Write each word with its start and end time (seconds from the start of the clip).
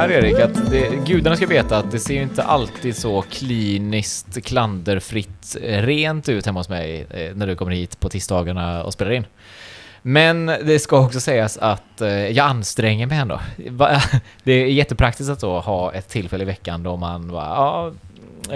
här 0.00 0.10
Erik, 0.10 0.38
att 0.38 0.70
det, 0.70 1.06
gudarna 1.06 1.36
ska 1.36 1.46
veta 1.46 1.76
att 1.78 1.90
det 1.90 1.98
ser 1.98 2.14
ju 2.14 2.22
inte 2.22 2.42
alltid 2.42 2.96
så 2.96 3.22
kliniskt, 3.22 4.44
klanderfritt, 4.44 5.56
eh, 5.62 5.82
rent 5.82 6.28
ut 6.28 6.46
hemma 6.46 6.60
hos 6.60 6.68
mig 6.68 7.06
eh, 7.10 7.34
när 7.34 7.46
du 7.46 7.56
kommer 7.56 7.72
hit 7.72 8.00
på 8.00 8.08
tisdagarna 8.08 8.84
och 8.84 8.92
spelar 8.92 9.12
in. 9.12 9.26
Men 10.02 10.46
det 10.46 10.78
ska 10.78 10.98
också 10.98 11.20
sägas 11.20 11.58
att 11.58 12.00
eh, 12.00 12.08
jag 12.08 12.46
anstränger 12.46 13.06
mig 13.06 13.18
ändå. 13.18 13.40
Det 14.42 14.52
är 14.52 14.66
jättepraktiskt 14.66 15.30
att 15.30 15.40
då 15.40 15.60
ha 15.60 15.92
ett 15.92 16.08
tillfälle 16.08 16.42
i 16.42 16.46
veckan 16.46 16.82
då 16.82 16.96
man 16.96 17.28
bara, 17.28 17.46
ja, 17.46 17.92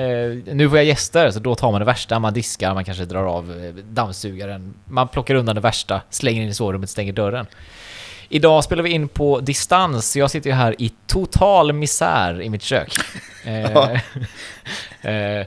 eh, 0.00 0.54
nu 0.54 0.68
får 0.68 0.78
jag 0.78 0.84
gäster, 0.84 1.30
så 1.30 1.38
då 1.38 1.54
tar 1.54 1.72
man 1.72 1.80
det 1.80 1.84
värsta, 1.84 2.18
man 2.18 2.34
diskar, 2.34 2.74
man 2.74 2.84
kanske 2.84 3.04
drar 3.04 3.24
av 3.24 3.64
eh, 3.64 3.84
dammsugaren, 3.84 4.74
man 4.84 5.08
plockar 5.08 5.34
undan 5.34 5.54
det 5.54 5.60
värsta, 5.60 6.00
slänger 6.10 6.42
in 6.42 6.48
i 6.48 6.54
sovrummet, 6.54 6.90
stänger 6.90 7.12
dörren. 7.12 7.46
Idag 8.28 8.64
spelar 8.64 8.82
vi 8.82 8.90
in 8.90 9.08
på 9.08 9.40
distans, 9.40 10.16
jag 10.16 10.30
sitter 10.30 10.50
ju 10.50 10.56
här 10.56 10.74
i 10.82 10.92
total 11.06 11.72
misär 11.72 12.42
i 12.42 12.50
mitt 12.50 12.62
kök. 12.62 12.94
Eh, 13.46 13.76
eh, 15.02 15.46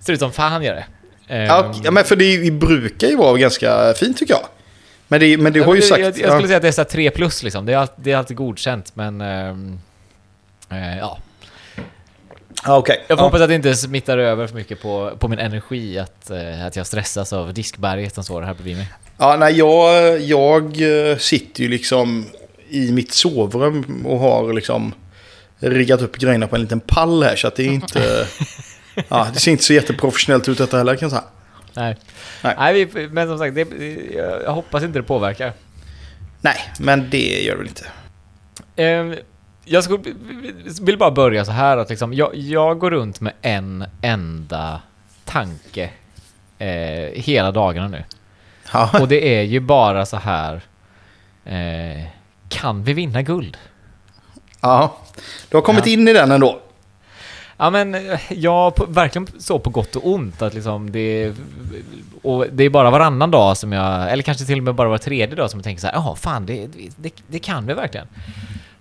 ser 0.00 0.12
ut 0.12 0.18
som 0.18 0.32
fan 0.32 0.62
gör 0.62 0.74
det. 0.74 0.86
Eh, 1.34 1.44
Ja, 1.44 1.74
ja, 1.84 1.90
men 1.90 2.04
för 2.04 2.16
det 2.16 2.52
brukar 2.52 3.06
ju 3.08 3.16
vara 3.16 3.38
ganska 3.38 3.94
fint 3.94 4.18
tycker 4.18 4.34
jag. 4.34 4.46
Men, 5.08 5.20
det, 5.20 5.36
men 5.36 5.52
du 5.52 5.62
har 5.62 5.74
ju 5.74 5.80
jag, 5.80 5.88
sagt... 5.88 6.00
Jag, 6.00 6.18
jag 6.18 6.32
skulle 6.32 6.46
säga 6.46 6.56
att 6.56 6.62
det 6.62 6.68
är 6.68 6.72
så 6.72 6.80
här 6.80 6.88
3 6.88 7.10
plus 7.10 7.42
liksom, 7.42 7.66
det 7.66 7.72
är, 7.72 7.88
det 7.96 8.12
är 8.12 8.16
alltid 8.16 8.36
godkänt 8.36 8.96
men... 8.96 9.20
ehm, 9.20 9.78
eh, 10.70 10.98
ja. 10.98 11.18
Okej. 12.68 13.04
Jag 13.08 13.16
hoppas 13.16 13.40
att 13.40 13.48
det 13.48 13.54
inte 13.54 13.74
smittar 13.74 14.18
över 14.18 14.46
för 14.46 14.54
mycket 14.54 14.82
på, 14.82 15.12
på 15.18 15.28
min 15.28 15.38
energi, 15.38 15.98
att, 15.98 16.30
eh, 16.30 16.66
att 16.66 16.76
jag 16.76 16.86
stressas 16.86 17.32
av 17.32 17.54
diskberget 17.54 18.14
som 18.14 18.24
står 18.24 18.42
här 18.42 18.54
bredvid 18.54 18.76
mig. 18.76 18.88
Ja, 19.18 19.36
nej, 19.36 19.58
jag, 19.58 20.20
jag 20.20 20.64
eh, 20.64 21.16
sitter 21.16 21.62
ju 21.62 21.68
liksom 21.68 22.26
i 22.68 22.92
mitt 22.92 23.12
sovrum 23.12 24.06
och 24.06 24.18
har 24.18 24.52
liksom 24.52 24.94
riggat 25.58 26.02
upp 26.02 26.16
grejerna 26.16 26.46
på 26.46 26.56
en 26.56 26.62
liten 26.62 26.80
pall 26.80 27.22
här. 27.22 27.36
Så 27.36 27.48
att 27.48 27.56
det 27.56 27.62
är 27.62 27.72
inte... 27.72 28.26
ja, 29.08 29.28
det 29.34 29.40
ser 29.40 29.50
inte 29.50 29.64
så 29.64 29.72
jätteprofessionellt 29.72 30.48
ut 30.48 30.58
detta 30.58 30.76
heller 30.76 30.96
kan 30.96 31.08
jag 31.08 31.10
säga. 31.10 31.24
Nej. 31.74 31.96
Nej. 32.42 32.54
Nej. 32.58 32.84
vi, 32.84 33.08
men 33.08 33.28
som 33.28 33.38
sagt, 33.38 33.54
det, 33.54 33.68
jag, 34.44 34.52
hoppas 34.52 34.82
inte 34.82 34.98
det 34.98 35.02
påverkar. 35.02 35.52
Nej, 36.40 36.56
men 36.78 37.10
det 37.10 37.42
gör 37.42 37.52
det 37.52 37.58
väl 37.58 37.68
inte. 37.68 37.86
Ehm, 38.76 39.14
jag 39.64 39.84
skulle, 39.84 40.02
vill 40.82 40.98
bara 40.98 41.10
börja 41.10 41.44
så 41.44 41.52
här 41.52 41.76
att 41.76 41.90
liksom, 41.90 42.14
jag, 42.14 42.34
jag 42.36 42.78
går 42.78 42.90
runt 42.90 43.20
med 43.20 43.32
en 43.42 43.84
enda 44.02 44.80
tanke 45.24 45.90
eh, 46.58 46.68
hela 47.22 47.50
dagarna 47.52 47.88
nu. 47.88 48.04
Ja, 48.72 48.90
Och 49.00 49.08
det 49.08 49.36
är 49.38 49.42
ju 49.42 49.60
bara 49.60 50.06
så 50.06 50.16
här. 50.16 50.60
Eh, 51.44 52.04
kan 52.48 52.84
vi 52.84 52.92
vinna 52.92 53.22
guld? 53.22 53.56
ja. 54.60 54.96
du 55.50 55.56
har 55.56 55.62
kommit 55.62 55.86
Ja. 55.86 55.92
in 55.92 56.08
i 56.08 56.12
den 56.12 56.32
ändå. 56.32 56.60
Ja 57.56 57.70
men 57.70 57.94
eh, 57.94 58.20
jag 58.32 58.74
på, 58.74 58.84
verkligen 58.86 59.28
så 59.38 59.58
på 59.58 59.70
gott 59.70 59.96
och 59.96 60.06
ont 60.06 60.42
att 60.42 60.54
liksom 60.54 60.92
det 60.92 61.32
och 62.22 62.46
det 62.52 62.64
är 62.64 62.70
bara 62.70 62.90
varannan 62.90 63.30
dag 63.30 63.56
som 63.56 63.72
jag, 63.72 64.12
eller 64.12 64.22
kanske 64.22 64.44
till 64.44 64.58
och 64.58 64.64
med 64.64 64.74
bara 64.74 64.88
var 64.88 64.98
tredje 64.98 65.36
dag 65.36 65.50
som 65.50 65.58
jag 65.60 65.64
tänker 65.64 65.80
så 65.80 65.86
här, 65.86 65.94
ja 65.94 66.16
fan 66.16 66.46
det, 66.46 66.66
det, 66.96 67.14
det 67.26 67.38
kan 67.38 67.66
vi 67.66 67.74
verkligen. 67.74 68.06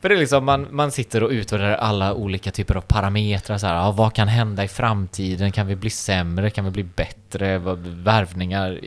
För 0.03 0.09
det 0.09 0.15
är 0.15 0.19
liksom, 0.19 0.45
man, 0.45 0.67
man 0.71 0.91
sitter 0.91 1.23
och 1.23 1.29
utvärderar 1.29 1.75
alla 1.75 2.13
olika 2.13 2.51
typer 2.51 2.75
av 2.75 2.81
parametrar 2.81 3.57
så 3.57 3.67
här, 3.67 3.75
ja, 3.75 3.91
vad 3.91 4.13
kan 4.13 4.27
hända 4.27 4.63
i 4.63 4.67
framtiden? 4.67 5.51
Kan 5.51 5.67
vi 5.67 5.75
bli 5.75 5.89
sämre? 5.89 6.49
Kan 6.49 6.65
vi 6.65 6.71
bli 6.71 6.83
bättre? 6.83 7.57
Värvningar 7.77 8.79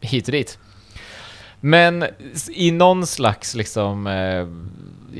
hit 0.00 0.28
och 0.28 0.32
dit. 0.32 0.58
Men 1.60 2.04
i 2.52 2.70
någon 2.70 3.06
slags 3.06 3.54
liksom, 3.54 4.06
eh, 4.06 4.46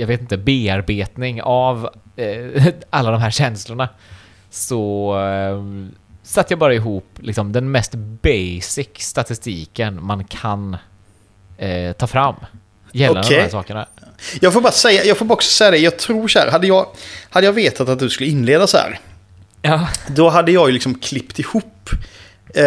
jag 0.00 0.06
vet 0.06 0.20
inte, 0.20 0.36
bearbetning 0.36 1.42
av 1.42 1.88
eh, 2.16 2.66
alla 2.90 3.10
de 3.10 3.20
här 3.20 3.30
känslorna 3.30 3.88
så 4.50 5.14
eh, 5.20 5.62
satte 6.22 6.52
jag 6.52 6.58
bara 6.58 6.74
ihop 6.74 7.08
liksom 7.16 7.52
den 7.52 7.70
mest 7.70 7.94
basic 7.94 8.88
statistiken 8.96 10.04
man 10.04 10.24
kan 10.24 10.76
eh, 11.58 11.92
ta 11.92 12.06
fram 12.06 12.36
gällande 12.92 13.20
de 13.20 13.26
Okej. 13.26 13.42
här 13.42 13.48
sakerna. 13.48 13.86
Jag 14.40 14.52
får 14.52 14.60
bara 14.60 14.72
säga, 14.72 15.04
jag 15.04 15.16
får 15.18 15.32
också 15.32 15.50
säga 15.50 15.70
det, 15.70 15.78
jag 15.78 15.96
tror 15.98 16.28
så 16.28 16.38
här, 16.38 16.50
hade 16.50 16.66
jag, 16.66 16.86
hade 17.30 17.46
jag 17.46 17.52
vetat 17.52 17.88
att 17.88 17.98
du 17.98 18.10
skulle 18.10 18.30
inleda 18.30 18.66
så 18.66 18.76
här, 18.76 19.00
Ja, 19.62 19.88
då 20.06 20.28
hade 20.28 20.52
jag 20.52 20.68
ju 20.68 20.72
liksom 20.72 20.98
klippt 20.98 21.38
ihop 21.38 21.90
eh, 22.54 22.64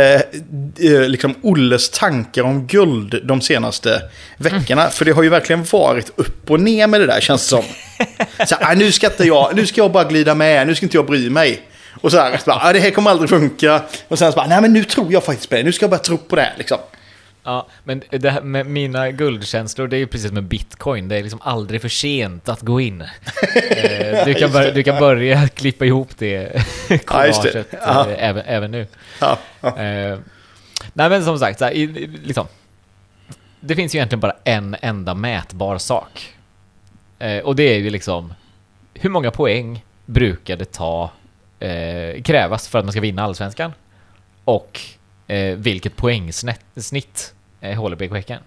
eh, 0.92 1.02
liksom 1.08 1.36
Olles 1.42 1.90
tankar 1.90 2.42
om 2.44 2.68
guld 2.68 3.22
de 3.24 3.42
senaste 3.42 4.02
veckorna. 4.38 4.90
För 4.90 5.06
det 5.06 5.12
har 5.12 5.24
ju 5.24 5.30
verkligen 5.30 5.64
varit 5.72 6.12
upp 6.16 6.52
och 6.52 6.60
ner 6.60 6.88
med 6.88 7.02
det 7.02 7.08
där 7.08 7.22
känns 7.22 7.42
det 7.44 7.48
som. 7.50 7.64
Så 8.48 8.56
här, 8.56 8.72
"Ah, 8.72 8.74
nu, 8.74 8.92
ska 8.92 9.08
inte 9.08 9.24
jag, 9.24 9.56
nu 9.56 9.66
ska 9.66 9.82
jag 9.82 9.92
bara 9.92 10.04
glida 10.04 10.36
med, 10.36 10.68
nu 10.68 10.76
ska 10.76 10.86
inte 10.86 10.98
jag 10.98 11.06
bry 11.06 11.30
mig. 11.30 11.62
Och 12.02 12.12
så 12.12 12.18
här, 12.20 12.38
så 12.38 12.44
bara, 12.46 12.60
"Ah, 12.64 12.74
det 12.74 12.80
här 12.80 12.90
kommer 12.92 13.12
aldrig 13.12 13.30
funka. 13.30 13.82
Och 14.08 14.20
sen 14.20 14.32
så 14.32 14.36
bara, 14.36 14.48
nej 14.48 14.62
men 14.62 14.74
nu 14.74 14.84
tror 14.84 15.14
jag 15.14 15.24
faktiskt 15.24 15.50
på 15.50 15.56
det, 15.56 15.64
nu 15.64 15.72
ska 15.72 15.84
jag 15.84 15.90
bara 15.92 16.00
tro 16.00 16.18
på 16.18 16.36
det. 16.36 16.42
här, 16.42 16.54
Liksom. 16.58 16.78
Ja, 17.48 17.68
men 17.84 18.04
det 18.10 18.30
här 18.30 18.42
med 18.42 18.66
mina 18.66 19.12
guldkänslor, 19.12 19.88
det 19.88 19.96
är 19.96 20.00
ju 20.00 20.08
precis 20.08 20.32
med 20.32 20.44
bitcoin. 20.44 21.08
Det 21.08 21.16
är 21.16 21.24
liksom 21.24 21.42
aldrig 21.44 21.82
för 21.82 21.90
sent 21.90 22.50
att 22.50 22.62
gå 22.62 22.82
in. 22.82 23.04
Eh, 23.72 24.26
du, 24.26 24.34
kan 24.34 24.52
börja, 24.52 24.72
du 24.72 24.84
kan 24.84 25.00
börja 25.00 25.48
klippa 25.48 25.86
ihop 25.86 26.10
det 26.18 26.64
collaget 27.06 27.68
Ja. 27.72 28.10
eh, 28.10 28.24
även, 28.30 28.44
även 28.46 28.72
nu. 28.72 28.88
Ja, 29.22 29.40
ja. 29.62 29.78
Eh, 29.78 30.20
nej 30.94 31.10
men 31.10 31.24
som 31.24 31.40
sagt, 31.40 31.60
så 31.60 31.66
här, 31.66 31.74
liksom, 32.26 32.48
det 33.60 33.76
finns 33.76 33.96
ju 33.96 33.98
egentligen 33.98 34.20
bara 34.20 34.36
en 34.44 34.76
enda 34.82 35.14
mätbar 35.14 35.78
sak. 35.78 36.34
Och 37.44 37.56
det 37.56 37.64
är 37.64 37.78
ju 37.78 37.90
liksom, 37.90 38.34
hur 38.94 39.10
många 39.10 39.32
poäng 39.32 39.86
brukar 40.06 40.58
det 40.58 40.72
ta, 40.72 41.12
krävas 42.24 42.68
för 42.68 42.80
att 42.80 42.86
man 42.86 42.92
ska 42.92 43.02
vinna 43.02 43.24
allsvenskan? 43.24 43.74
Och 44.44 44.80
eh, 45.28 45.56
vilket 45.58 45.96
poängsnitt 45.96 47.34
eh, 47.62 48.14
Häcken? 48.14 48.40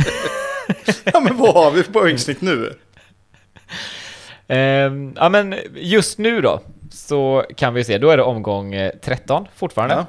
ja, 1.13 1.19
men 1.19 1.38
vad 1.38 1.54
har 1.54 1.72
vi 1.72 1.84
för 1.84 1.92
poängsnitt 1.94 2.42
nu? 2.42 2.74
Ehm, 4.48 5.13
ja 5.16 5.30
men 5.30 5.56
just 5.75 6.18
nu 6.18 6.42
då, 6.42 6.62
så 6.92 7.46
kan 7.57 7.74
vi 7.74 7.84
se, 7.84 7.98
då 7.98 8.10
är 8.10 8.18
det 8.18 8.24
omgång 8.24 8.74
eh, 8.74 8.92
13 9.01 9.48
fortfarande. 9.56 10.06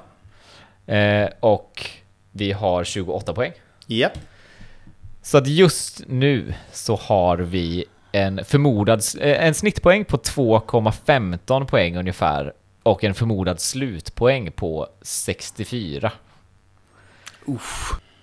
Eh, 0.86 1.28
och 1.40 1.90
vi 2.32 2.52
har 2.52 2.84
28 2.84 3.34
poäng. 3.34 3.52
Ja. 3.86 4.10
Så 5.22 5.38
att 5.38 5.46
just 5.46 6.02
nu 6.06 6.54
så 6.72 6.96
har 6.96 7.38
vi 7.38 7.84
en 8.12 8.44
förmodad, 8.44 9.02
eh, 9.20 9.46
en 9.46 9.54
snittpoäng 9.54 10.04
på 10.04 10.16
2,15 10.16 11.66
poäng 11.66 11.96
ungefär 11.96 12.52
och 12.82 13.04
en 13.04 13.14
förmodad 13.14 13.60
slutpoäng 13.60 14.52
på 14.52 14.88
64. 15.02 16.12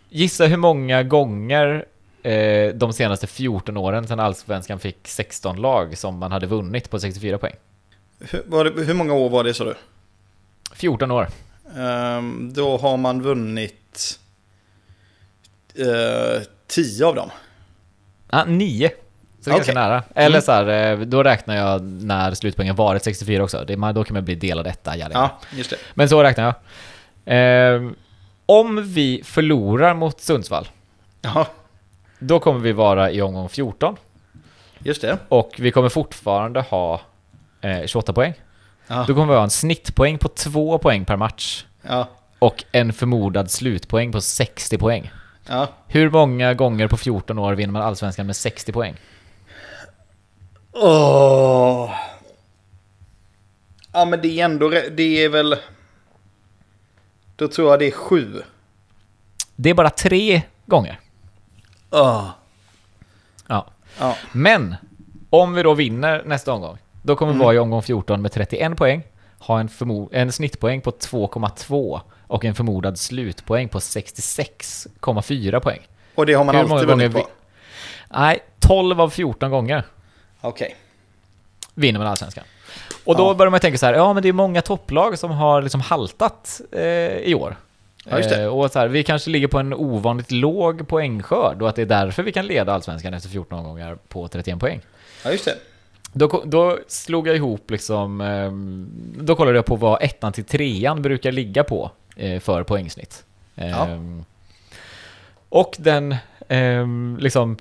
Gissa 0.09 0.45
hur 0.45 0.57
många 0.57 1.03
gånger 1.03 1.85
eh, 2.23 2.73
de 2.73 2.93
senaste 2.93 3.27
14 3.27 3.77
åren 3.77 4.07
sedan 4.07 4.19
Allsvenskan 4.19 4.79
fick 4.79 5.07
16 5.07 5.61
lag 5.61 5.97
som 5.97 6.17
man 6.17 6.31
hade 6.31 6.47
vunnit 6.47 6.89
på 6.89 6.99
64 6.99 7.37
poäng. 7.37 7.55
Hur, 8.19 8.63
det, 8.63 8.83
hur 8.83 8.93
många 8.93 9.13
år 9.13 9.29
var 9.29 9.43
det 9.43 9.53
så 9.53 9.63
du? 9.63 9.75
14 10.73 11.11
år. 11.11 11.27
Ehm, 11.77 12.53
då 12.53 12.77
har 12.77 12.97
man 12.97 13.21
vunnit 13.21 14.19
eh, 15.75 16.41
10 16.67 17.05
av 17.05 17.15
dem. 17.15 17.29
Ah, 18.29 18.45
9. 18.45 18.89
Så 18.89 19.49
det 19.49 19.53
är 19.53 19.55
ganska 19.55 19.71
Okej. 19.71 19.81
nära. 19.83 20.03
Eller 20.15 20.29
Mm. 20.29 20.41
så 20.41 20.51
här, 20.51 20.67
eh, 20.67 20.99
då 20.99 21.23
räknar 21.23 21.55
jag 21.55 21.81
när 21.83 22.33
slutpoängen 22.33 22.75
varit 22.75 23.03
64 23.03 23.43
också. 23.43 23.63
Det, 23.67 23.75
då 23.93 24.03
kan 24.03 24.13
man 24.13 24.25
bli 24.25 24.35
delad 24.35 24.67
etta. 24.67 24.97
Ja, 24.97 25.39
just 25.53 25.69
det. 25.69 25.75
Men 25.93 26.09
så 26.09 26.23
räknar 26.23 26.43
jag. 26.43 26.53
Ehm, 27.25 27.95
om 28.45 28.93
vi 28.93 29.21
förlorar 29.25 29.93
mot 29.93 30.21
Sundsvall, 30.21 30.67
Ja, 31.21 31.47
då 32.19 32.39
kommer 32.39 32.59
vi 32.59 32.71
vara 32.71 33.11
i 33.11 33.21
omgång 33.21 33.49
14. 33.49 33.95
just 34.79 35.01
det. 35.01 35.17
Och 35.29 35.51
vi 35.59 35.71
kommer 35.71 35.89
fortfarande 35.89 36.61
ha 36.61 37.01
eh, 37.61 37.85
28 37.85 38.13
poäng. 38.13 38.33
Ja, 38.93 39.05
Då 39.07 39.13
kommer 39.15 39.33
vi 39.33 39.37
ha 39.37 39.43
en 39.43 39.49
snittpoäng 39.49 40.17
på 40.17 40.27
2 40.27 40.77
poäng 40.77 41.05
per 41.05 41.17
match. 41.17 41.65
ja, 41.81 42.09
Och 42.39 42.63
en 42.71 42.93
förmodad 42.93 43.51
slutpoäng 43.51 44.11
på 44.11 44.21
60 44.21 44.77
poäng. 44.77 45.11
ja. 45.47 45.67
Hur 45.87 46.09
många 46.09 46.53
gånger 46.53 46.87
på 46.87 46.97
14 46.97 47.39
år 47.39 47.53
vinner 47.53 47.73
man 47.73 47.81
Allsvenskan 47.81 48.25
med 48.25 48.35
60 48.35 48.71
poäng? 48.71 48.95
Åh. 50.71 51.91
Ja, 53.93 54.05
men 54.05 54.21
det 54.21 54.27
är 54.39 54.45
ändå... 54.45 54.69
Det 54.69 55.23
är 55.23 55.29
väl... 55.29 55.55
Då 57.35 57.47
tror 57.47 57.69
jag 57.69 57.79
det 57.79 57.87
är 57.87 57.91
sju. 57.91 58.41
Det 59.55 59.69
är 59.69 59.73
bara 59.73 59.89
tre 59.89 60.41
gånger. 60.65 60.99
Åh. 61.89 62.29
Ja. 63.47 63.65
Ja, 63.99 64.15
Men 64.31 64.75
om 65.29 65.53
vi 65.53 65.63
då 65.63 65.73
vinner 65.73 66.23
nästa 66.25 66.53
omgång, 66.53 66.77
då 67.01 67.15
kommer 67.15 67.33
vi 67.33 67.39
vara 67.39 67.53
i 67.53 67.59
omgång 67.59 67.81
14 67.81 68.21
med 68.21 68.31
31 68.31 68.77
poäng, 68.77 69.03
ha 69.39 69.59
en, 69.59 69.69
en 70.11 70.31
snittpoäng 70.31 70.81
på 70.81 70.91
2,2 70.91 71.99
och 72.27 72.45
en 72.45 72.55
förmodad 72.55 72.99
slutpoäng 72.99 73.69
på 73.69 73.79
66,4 73.79 75.59
poäng. 75.59 75.79
och 76.15 76.25
det 76.25 76.33
har 76.33 76.43
man 76.43 76.55
Hur 76.55 76.73
alltid 76.73 76.87
vunnit 76.87 77.13
på. 77.13 77.27
Nej, 78.09 78.39
12 78.59 79.01
av 79.01 79.09
14 79.09 79.51
gånger 79.51 79.83
Okej. 80.41 80.75
vinner 81.73 81.99
man 81.99 82.07
Allsvenskan. 82.07 82.43
Och 83.05 83.15
då 83.17 83.23
Ja. 83.23 83.33
börjar 83.33 83.51
man 83.51 83.59
tänka 83.59 83.77
så 83.77 83.85
här, 83.85 83.93
ja 83.93 84.13
men 84.13 84.23
det 84.23 84.29
är 84.29 84.33
många 84.33 84.61
topplag 84.61 85.19
som 85.19 85.31
har 85.31 85.61
liksom 85.61 85.81
haltat 85.81 86.61
eh, 86.71 86.81
i 87.17 87.35
år. 87.35 87.55
Ja, 88.05 88.17
just 88.17 88.29
det. 88.29 88.41
Eh, 88.41 88.47
och 88.47 88.71
så 88.71 88.79
här, 88.79 88.87
vi 88.87 89.03
kanske 89.03 89.29
ligger 89.29 89.47
på 89.47 89.59
en 89.59 89.73
ovanligt 89.73 90.31
låg 90.31 90.87
poängskörd 90.87 91.61
och 91.61 91.69
att 91.69 91.75
det 91.75 91.81
är 91.81 91.85
därför 91.85 92.23
vi 92.23 92.31
kan 92.31 92.45
leda 92.47 92.73
Allsvenskan 92.73 93.13
efter 93.13 93.29
14 93.29 93.59
omgångar 93.59 93.97
på 94.07 94.27
31 94.27 94.59
poäng. 94.59 94.81
Ja, 95.23 95.31
just 95.31 95.45
det. 95.45 95.55
Då, 96.13 96.43
då 96.45 96.77
slog 96.87 97.27
jag 97.27 97.35
ihop 97.35 97.71
liksom, 97.71 98.21
ehm, 98.21 98.87
då 99.19 99.35
kollade 99.35 99.57
jag 99.57 99.65
på 99.65 99.75
vad 99.75 100.03
ettan 100.03 100.33
till 100.33 100.43
trean 100.43 101.01
brukar 101.01 101.31
ligga 101.31 101.63
på 101.63 101.91
eh, 102.15 102.39
för 102.39 102.63
poängsnitt. 102.63 103.23
Ja. 103.55 103.87
Ehm, 103.87 104.23
Och 105.49 105.75
den, 105.79 106.15
ehm, 106.47 107.17
liksom, 107.21 107.57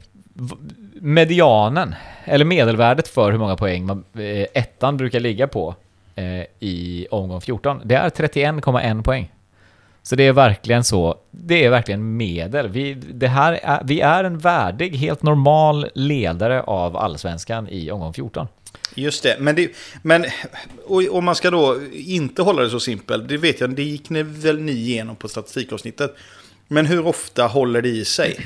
medianen, 0.95 1.95
eller 2.25 2.45
medelvärdet 2.45 3.09
för 3.09 3.33
hur 3.33 3.39
många 3.39 3.57
poäng 3.57 3.87
man, 3.87 4.05
eh, 4.15 4.47
ettan 4.55 4.97
brukar 4.97 5.21
ligga 5.21 5.47
på 5.49 5.75
eh, 6.15 6.45
i 6.59 7.07
omgång 7.11 7.41
14, 7.41 7.81
det 7.85 7.95
är 7.95 8.11
31,1 8.11 9.03
poäng. 9.03 9.33
Så 10.03 10.17
det 10.17 10.27
är 10.27 10.33
verkligen 10.33 10.85
så, 10.85 11.19
det 11.31 11.65
är 11.65 11.71
verkligen 11.71 12.17
medel. 12.17 12.69
Vi, 12.69 12.95
det 12.95 13.29
här 13.29 13.53
är, 13.63 13.83
vi 13.85 14.01
är 14.01 14.25
en 14.25 14.39
värdig, 14.39 14.97
helt 14.97 15.23
normal 15.23 15.91
ledare 15.95 16.63
av 16.63 16.97
allsvenskan 16.97 17.69
i 17.69 17.91
omgång 17.91 18.13
14. 18.13 18.49
Just 18.95 19.23
det. 19.23 19.37
Men, 19.39 19.55
det, 19.55 19.71
men 20.03 20.25
och, 20.87 21.03
om 21.11 21.25
man 21.25 21.35
ska 21.35 21.51
då 21.51 21.79
inte 21.93 22.43
hålla 22.43 22.63
det 22.63 22.71
så 22.71 22.81
simpelt, 22.81 23.29
det 23.29 23.37
vet 23.37 23.61
jag, 23.61 23.71
det 23.71 23.83
gick 23.83 24.11
ni 24.11 24.23
väl 24.23 24.61
ni 24.61 24.73
igenom 24.73 25.17
på 25.17 25.29
statistikavsnittet. 25.29 26.15
Men 26.69 26.87
hur 26.87 27.07
ofta 27.07 27.47
håller 27.47 27.83
det 27.83 27.89
i 27.89 28.05
sig? 28.05 28.37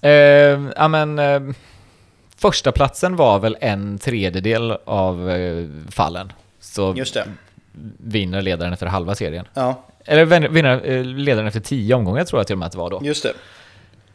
Eh, 0.00 0.10
ja 0.76 0.88
men, 0.88 1.18
eh, 1.18 1.40
första 2.36 2.72
platsen 2.72 3.16
var 3.16 3.38
väl 3.38 3.56
en 3.60 3.98
tredjedel 3.98 4.76
av 4.84 5.30
eh, 5.30 5.66
fallen. 5.90 6.32
Så 6.60 6.94
Just 6.96 7.14
det. 7.14 7.28
vinner 7.98 8.42
ledaren 8.42 8.72
efter 8.72 8.86
halva 8.86 9.14
serien. 9.14 9.48
Ja, 9.54 9.84
Eller 10.06 10.24
vin- 10.24 10.52
vinner 10.52 10.80
eh, 10.84 11.04
ledaren 11.04 11.46
efter 11.48 11.60
tio 11.60 11.94
omgångar 11.94 12.24
tror 12.24 12.40
jag 12.40 12.46
till 12.46 12.54
och 12.54 12.58
med 12.58 12.66
att 12.66 12.72
det 12.72 12.78
var 12.78 12.90
då. 12.90 13.00
just 13.04 13.22
det. 13.22 13.32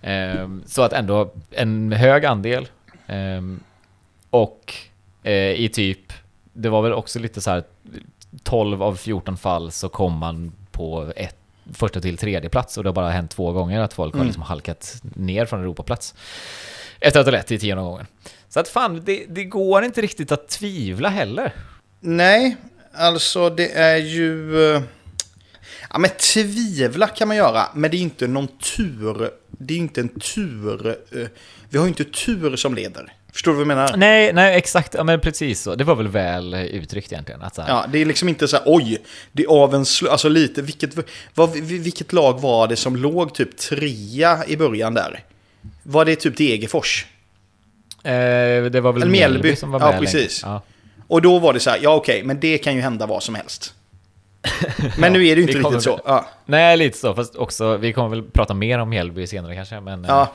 Ehm, 0.02 0.64
så 0.68 0.82
att 0.82 0.94
ändå 0.94 1.34
en 1.52 1.92
hög 1.92 2.26
andel. 2.26 2.68
Ehm, 3.08 3.60
och 4.30 4.74
eh, 5.24 5.34
i 5.34 5.70
typ, 5.74 6.14
det 6.54 6.70
var 6.70 6.82
väl 6.82 6.94
också 6.94 7.20
lite 7.20 7.42
så 7.42 7.52
här 7.52 7.64
12 8.44 8.84
av 8.84 8.96
14 8.96 9.38
fall 9.38 9.72
så 9.72 9.90
kom 9.90 10.18
man 10.18 10.52
på 10.72 11.12
ett, 11.16 11.36
första 11.74 12.02
till 12.02 12.18
tredje 12.18 12.50
plats 12.50 12.78
och 12.78 12.84
det 12.84 12.90
har 12.90 12.94
bara 12.96 13.10
hänt 13.10 13.32
två 13.32 13.52
gånger 13.52 13.80
att 13.80 13.94
folk 13.94 14.14
har 14.14 14.18
Mm. 14.20 14.28
liksom 14.28 14.44
halkat 14.44 15.02
ner 15.16 15.46
från 15.46 15.62
Europaplats. 15.62 16.16
Efter 17.00 17.20
att 17.20 17.26
ha 17.26 17.32
lett 17.32 17.52
i 17.52 17.60
tionde 17.60 17.84
gången. 17.84 18.06
Så 18.50 18.60
att 18.60 18.68
fan, 18.68 19.02
det, 19.06 19.26
det 19.30 19.44
går 19.44 19.84
inte 19.84 20.02
riktigt 20.02 20.32
att 20.32 20.48
tvivla 20.48 21.10
heller. 21.10 21.54
Nej, 22.00 22.56
alltså 22.94 23.50
det 23.50 23.72
är 23.78 23.98
ju... 23.98 24.52
Ja, 25.94 26.00
men 26.00 26.10
tvivla 26.34 27.08
kan 27.08 27.28
man 27.28 27.38
göra, 27.38 27.64
men 27.74 27.92
det 27.92 27.98
är 27.98 28.02
inte 28.02 28.28
någon 28.28 28.48
tur. 28.48 29.30
Det 29.50 29.74
är 29.74 29.78
inte 29.78 30.02
en 30.02 30.10
tur. 30.20 30.88
eh, 31.12 31.28
Vi 31.70 31.78
har 31.78 31.86
ju 31.86 31.90
inte 31.90 32.04
tur 32.04 32.56
som 32.56 32.76
leder. 32.76 33.14
Förstår 33.34 33.52
du 33.52 33.56
vad 33.56 33.62
jag 33.62 33.68
menar? 33.68 33.98
Nej, 33.98 34.34
nej 34.34 34.58
exakt, 34.58 34.94
ja, 34.94 35.04
men 35.04 35.20
precis 35.20 35.62
så. 35.62 35.76
Det 35.76 35.84
var 35.84 35.96
väl 35.96 36.08
väl 36.08 36.54
uttryckt 36.54 37.12
egentligen. 37.12 37.42
Att 37.42 37.56
så 37.56 37.62
här, 37.62 37.70
Ja, 37.70 37.86
det 37.92 38.00
är 38.00 38.06
liksom 38.06 38.30
inte 38.30 38.48
så 38.48 38.56
här, 38.58 38.64
oj, 38.68 38.98
det 39.32 39.44
är 39.44 39.48
av 39.48 39.76
en 39.76 39.84
sl- 39.84 40.08
Alltså 40.08 40.30
lite, 40.30 40.62
vilket, 40.62 40.92
vad, 41.36 41.50
vilket 41.58 42.14
lag 42.14 42.42
var 42.42 42.68
det 42.68 42.76
som 42.76 42.96
låg 42.96 43.34
typ 43.36 43.58
trea 43.58 44.44
i 44.48 44.58
början 44.58 44.94
där? 44.94 45.24
Var 45.84 46.06
det 46.06 46.16
typ 46.16 46.38
Degerfors? 46.38 47.06
Eh, 48.04 48.12
det 48.72 48.82
var 48.82 48.94
väl 48.94 49.10
Mjällby, 49.10 49.56
som 49.56 49.72
var 49.72 49.80
Ja, 49.80 49.86
med 49.86 49.94
länge. 49.96 50.06
precis. 50.06 50.42
Ja. 50.44 50.62
Och 51.08 51.22
då 51.22 51.40
var 51.40 51.54
det 51.54 51.60
så 51.60 51.70
här, 51.70 51.80
ja 51.81 51.95
okej, 51.95 52.24
men 52.24 52.40
det 52.40 52.57
kan 52.57 52.76
ju 52.76 52.81
hända 52.81 53.06
vad 53.06 53.24
som 53.24 53.36
helst. 53.36 53.74
Men 54.98 55.14
nu 55.14 55.28
är 55.28 55.36
det 55.36 55.42
ju 55.42 55.48
inte 55.48 55.60
riktigt 55.60 55.81
så. 55.83 55.92
väl- 55.95 56.02
Ja, 56.06 56.26
Nej, 56.45 56.78
lite 56.78 56.98
så. 56.98 57.14
Fast 57.14 57.36
också, 57.36 57.78
vi 57.78 57.94
kommer 57.94 58.10
väl 58.10 58.24
prata 58.24 58.54
mer 58.54 58.80
om 58.80 58.90
Mjällby 58.90 59.28
senare 59.28 59.56
kanske. 59.56 59.80
Men, 59.80 60.06
eh, 60.06 60.12
ja 60.12 60.31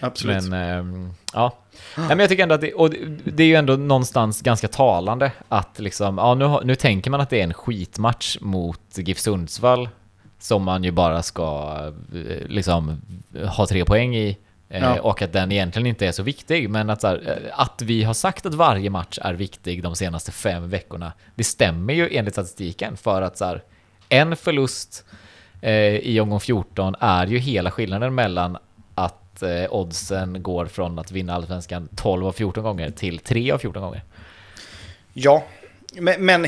absolut. 0.00 0.44
men 0.44 0.78
ehm, 0.78 1.10
ja. 1.34 1.52
Nej, 1.96 2.08
men 2.08 2.18
jag 2.18 2.28
tycker 2.28 2.42
ändå 2.42 2.54
att 2.54 2.60
det, 2.60 2.72
och 2.74 2.90
det, 3.24 3.42
är 3.42 3.46
ju 3.46 3.54
ändå 3.54 3.76
någonstans 3.76 4.42
ganska 4.42 4.68
talande 4.68 5.32
att 5.48 5.78
liksom, 5.78 6.18
ja 6.18 6.34
nu, 6.34 6.58
nu 6.64 6.74
tänker 6.74 7.10
man 7.10 7.20
att 7.20 7.30
det 7.30 7.40
är 7.40 7.44
en 7.44 7.54
skitmatch 7.54 8.36
mot 8.40 8.80
GIF 8.94 9.18
Sundsvall 9.18 9.88
som 10.38 10.62
man 10.62 10.84
ju 10.84 10.90
bara 10.90 11.22
ska 11.22 11.76
eh, 12.14 12.46
liksom 12.48 13.00
ha 13.56 13.66
tre 13.66 13.84
poäng 13.84 14.16
i. 14.16 14.36
eh, 14.68 14.82
Ja. 14.82 15.00
Och 15.00 15.22
att 15.22 15.32
den 15.32 15.52
egentligen 15.52 15.86
inte 15.86 16.06
är 16.06 16.12
så 16.12 16.22
viktig, 16.22 16.70
men 16.70 16.90
att, 16.90 17.00
så 17.00 17.06
här, 17.06 17.28
eh, 17.46 17.60
att 17.60 17.82
vi 17.82 18.02
har 18.02 18.14
sagt 18.14 18.46
att 18.46 18.54
varje 18.54 18.90
match 18.90 19.18
är 19.22 19.34
viktig 19.34 19.82
de 19.82 19.96
senaste 19.96 20.32
fem 20.32 20.68
veckorna, 20.70 21.12
det 21.34 21.44
stämmer 21.44 21.94
ju 21.94 22.08
enligt 22.16 22.34
statistiken 22.34 22.96
för 22.96 23.22
att 23.22 23.38
så 23.38 23.44
här, 23.44 23.62
en 24.08 24.36
förlust 24.36 25.04
eh, 25.60 25.72
i 25.96 26.20
omgång 26.20 26.40
14 26.40 26.94
är 27.00 27.26
ju 27.26 27.38
hela 27.38 27.70
skillnaden 27.70 28.14
mellan 28.14 28.58
att 28.94 29.42
eh, 29.42 29.64
oddsen 29.70 30.42
går 30.42 30.66
från 30.66 30.98
att 30.98 31.12
vinna 31.12 31.34
allsvenskan 31.34 31.88
12 31.96 32.26
av 32.26 32.32
14 32.32 32.64
gånger 32.64 32.90
till 32.90 33.18
3 33.18 33.50
av 33.52 33.58
14 33.58 33.82
gånger. 33.82 34.02
Ja, 35.12 35.44
men, 35.94 36.24
men... 36.26 36.46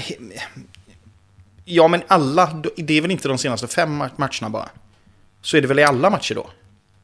Ja, 1.65 1.89
men 1.89 2.03
alla, 2.09 2.63
det 2.77 2.99
är 2.99 3.03
väl 3.03 3.11
inte 3.11 3.29
de 3.29 3.39
senaste 3.39 3.67
fem 3.69 4.03
ma- 4.03 4.11
matcherna 4.17 4.51
bara? 4.51 4.69
Så 5.43 5.57
är 5.57 5.61
det 5.61 5.69
väl 5.69 5.79
i 5.79 5.85
alla 5.85 6.11
matcher 6.11 6.35
då? 6.35 6.47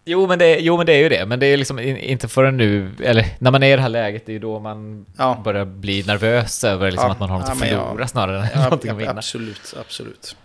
Jo 0.07 0.27
men, 0.27 0.39
det, 0.39 0.59
jo 0.61 0.77
men 0.77 0.87
det 0.87 0.93
är 0.93 0.99
ju 0.99 1.09
det, 1.09 1.27
men 1.27 1.41
det 1.41 1.47
är 1.47 1.57
liksom 1.57 1.79
in- 1.79 1.97
inte 1.97 2.29
förrän 2.29 2.57
nu, 2.57 2.91
eller 3.03 3.27
när 3.39 3.51
man 3.51 3.63
är 3.63 3.73
i 3.73 3.77
det 3.77 3.83
här 3.83 3.89
läget, 3.89 4.27
det 4.27 4.31
är 4.33 4.35
ju 4.35 4.39
då 4.39 4.59
man 4.61 5.07
Ja. 5.19 5.41
börjar 5.45 5.65
bli 5.65 6.03
nervös 6.07 6.65
över 6.65 6.91
liksom 6.91 7.07
Ja, 7.09 7.13
att 7.13 7.21
man 7.21 7.31
har 7.31 7.39
något 7.39 7.47
ja, 7.49 7.53
att 7.53 7.59
förlora 7.59 8.07
snarare 8.09 8.39
än 8.43 8.49
Ja, 8.55 8.63
någonting 8.65 8.91
att 8.91 8.97
vinna. 8.97 9.11
absolut, 9.11 9.75
absolut. 9.81 10.37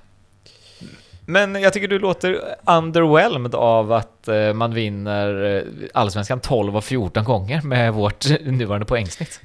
Men 1.25 1.55
jag 1.61 1.73
tycker 1.73 1.87
du 1.87 1.99
låter 1.99 2.39
underwhelmed 2.65 3.55
av 3.55 3.91
att 3.93 4.27
eh, 4.27 4.53
man 4.53 4.73
vinner 4.73 5.57
eh, 5.57 5.63
allsvenskan 5.93 6.39
12 6.39 6.77
av 6.77 6.81
14 6.81 7.23
gånger 7.23 7.61
med 7.61 7.93
vårt 7.93 8.25
nuvarande 8.45 8.85
poängsnitt. 8.85 9.39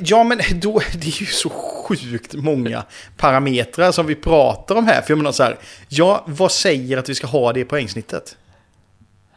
Ja, 0.00 0.24
men 0.24 0.40
då, 0.54 0.80
det 0.92 1.06
är 1.08 1.20
ju 1.20 1.26
så 1.26 1.48
sjukt 1.50 2.34
många 2.34 2.82
parametrar 3.16 3.92
som 3.92 4.06
vi 4.06 4.14
pratar 4.14 4.74
om 4.74 4.86
här. 4.86 5.02
För 5.02 5.10
jag 5.10 5.18
menar 5.18 5.32
så 5.32 5.42
här, 5.42 5.58
ja, 5.88 6.24
vad 6.26 6.52
säger 6.52 6.96
att 6.98 7.08
vi 7.08 7.14
ska 7.14 7.26
ha 7.26 7.52
det 7.52 7.64
poängsnittet? 7.64 8.36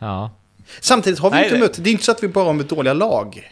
Ja. 0.03 0.31
Samtidigt 0.79 1.19
har 1.19 1.29
vi 1.29 1.35
Nej, 1.35 1.45
inte 1.45 1.57
mött, 1.59 1.83
det 1.83 1.89
är 1.89 1.91
inte 1.91 2.03
så 2.03 2.11
att 2.11 2.23
vi 2.23 2.27
bara 2.27 2.45
har 2.45 2.53
mött 2.53 2.69
dåliga 2.69 2.93
lag. 2.93 3.51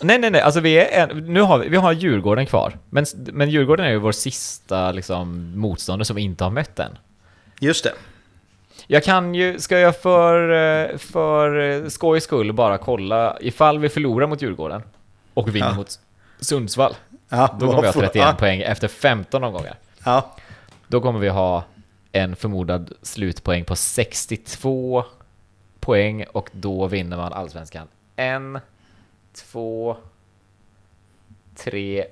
Nej, 0.00 0.18
nej, 0.18 0.30
nej, 0.30 0.40
alltså 0.40 0.60
vi 0.60 0.78
är 0.78 1.14
nu 1.14 1.40
har 1.40 1.58
vi, 1.58 1.68
vi 1.68 1.76
har 1.76 1.92
Djurgården 1.92 2.46
kvar. 2.46 2.78
Men, 2.90 3.06
men 3.14 3.50
Djurgården 3.50 3.86
är 3.86 3.90
ju 3.90 3.98
vår 3.98 4.12
sista 4.12 4.92
liksom, 4.92 5.52
motståndare 5.60 6.04
som 6.04 6.16
vi 6.16 6.22
inte 6.22 6.44
har 6.44 6.50
mött 6.50 6.78
än. 6.78 6.98
Just 7.60 7.84
det. 7.84 7.92
Jag 8.86 9.04
kan 9.04 9.34
ju, 9.34 9.58
ska 9.60 9.78
jag 9.78 10.00
för, 10.00 10.50
eh, 10.92 10.98
för 10.98 11.58
eh, 11.84 11.88
skojs 11.88 12.24
skull 12.24 12.52
bara 12.52 12.78
kolla 12.78 13.36
ifall 13.40 13.78
vi 13.78 13.88
förlorar 13.88 14.26
mot 14.26 14.42
Djurgården 14.42 14.82
och 15.34 15.54
vinner 15.54 15.66
Ja. 15.68 15.74
mot 15.74 15.98
Sundsvall. 16.40 16.94
Ja, 17.28 17.56
Då 17.60 17.66
kommer 17.66 17.70
vi 17.70 17.76
ha 17.76 17.82
vad 17.82 17.94
får- 17.94 18.00
31 18.00 18.14
ja, 18.26 18.34
poäng 18.38 18.60
efter 18.60 18.88
15 18.88 19.44
omgångar. 19.44 19.74
Ja. 20.04 20.36
Då 20.86 21.00
kommer 21.00 21.20
vi 21.20 21.28
ha 21.28 21.64
en 22.12 22.36
förmodad 22.36 22.92
slutpoäng 23.02 23.64
på 23.64 23.76
62 23.76 25.04
poäng 25.80 26.24
och 26.32 26.50
då 26.52 26.86
vinner 26.86 27.16
man 27.16 27.32
allsvenskan. 27.32 27.86
En, 28.16 28.58
två, 29.34 29.96
tre, 31.56 32.04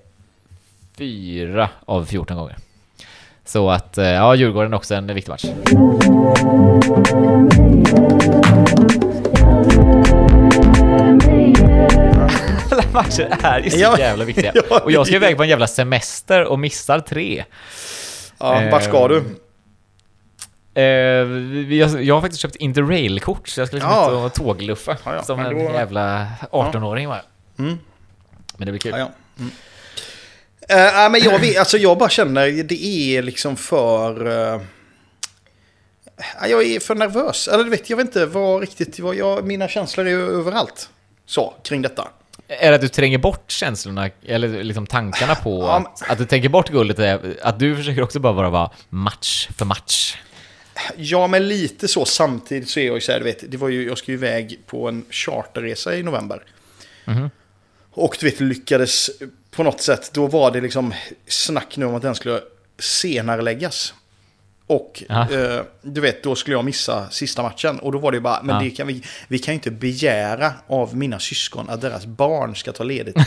fyra 0.99 1.69
av 1.85 2.05
14 2.05 2.37
gånger. 2.37 2.57
Så 3.45 3.71
att, 3.71 3.99
eh, 3.99 4.05
ja, 4.07 4.35
Djurgården 4.35 4.73
är 4.73 4.77
också 4.77 4.95
en 4.95 5.15
viktig 5.15 5.31
match. 5.31 5.45
Alla 12.71 12.83
matcher 12.93 13.37
är 13.43 13.61
ju 13.61 13.71
så 13.71 13.79
Ja, 13.79 13.99
jävla 13.99 14.25
viktiga. 14.25 14.53
ja, 14.71 14.81
Och 14.85 14.93
jag 14.93 15.07
ska 15.07 15.17
iväg 15.17 15.37
på 15.37 15.43
en 15.43 15.49
jävla 15.49 15.67
semester 15.67 16.45
och 16.45 16.59
missar 16.59 17.01
tre. 17.01 17.45
ja 18.39 18.69
vart 18.73 18.83
ska 18.85 19.09
du? 19.09 19.25
Eh, 20.77 20.83
jag, 21.75 22.03
jag 22.05 22.15
har 22.15 22.21
faktiskt 22.21 22.43
köpt 22.43 22.57
Interrail-kort, 22.57 23.49
så 23.49 23.61
jag 23.61 23.69
ska 23.69 23.77
liksom 23.77 23.93
Ja. 23.93 24.11
ut 24.11 24.17
och 24.27 24.35
tågluffa 24.35 24.97
Ja, 25.05 25.15
ja, 25.15 25.23
som 25.23 25.37
men 25.37 25.47
en 25.47 25.65
då- 25.67 25.73
jävla 25.73 26.27
18-åring 26.51 27.09
bara. 27.09 27.23
Mm. 27.59 27.79
Men 28.57 28.67
det 28.67 28.73
blir 28.73 28.81
kul. 28.81 28.95
Ja. 28.99 29.11
Mm. 29.39 29.51
Nej, 30.69 31.11
men 31.11 31.21
jag, 31.21 31.39
vet, 31.39 31.59
alltså 31.59 31.79
jag 31.79 31.99
bara 31.99 32.09
känner 32.09 32.63
det 32.63 32.85
är 32.85 33.23
liksom 33.23 33.57
för... 33.57 34.27
eh, 34.55 34.61
jag 36.49 36.63
är 36.67 36.81
för 36.81 36.95
nervös. 36.95 37.49
Eller 37.49 37.65
du 37.65 37.71
vet, 37.71 37.91
jag 37.91 37.97
vet 37.97 38.07
inte 38.07 38.27
vad 38.27 38.61
riktigt... 38.61 38.99
Vad 39.01 39.15
jag, 39.15 39.45
mina 39.47 39.69
känslor 39.69 40.07
är 40.07 40.13
överallt. 40.17 40.91
Så, 41.27 41.55
kring 41.65 41.83
detta. 41.83 42.09
Är 42.49 42.69
det 42.71 42.75
att 42.75 42.81
du 42.81 42.89
tränger 42.89 43.19
bort 43.19 43.51
känslorna, 43.51 44.11
eller 44.27 44.65
liksom 44.65 44.87
tankarna 44.87 45.35
på 45.35 45.63
Ja, 45.63 45.79
men- 45.79 45.87
att, 45.93 46.11
att 46.11 46.19
du 46.19 46.25
tänker 46.27 46.49
bort 46.49 46.69
guldet, 46.69 46.99
är, 46.99 47.37
att 47.43 47.59
du 47.59 47.77
försöker 47.77 48.03
också 48.03 48.21
bara 48.21 48.51
vara 48.51 48.71
match 48.89 49.49
för 49.59 49.65
match? 49.65 50.17
Ja, 50.97 51.27
men 51.27 51.49
lite 51.49 51.89
så. 51.89 52.05
Samtidigt 52.05 52.69
så 52.69 52.81
är 52.81 52.87
jag 52.87 52.95
ju 52.95 53.01
så 53.01 53.13
här, 53.13 53.19
du 53.19 53.25
vet, 53.25 53.51
det 53.51 53.57
var 53.57 53.69
ju, 53.69 53.87
jag 53.89 53.99
ska 53.99 54.11
ju 54.13 54.17
iväg 54.19 54.59
på 54.67 54.89
en 54.89 55.05
charterresa 55.11 55.97
i 55.97 56.03
november. 56.03 56.43
Mhm. 57.05 57.31
Och 57.91 58.17
du 58.21 58.27
vet, 58.27 58.41
lyckades 58.41 59.11
på 59.51 59.63
något 59.63 59.81
sätt, 59.81 60.11
då 60.15 60.27
var 60.27 60.51
det 60.51 60.61
liksom 60.61 60.95
snack 61.27 61.77
nu 61.77 61.87
om 61.87 61.95
att 61.95 62.03
den 62.03 62.15
skulle 62.15 62.41
senarläggas. 62.79 63.95
Och 64.67 65.03
Ja. 65.09 65.31
eh, 65.33 65.63
du 65.83 66.01
vet, 66.01 66.23
då 66.23 66.35
skulle 66.35 66.57
jag 66.57 66.65
missa 66.65 67.11
sista 67.11 67.43
matchen. 67.43 67.79
Och 67.79 67.93
då 67.93 67.99
var 67.99 68.13
det 68.13 68.17
ju 68.17 68.21
bara, 68.21 68.43
men 68.43 68.55
Ja. 68.57 68.63
det 68.63 68.71
kan 68.71 68.87
vi, 68.87 69.03
vi 69.29 69.39
kan 69.39 69.53
ju 69.53 69.57
inte 69.57 69.71
begära 69.71 70.53
av 70.67 70.97
mina 70.97 71.19
syskon 71.19 71.71
att 71.71 71.81
deras 71.81 72.07
barn 72.07 72.57
ska 72.57 72.73
ta 72.73 72.85
ledigt. 72.85 73.17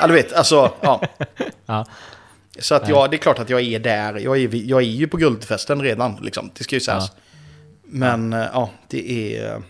Ja, 0.00 0.06
du 0.06 0.14
vet, 0.14 0.32
alltså, 0.32 0.72
ja. 0.80 1.02
Ja. 1.66 1.86
Så 2.58 2.74
att 2.74 2.88
jag, 2.88 3.10
det 3.10 3.16
är 3.16 3.18
klart 3.18 3.38
att 3.38 3.50
jag 3.50 3.60
är 3.60 3.78
där. 3.78 4.18
Jag 4.18 4.38
är, 4.38 4.54
jag 4.54 4.82
är 4.82 4.86
ju 4.86 5.06
på 5.06 5.16
guldfesten 5.16 5.82
redan, 5.82 6.18
liksom. 6.22 6.50
Det 6.58 6.64
ska 6.64 6.76
ju 6.76 6.80
sägas. 6.80 7.12
Men 7.84 8.32
eh, 8.32 8.46
ja, 8.52 8.70
det 8.88 9.36
är... 9.36 9.62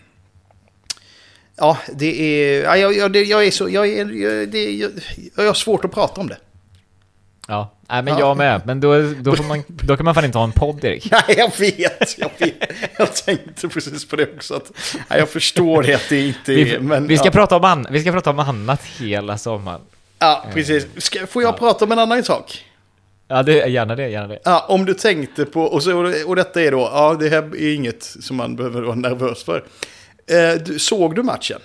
Ja, 1.55 1.77
det 1.93 2.21
är... 2.21 2.63
Ja, 2.63 2.77
jag, 2.77 2.95
jag, 2.95 3.15
jag 3.15 3.45
är 3.47 3.51
så... 3.51 3.69
Jag, 3.69 3.87
är, 3.87 4.05
jag, 4.05 4.49
det, 4.49 4.71
jag, 4.71 4.91
jag 5.35 5.43
har 5.43 5.53
svårt 5.53 5.85
att 5.85 5.91
prata 5.91 6.21
om 6.21 6.27
det. 6.27 6.37
Ja, 7.47 7.71
nej 7.89 8.03
men 8.03 8.13
Ja. 8.13 8.19
jag 8.19 8.37
med. 8.37 8.61
Men 8.65 8.79
då, 8.79 9.13
då, 9.21 9.35
får 9.35 9.43
man, 9.43 9.63
då 9.67 9.97
kan 9.97 10.05
man 10.05 10.15
fan 10.15 10.25
inte 10.25 10.37
ha 10.37 10.45
en 10.45 10.51
podd, 10.51 10.83
Erik. 10.83 11.11
Nej, 11.11 11.35
jag 11.37 11.59
vet. 11.59 12.17
Jag, 12.17 12.31
vet. 12.37 12.71
jag 12.97 13.15
tänkte 13.15 13.67
precis 13.67 14.07
på 14.07 14.15
det 14.15 14.35
också. 14.35 14.55
Att, 14.55 14.71
ja, 15.09 15.17
jag 15.17 15.29
förstår 15.29 15.83
det 15.83 15.93
att 15.93 16.09
det 16.09 16.27
inte 16.27 16.53
är... 16.53 16.65
Vi, 16.65 16.79
men, 16.79 17.07
vi, 17.07 17.17
ska 17.17 17.27
ja. 17.27 17.31
prata 17.31 17.55
om 17.55 17.63
an, 17.63 17.87
vi 17.91 18.01
ska 18.01 18.11
prata 18.11 18.29
om 18.29 18.39
annat 18.39 18.83
hela 18.83 19.37
sommaren. 19.37 19.81
ja, 20.19 20.45
precis. 20.53 20.87
Ska, 20.97 21.27
får 21.27 21.43
jag 21.43 21.57
prata 21.57 21.85
om 21.85 21.91
en 21.91 21.99
annan 21.99 22.23
sak? 22.23 22.63
Ja, 23.27 23.43
det, 23.43 23.67
gärna 23.69 23.95
det, 23.95 24.07
gärna 24.09 24.27
det. 24.27 24.39
Ja, 24.43 24.65
om 24.69 24.85
du 24.85 24.93
tänkte 24.93 25.45
på, 25.45 25.61
och, 25.61 25.83
så, 25.83 26.13
och 26.27 26.35
detta 26.35 26.61
är 26.61 26.71
då, 26.71 26.79
ja 26.93 27.15
det 27.19 27.29
här 27.29 27.37
är 27.37 27.75
inget 27.75 28.03
som 28.03 28.37
man 28.37 28.55
behöver 28.55 28.81
vara 28.81 28.95
nervös 28.95 29.43
för. 29.43 29.63
Eh, 30.27 30.61
du, 30.65 30.79
såg 30.79 31.15
du 31.15 31.23
matchen? 31.23 31.59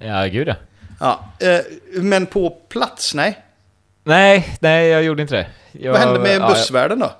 Ja, 0.00 0.24
gud 0.26 0.48
ja. 0.48 0.54
Ja, 1.00 1.24
eh, 1.48 1.60
men 2.02 2.26
på 2.26 2.50
plats, 2.50 3.14
nej. 3.14 3.38
Nej, 4.04 4.56
nej, 4.60 4.88
jag 4.88 5.02
gjorde 5.02 5.22
inte 5.22 5.34
det. 5.34 5.46
Jag, 5.72 5.92
Vad 5.92 6.00
hände 6.00 6.20
med 6.20 6.40
ja, 6.40 6.48
bussvärden 6.48 6.98
då? 6.98 7.12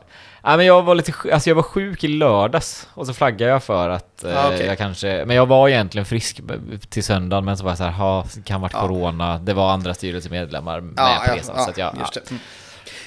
Ja, 0.42 0.56
men 0.56 0.66
jag 0.66 0.82
var 0.82 0.94
lite, 0.94 1.12
alltså 1.32 1.50
jag 1.50 1.54
var 1.54 1.62
sjuk 1.62 2.04
i 2.04 2.08
lördags 2.08 2.88
och 2.94 3.06
så 3.06 3.14
flaggade 3.14 3.50
jag 3.52 3.62
för 3.62 3.88
att 3.88 4.24
eh, 4.24 4.30
Ja, 4.30 4.46
okej. 4.46 4.66
jag 4.66 4.78
kanske, 4.78 5.24
men 5.26 5.36
jag 5.36 5.46
var 5.46 5.68
egentligen 5.68 6.04
frisk 6.04 6.40
till 6.88 7.04
söndagen 7.04 7.44
men 7.44 7.56
så 7.56 7.64
var 7.64 7.70
jag 7.70 7.78
så 7.78 7.84
här, 7.84 7.90
ha, 7.90 8.24
kan 8.44 8.60
varit 8.60 8.72
Ja. 8.72 8.80
corona, 8.80 9.38
det 9.38 9.54
var 9.54 9.70
andra 9.72 9.94
styrelsemedlemmar 9.94 10.80
med 10.80 10.94
Ja, 10.96 11.22
på 11.28 11.34
resan 11.34 11.54
ja, 11.58 11.64
så 11.64 11.70
att 11.70 11.78
jag, 11.78 11.96
just 12.00 12.14
det. 12.14 12.20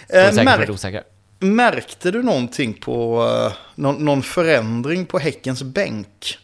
Eh, 0.09 0.43
märk, 0.43 1.03
märkte 1.39 2.11
du 2.11 2.23
någonting 2.23 2.73
på 2.73 3.27
eh, 3.27 3.53
någon, 3.75 4.05
någon 4.05 4.23
förändring 4.23 5.05
på 5.05 5.19
Häckens 5.19 5.63
bänk? 5.63 6.37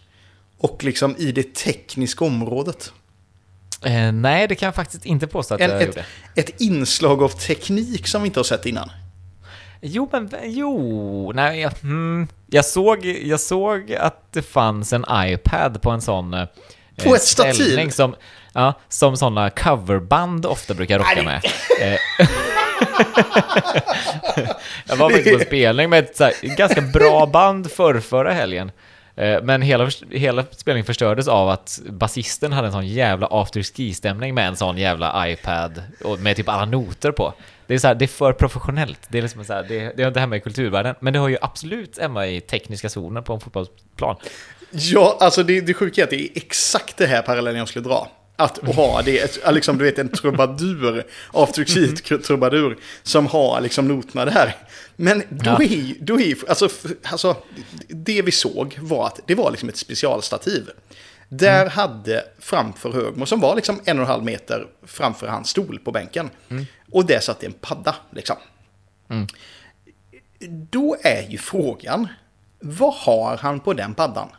Och 0.57 0.83
liksom 0.83 1.15
i 1.17 1.31
det 1.31 1.55
tekniska 1.55 2.25
området? 2.25 2.91
Eh, 3.85 4.11
nej, 4.11 4.47
det 4.47 4.55
kan 4.55 4.67
jag 4.67 4.75
faktiskt 4.75 5.05
inte 5.05 5.27
påstå 5.27 5.55
att 5.55 5.61
En, 5.61 5.69
jag 5.69 5.81
ett, 5.81 5.87
gjorde. 5.87 6.05
ett 6.35 6.61
inslag 6.61 7.23
av 7.23 7.29
teknik 7.29 8.07
som 8.07 8.21
vi 8.21 8.27
inte 8.27 8.39
har 8.39 8.43
sett 8.43 8.65
innan. 8.65 8.91
Jo, 9.81 10.09
men 10.11 10.29
jo, 10.43 11.31
nej, 11.35 11.59
jag, 11.61 11.73
mm, 11.83 12.27
jag, 12.47 12.65
såg, 12.65 13.05
jag 13.05 13.39
såg 13.39 13.93
att 13.93 14.33
det 14.33 14.41
fanns 14.41 14.93
en 14.93 15.05
iPad 15.13 15.81
på 15.81 15.89
en 15.89 16.01
sån 16.01 16.33
eh, 16.33 16.47
På 17.03 17.15
ett 17.15 17.21
stativ? 17.21 17.89
Som, 17.89 18.15
ja, 18.53 18.73
som 18.89 19.17
sådana 19.17 19.49
coverband 19.49 20.45
ofta 20.45 20.73
brukar 20.73 20.99
rocka 20.99 21.23
med. 21.23 21.41
Jag 24.88 24.95
var 24.95 25.09
faktiskt 25.09 25.39
på 25.39 25.45
spelning 25.45 25.89
med 25.89 26.00
ett 26.00 26.19
här, 26.19 26.55
ganska 26.57 26.81
bra 26.81 27.25
band 27.25 27.71
förr, 27.71 28.00
förra 28.00 28.31
helgen. 28.31 28.71
Eh, 29.15 29.41
Men 29.43 29.61
hela, 29.61 29.89
hela 30.09 30.45
spelningen 30.51 30.85
förstördes 30.85 31.27
av 31.27 31.50
att 31.50 31.79
basisten 31.89 32.53
hade 32.53 32.67
en 32.67 32.71
sån 32.71 32.88
jävla 32.88 33.27
afterski-stämning 33.31 34.33
med 34.33 34.47
en 34.47 34.55
sån 34.55 34.77
jävla 34.77 35.29
iPad 35.29 35.83
och 36.03 36.19
med 36.19 36.35
typ 36.35 36.50
alla 36.50 36.65
noter 36.65 37.11
på. 37.11 37.33
Det 37.67 37.73
är, 37.73 37.77
så 37.79 37.88
här, 37.88 37.95
det 37.95 38.05
är 38.05 38.07
för 38.07 38.33
professionellt. 38.33 39.00
Det 39.09 39.17
är 39.17 39.21
liksom 39.21 39.45
så 39.45 39.53
här, 39.53 39.63
det, 39.63 39.93
det 39.97 40.03
har 40.03 40.07
inte 40.07 40.19
hemma 40.19 40.35
i 40.35 40.39
kulturvärlden. 40.39 40.95
Men 41.00 41.13
det 41.13 41.19
har 41.19 41.29
ju 41.29 41.38
absolut 41.41 42.00
hemma 42.00 42.27
i 42.27 42.41
tekniska 42.41 42.89
zonen 42.89 43.23
på 43.23 43.33
en 43.33 43.39
fotbollsplan. 43.39 44.15
Ja, 44.71 45.17
alltså 45.19 45.43
det, 45.43 45.61
det 45.61 45.73
sjuka 45.73 46.01
är 46.01 46.03
att 46.03 46.09
det 46.09 46.21
är 46.21 46.29
exakt 46.35 46.97
det 46.97 47.07
här 47.07 47.21
parallellen 47.21 47.59
jag 47.59 47.67
skulle 47.67 47.89
dra. 47.89 48.07
Att 48.41 48.57
ha 48.75 49.01
det, 49.01 49.39
liksom 49.51 49.77
du 49.77 49.83
vet 49.86 50.00
en 50.00 50.10
trubadur, 50.10 51.03
afterexit 51.33 52.24
trubadur, 52.24 52.77
som 53.03 53.27
har 53.27 53.62
liksom 53.62 53.88
noterna 53.88 54.25
där. 54.25 54.55
Men 54.95 55.24
då 55.29 55.50
Ja. 55.50 55.63
är 55.63 55.95
då 56.00 56.19
är 56.21 56.36
alltså, 56.50 56.69
alltså, 57.03 57.36
det 57.88 58.21
vi 58.21 58.31
såg 58.31 58.77
var 58.81 59.07
att 59.07 59.19
det 59.27 59.36
var 59.36 59.51
liksom 59.51 59.69
ett 59.69 59.77
specialstativ. 59.77 60.69
Där 61.29 61.69
hade 61.69 62.24
framför 62.39 62.91
Högmo, 62.91 63.25
som 63.25 63.39
var 63.39 63.55
liksom 63.55 63.79
en 63.86 63.98
och 64.00 64.03
en 64.05 64.10
halv 64.12 64.24
meter 64.24 64.67
framför 64.86 65.27
hans 65.27 65.50
stol 65.50 65.79
på 65.79 65.91
bänken. 65.91 66.29
Och 66.91 67.05
där 67.05 67.19
satt 67.19 67.43
en 67.43 67.53
padda 67.53 67.95
liksom. 68.12 68.36
Då 70.50 70.98
är 71.03 71.29
ju 71.29 71.38
frågan, 71.38 72.07
vad 72.60 72.93
har 72.93 73.38
han 73.38 73.60
på 73.60 73.74
den 73.74 73.93
paddan? 73.93 74.29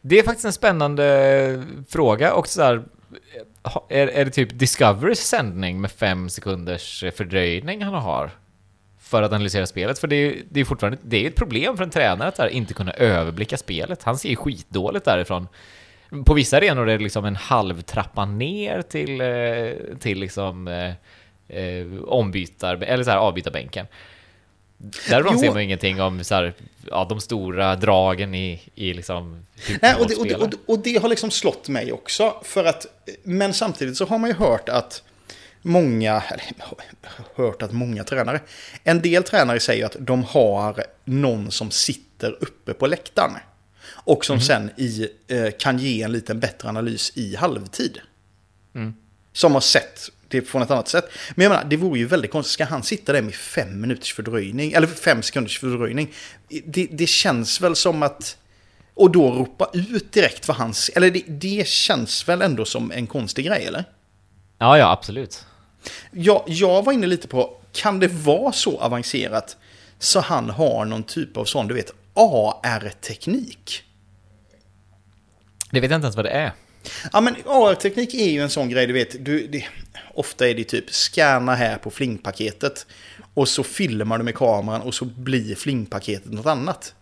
Det 0.00 0.18
är 0.18 0.22
faktiskt 0.22 0.44
en 0.44 0.52
spännande 0.52 1.06
eh, 1.06 1.60
fråga 1.88 2.34
och 2.34 2.48
så 2.48 2.62
här, 2.62 2.84
är, 3.88 4.06
är 4.06 4.24
det 4.24 4.30
typ 4.30 4.58
Discoverys 4.58 5.20
sändning 5.20 5.80
med 5.80 5.90
fem 5.90 6.28
sekunders 6.28 7.04
eh, 7.04 7.10
fördröjning 7.10 7.82
han 7.82 7.94
har? 7.94 8.30
För 9.00 9.22
att 9.22 9.32
analysera 9.32 9.66
spelet, 9.66 9.98
för 9.98 10.08
det 10.08 10.16
är, 10.16 10.42
det 10.50 10.60
är 10.60 10.64
fortfarande 10.64 10.98
det 11.02 11.24
är 11.24 11.28
ett 11.28 11.36
problem 11.36 11.76
för 11.76 11.84
en 11.84 11.90
tränare 11.90 12.28
att 12.28 12.38
här, 12.38 12.48
inte 12.48 12.74
kunna 12.74 12.92
överblicka 12.92 13.56
spelet. 13.56 14.02
Han 14.02 14.18
ser 14.18 14.28
ju 14.28 14.36
skitdåligt 14.36 15.04
därifrån. 15.04 15.48
På 16.26 16.34
vissa 16.34 16.56
arenor 16.56 16.88
är 16.88 16.98
det 16.98 17.04
liksom 17.04 17.24
en 17.24 17.36
halv 17.36 17.82
trappa 17.82 18.24
ner 18.24 18.82
till, 18.82 19.20
eh, 19.20 19.96
till 19.98 20.20
liksom 20.20 20.68
eh, 20.68 20.92
eh, 21.58 21.86
ombytar, 22.06 22.82
eller 22.82 23.04
så 23.04 23.10
här 23.10 23.18
avbytarbänken. 23.18 23.86
Därifrån 25.08 25.32
Jo. 25.32 25.40
ser 25.40 25.50
man 25.50 25.60
ingenting 25.60 26.00
om 26.00 26.24
så 26.24 26.34
här, 26.34 26.54
ja, 26.90 27.06
de 27.08 27.20
stora 27.20 27.76
dragen 27.76 28.34
i, 28.34 28.62
i 28.74 28.94
liksom 28.94 29.46
hur 29.56 29.78
Nej, 29.82 29.94
och, 29.94 30.08
det, 30.08 30.14
och, 30.16 30.26
det, 30.26 30.34
och, 30.34 30.50
det, 30.50 30.56
och 30.66 30.78
det 30.78 30.96
har 30.96 31.08
liksom 31.08 31.30
slått 31.30 31.68
mig 31.68 31.92
också. 31.92 32.34
För 32.44 32.64
att, 32.64 32.86
men 33.22 33.54
samtidigt 33.54 33.96
så 33.96 34.04
har 34.04 34.18
man 34.18 34.30
ju 34.30 34.36
hört 34.36 34.68
att 34.68 35.02
många, 35.62 36.22
eller 36.30 36.44
hört 37.34 37.62
att 37.62 37.72
många 37.72 38.04
tränare, 38.04 38.40
en 38.84 39.02
del 39.02 39.22
tränare 39.22 39.60
säger 39.60 39.86
att 39.86 39.96
de 39.98 40.24
har 40.24 40.84
någon 41.04 41.50
som 41.50 41.70
sitter 41.70 42.36
uppe 42.40 42.74
på 42.74 42.86
läktaren. 42.86 43.32
Och 43.86 44.24
som 44.24 44.40
sen 44.40 44.70
i, 44.76 45.08
eh, 45.28 45.50
kan 45.58 45.78
ge 45.78 46.02
en 46.02 46.12
liten 46.12 46.40
bättre 46.40 46.68
analys 46.68 47.12
i 47.14 47.36
halvtid. 47.36 48.00
Som 49.32 49.52
har 49.52 49.60
sett 49.60 50.10
det 50.34 50.40
på 50.52 50.58
ett 50.58 50.70
annat 50.70 50.88
sätt. 50.88 51.04
Men 51.34 51.42
jag 51.44 51.50
menar, 51.50 51.64
det 51.64 51.76
vore 51.76 51.98
ju 51.98 52.06
väldigt 52.06 52.30
konstigt. 52.30 52.52
Ska 52.52 52.64
han 52.64 52.82
sitta 52.82 53.12
där 53.12 53.22
med 53.22 53.34
fem 53.34 53.80
minuters 53.80 54.14
fördröjning? 54.14 54.72
Eller 54.72 54.86
fem 54.86 55.22
sekunders 55.22 55.58
fördröjning? 55.60 56.12
Det, 56.64 56.86
det 56.90 57.06
känns 57.06 57.60
väl 57.60 57.76
som 57.76 58.02
att... 58.02 58.36
Och 58.94 59.10
då 59.10 59.30
ropa 59.30 59.70
ut 59.72 60.12
direkt 60.12 60.48
vad 60.48 60.56
han... 60.56 60.70
s- 60.70 60.90
Eller 60.94 61.10
det, 61.10 61.22
det 61.26 61.66
känns 61.68 62.28
väl 62.28 62.42
ändå 62.42 62.64
som 62.64 62.92
en 62.92 63.06
konstig 63.06 63.46
grej, 63.46 63.64
eller? 63.66 63.84
Ja, 64.58 64.78
ja, 64.78 64.90
absolut. 64.92 65.44
Jag, 66.10 66.44
jag 66.46 66.84
var 66.84 66.92
inne 66.92 67.06
lite 67.06 67.28
på, 67.28 67.60
kan 67.72 68.00
det 68.00 68.08
vara 68.08 68.52
så 68.52 68.78
avancerat 68.80 69.56
så 69.98 70.20
han 70.20 70.50
har 70.50 70.84
någon 70.84 71.02
typ 71.02 71.36
av 71.36 71.44
sån, 71.44 71.68
du 71.68 71.74
vet, 71.74 71.92
AR-teknik. 72.14 73.82
Det 75.70 75.80
vet 75.80 75.90
jag 75.90 75.98
inte 75.98 76.04
ens 76.06 76.16
vad 76.16 76.24
det 76.24 76.30
är. 76.30 76.52
Ja 77.12 77.20
men 77.20 77.36
AR-teknik 77.46 78.14
är 78.14 78.28
ju 78.30 78.42
en 78.42 78.50
sån 78.50 78.68
grej, 78.68 78.86
du 78.86 78.92
vet, 78.92 79.24
du, 79.24 79.46
det, 79.46 79.64
ofta 80.14 80.48
är 80.48 80.54
det 80.54 80.64
typ 80.64 80.90
scanna 80.90 81.54
här 81.54 81.76
på 81.78 81.90
flingpaketet 81.90 82.86
och 83.34 83.48
så 83.48 83.62
filmar 83.64 84.18
du 84.18 84.24
med 84.24 84.34
kameran 84.34 84.80
och 84.80 84.94
så 84.94 85.04
blir 85.04 85.54
flingpaketet 85.54 86.32
något 86.32 86.46
annat. 86.46 86.94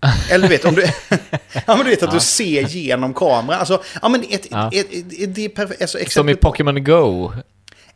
Eller 0.30 0.48
du 0.48 0.54
vet, 0.56 0.64
om 0.64 0.74
du, 0.74 0.82
ja, 1.52 1.62
men 1.66 1.78
du 1.78 1.90
vet 1.90 2.02
att 2.02 2.10
du 2.12 2.20
ser 2.20 2.62
genom 2.62 3.14
kameran. 3.14 3.58
Alltså, 3.60 3.82
ja, 4.02 4.08
men 4.08 4.24
ett, 4.30 4.46
Ja. 4.50 4.70
ett, 4.74 4.86
ett, 4.92 5.34
det 5.34 5.44
är 5.44 5.48
perfekt. 5.48 5.82
Alltså, 5.82 5.98
Som 6.08 6.28
i 6.28 6.34
Pokémon 6.36 6.84
Go. 6.84 7.32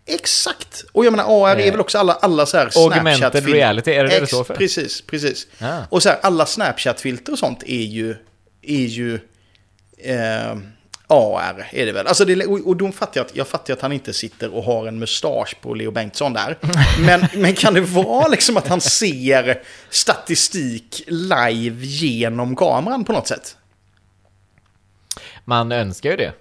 Exakt! 0.08 0.84
Och 0.92 1.04
jag 1.04 1.10
menar, 1.10 1.24
AR 1.44 1.56
är 1.56 1.66
Eh, 1.66 1.70
väl 1.70 1.80
också 1.80 1.98
alla, 1.98 2.12
alla 2.12 2.46
så 2.46 2.56
här 2.56 2.70
Augmented 2.76 3.46
reality, 3.48 3.90
är 3.90 4.04
det 4.04 4.10
det 4.10 4.16
det 4.16 4.22
Ex- 4.22 4.28
står 4.32 4.44
för? 4.44 4.54
Precis, 4.54 5.00
precis. 5.00 5.46
Ja. 5.58 5.86
Och 5.90 6.02
så 6.02 6.08
här, 6.08 6.18
alla 6.22 6.46
Snapchat-filter 6.46 7.32
och 7.32 7.38
sånt 7.38 7.62
är 7.66 7.82
ju, 7.82 8.14
är 8.62 8.84
ju 8.86 9.14
eh, 9.98 10.56
AR, 11.08 11.68
är 11.72 11.86
det 11.86 11.92
väl. 11.92 12.06
Alltså 12.06 12.24
det, 12.24 12.46
och, 12.46 12.66
och 12.66 12.76
då 12.76 12.92
fattar 12.92 13.20
jag, 13.20 13.26
att, 13.26 13.36
jag 13.36 13.48
fattar 13.48 13.74
att 13.74 13.80
han 13.80 13.92
inte 13.92 14.12
sitter 14.12 14.54
och 14.54 14.62
har 14.62 14.86
en 14.86 14.98
mustasch 14.98 15.56
på 15.60 15.74
Leo 15.74 15.90
Bengtsson 15.90 16.32
där. 16.32 16.58
Men, 17.00 17.26
men 17.42 17.54
kan 17.54 17.74
det 17.74 17.80
vara 17.80 18.28
liksom 18.28 18.56
att 18.56 18.68
han 18.68 18.80
ser 18.80 19.62
statistik 19.90 21.02
live 21.06 21.86
genom 21.86 22.56
kameran 22.56 23.04
på 23.04 23.12
något 23.12 23.28
sätt? 23.28 23.56
Man 25.44 25.72
önskar 25.72 26.10
ju 26.10 26.16
det. 26.16 26.32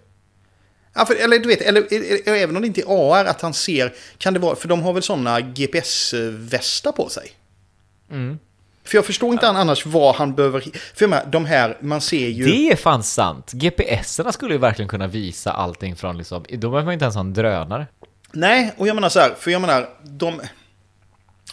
Ja, 0.94 1.06
för, 1.06 1.16
eller 1.16 1.40
du 1.40 1.48
vet, 1.48 1.62
eller, 1.62 1.94
eller 2.28 2.38
även 2.38 2.56
om 2.56 2.62
det 2.62 2.68
inte 2.68 2.82
är 2.82 3.14
AR, 3.14 3.26
att 3.26 3.42
han 3.42 3.54
ser, 3.54 3.94
kan 4.18 4.34
det 4.34 4.40
vara, 4.40 4.56
för 4.56 4.68
de 4.68 4.82
har 4.82 4.94
väl 4.94 5.04
sådana 5.04 5.40
GPS-västar 5.42 6.92
på 6.92 7.10
sig? 7.10 7.32
Mm. 8.12 8.40
För 8.86 8.98
jag 8.98 9.06
förstår 9.06 9.34
inte 9.34 9.48
annars 9.48 9.86
vad 9.86 10.16
han 10.16 10.36
behöver, 10.36 10.64
för 10.96 11.08
menar, 11.08 11.26
de 11.26 11.46
här, 11.46 11.78
man 11.82 12.02
ser 12.02 12.28
ju... 12.28 12.46
Det 12.46 12.72
är 12.72 12.76
fan 12.76 13.04
sant. 13.04 13.52
GPS-erna 13.52 14.32
skulle 14.32 14.54
ju 14.54 14.60
verkligen 14.60 14.90
kunna 14.90 15.08
visa 15.08 15.52
allting 15.52 15.96
från 15.96 16.18
liksom, 16.18 16.46
då 16.50 16.70
behöver 16.70 16.86
man 16.86 16.94
inte 16.94 17.06
ens 17.06 17.16
ha 17.16 17.22
en 17.22 17.34
drönare. 17.34 17.88
Nej, 18.32 18.74
och 18.78 18.88
jag 18.88 18.96
menar 18.96 19.10
så 19.10 19.20
här, 19.20 19.34
för 19.40 19.52
jag 19.52 19.62
menar, 19.62 19.90
de... 20.04 20.42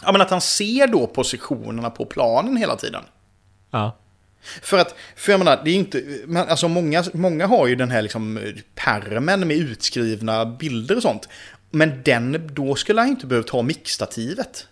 Ja, 0.05 0.11
men 0.11 0.21
att 0.21 0.29
han 0.29 0.41
ser 0.41 0.87
då 0.87 1.07
positionerna 1.07 1.89
på 1.89 2.05
planen 2.05 2.57
hela 2.57 2.75
tiden. 2.75 3.01
Ja. 3.71 3.97
För 4.61 4.77
att, 4.77 4.95
för 5.15 5.31
jag 5.31 5.39
menar, 5.39 5.61
det 5.63 5.71
är 5.71 5.75
inte, 5.75 6.03
men 6.25 6.47
alltså 6.47 6.67
många, 6.67 7.03
många 7.13 7.47
har 7.47 7.67
ju 7.67 7.75
den 7.75 7.91
här 7.91 8.01
liksom 8.01 8.53
permen 8.75 9.47
med 9.47 9.57
utskrivna 9.57 10.45
bilder 10.45 10.95
och 10.95 11.01
sånt. 11.01 11.29
Men 11.69 12.01
den, 12.03 12.49
då 12.53 12.75
skulle 12.75 13.01
han 13.01 13.09
inte 13.09 13.25
behövt 13.25 13.49
ha 13.49 13.61
mixstativet. 13.61 14.67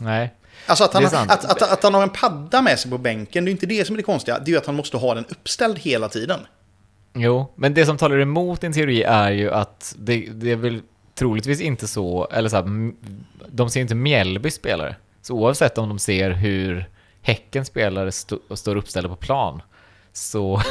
Nej. 0.00 0.34
Alltså 0.70 0.84
att 0.84 0.94
han, 0.94 1.04
har, 1.04 1.12
att, 1.34 1.44
att, 1.44 1.62
att 1.72 1.82
han 1.82 1.94
har 1.94 2.02
en 2.02 2.10
padda 2.10 2.62
med 2.62 2.78
sig 2.78 2.90
på 2.90 2.98
bänken, 2.98 3.44
det 3.44 3.50
är 3.50 3.52
inte 3.52 3.66
det 3.66 3.84
som 3.86 3.94
är 3.94 3.96
det 3.96 4.02
konstiga. 4.02 4.38
Det 4.38 4.50
är 4.50 4.52
ju 4.52 4.58
att 4.58 4.66
han 4.66 4.74
måste 4.74 4.96
ha 4.96 5.14
den 5.14 5.24
uppställd 5.28 5.78
hela 5.78 6.08
tiden. 6.08 6.40
Jo, 7.14 7.52
men 7.56 7.74
det 7.74 7.86
som 7.86 7.96
talar 7.96 8.18
emot 8.18 8.60
din 8.60 8.72
teori 8.72 9.02
är 9.02 9.30
ju 9.30 9.50
att 9.52 9.94
det, 9.98 10.26
det 10.32 10.50
är 10.50 10.56
väl 10.56 10.80
troligtvis 11.14 11.60
inte 11.60 11.88
så, 11.88 12.28
eller 12.32 12.48
så 12.48 12.56
här, 12.56 12.92
de 13.48 13.70
ser 13.70 13.80
inte 13.80 13.94
Mjällby 13.94 14.50
spelare. 14.50 14.96
Så 15.22 15.34
oavsett 15.34 15.78
om 15.78 15.88
de 15.88 15.98
ser 15.98 16.30
hur 16.30 16.90
Häcken 17.22 17.64
spelare 17.64 18.12
sto, 18.12 18.38
står 18.56 18.76
uppställda 18.76 19.08
på 19.08 19.16
plan, 19.16 19.62
så, 20.12 20.62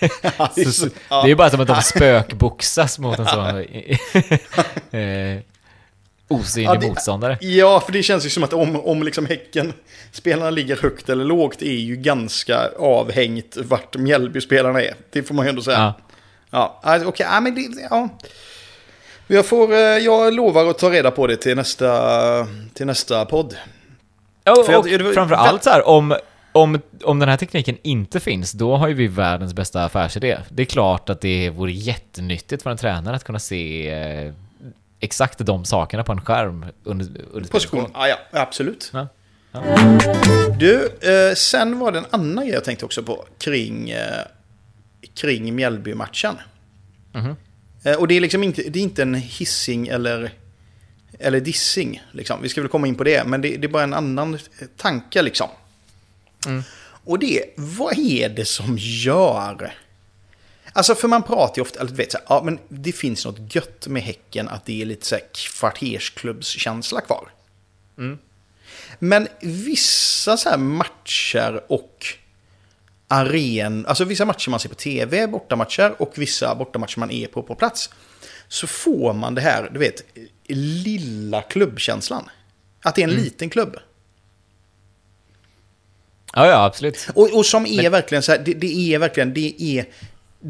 det 0.00 0.60
är 0.60 0.64
så, 0.64 0.72
så- 0.72 0.86
det 1.08 1.14
är 1.14 1.26
ju 1.26 1.34
bara 1.34 1.50
som 1.50 1.60
att 1.60 1.66
de 1.68 1.82
spökboxas 1.82 2.98
mot 2.98 3.18
en 3.18 3.26
sån 3.26 3.46
eh, 5.00 5.38
osynlig 6.28 6.68
Ja, 6.70 6.74
det- 6.74 6.86
motståndare. 6.88 7.38
Ja, 7.40 7.80
för 7.80 7.92
det 7.92 8.02
känns 8.02 8.26
ju 8.26 8.30
som 8.30 8.42
att 8.44 8.52
om, 8.52 8.76
om 8.86 9.02
liksom 9.02 9.26
Häcken 9.26 9.72
spelarna 10.12 10.50
ligger 10.50 10.76
högt 10.76 11.08
eller 11.08 11.24
lågt 11.24 11.62
är 11.62 11.72
ju 11.72 11.96
ganska 11.96 12.68
avhängt 12.78 13.56
vart 13.56 13.96
Mjällby-spelarna 13.96 14.82
är. 14.82 14.94
Det 15.12 15.22
får 15.22 15.34
man 15.34 15.44
ju 15.46 15.48
ändå 15.50 15.62
säga. 15.62 15.78
Ja. 15.78 15.94
Ja, 16.50 16.80
alltså, 16.82 17.08
okej, 17.08 17.26
ja, 17.30 17.40
men 17.40 17.54
det, 17.54 17.60
ja. 17.90 18.08
Jag, 19.26 19.46
får, 19.46 19.72
eh, 19.72 19.78
jag 19.78 20.34
lovar 20.34 20.64
att 20.70 20.78
ta 20.78 20.90
reda 20.90 21.10
på 21.10 21.26
det 21.26 21.36
till 21.36 21.56
nästa, 21.56 22.46
till 22.74 22.86
nästa 22.86 23.24
podd. 23.24 23.56
Ja, 24.44 24.62
För 24.66 24.72
jag- 24.72 24.80
och 24.80 24.86
det 24.88 25.02
var- 25.04 25.12
framför 25.12 25.34
allt 25.34 25.64
så 25.64 25.70
här, 25.70 25.88
om, 25.88 26.16
om, 26.52 26.80
om 27.04 27.18
den 27.18 27.28
här 27.28 27.36
tekniken 27.36 27.76
inte 27.82 28.20
finns, 28.20 28.52
då 28.52 28.76
har 28.76 28.88
ju 28.88 28.94
vi 28.94 29.06
världens 29.06 29.54
bästa 29.54 29.84
affärsidé. 29.84 30.38
Det 30.48 30.62
är 30.62 30.66
klart 30.66 31.08
att 31.10 31.20
det 31.20 31.50
vore 31.50 31.72
jättenyttigt 31.72 32.62
för 32.62 32.70
en 32.70 32.76
tränare 32.76 33.16
att 33.16 33.24
kunna 33.24 33.38
se 33.38 33.90
eh, 33.90 34.32
exakt 35.00 35.38
de 35.38 35.64
sakerna 35.64 36.04
på 36.04 36.12
en 36.12 36.20
skärm 36.20 36.66
under, 36.84 37.06
under 37.32 37.50
Position, 37.50 37.80
spelgång. 37.80 37.90
ja, 37.94 38.08
ja 38.08 38.40
absolut. 38.40 38.90
Ja. 38.92 39.08
Du, 40.58 40.84
eh, 41.00 41.34
sen 41.34 41.78
var 41.78 41.92
det 41.92 41.98
en 41.98 42.06
annan 42.10 42.44
grej 42.44 42.54
jag 42.54 42.64
tänkte 42.64 42.84
också 42.84 43.02
på 43.02 43.24
kring, 43.38 43.90
eh, 43.90 44.22
kring 45.14 45.54
Mjällby-matchen. 45.54 46.34
Mhm. 47.12 47.36
Eh, 47.82 47.94
och 47.96 48.08
det 48.08 48.16
är 48.16 48.20
liksom 48.20 48.42
inte, 48.42 48.62
det 48.62 48.78
är 48.78 48.82
inte 48.82 49.02
en 49.02 49.14
hissing 49.14 49.88
eller, 49.88 50.30
eller 51.18 51.40
dissing. 51.40 52.02
Liksom. 52.12 52.42
Vi 52.42 52.48
ska 52.48 52.60
väl 52.60 52.70
komma 52.70 52.86
in 52.86 52.94
på 52.94 53.04
det, 53.04 53.24
men 53.26 53.40
det, 53.40 53.56
det 53.56 53.66
är 53.66 53.68
bara 53.68 53.82
en 53.82 53.94
annan 53.94 54.38
tanke 54.76 55.22
liksom. 55.22 55.48
Mm. 56.46 56.62
Och 57.04 57.18
det 57.18 57.42
vad 57.56 57.98
är 57.98 58.28
det 58.28 58.44
som 58.44 58.76
gör... 58.78 59.74
Alltså 60.76 60.94
för 60.94 61.08
man 61.08 61.22
pratar 61.22 61.56
ju 61.56 61.62
ofta, 61.62 61.80
eller 61.80 61.90
du 61.90 61.96
vet 61.96 62.12
så 62.12 62.18
här, 62.18 62.26
ja 62.28 62.42
men 62.44 62.58
det 62.68 62.92
finns 62.92 63.24
något 63.24 63.54
gött 63.54 63.86
med 63.86 64.02
Häcken 64.02 64.48
att 64.48 64.66
det 64.66 64.82
är 64.82 64.86
lite 64.86 65.06
så 65.06 65.14
här 65.14 65.24
kvartersklubbskänsla 65.34 67.00
kvar. 67.00 67.28
Men 68.98 69.28
vissa 69.40 70.36
så 70.36 70.48
här 70.48 70.56
matcher 70.56 71.64
och 71.68 72.06
aren, 73.08 73.86
alltså 73.86 74.04
vissa 74.04 74.24
matcher 74.24 74.50
man 74.50 74.60
ser 74.60 74.68
på 74.68 74.74
tv, 74.74 75.26
bortamatcher 75.26 75.94
och 75.98 76.12
vissa 76.14 76.54
bortamatcher 76.54 76.98
man 76.98 77.10
är 77.10 77.26
på 77.26 77.42
på 77.42 77.54
plats. 77.54 77.90
Så 78.48 78.66
får 78.66 79.12
man 79.12 79.34
det 79.34 79.40
här, 79.40 79.70
du 79.72 79.78
vet, 79.78 80.02
lilla 80.48 81.42
klubbkänslan. 81.42 82.30
Att 82.82 82.94
det 82.94 83.02
är 83.02 83.08
en 83.08 83.14
liten 83.14 83.50
klubb. 83.50 83.76
Ja, 86.32 86.46
ja, 86.46 86.64
absolut. 86.64 87.08
Och, 87.14 87.36
och 87.36 87.46
som 87.46 87.66
är 87.66 87.90
verkligen 87.90 88.22
så 88.22 88.32
här, 88.32 88.38
det, 88.38 88.54
det 88.54 88.94
är 88.94 88.98
verkligen, 88.98 89.34
det 89.34 89.62
är, 89.62 89.86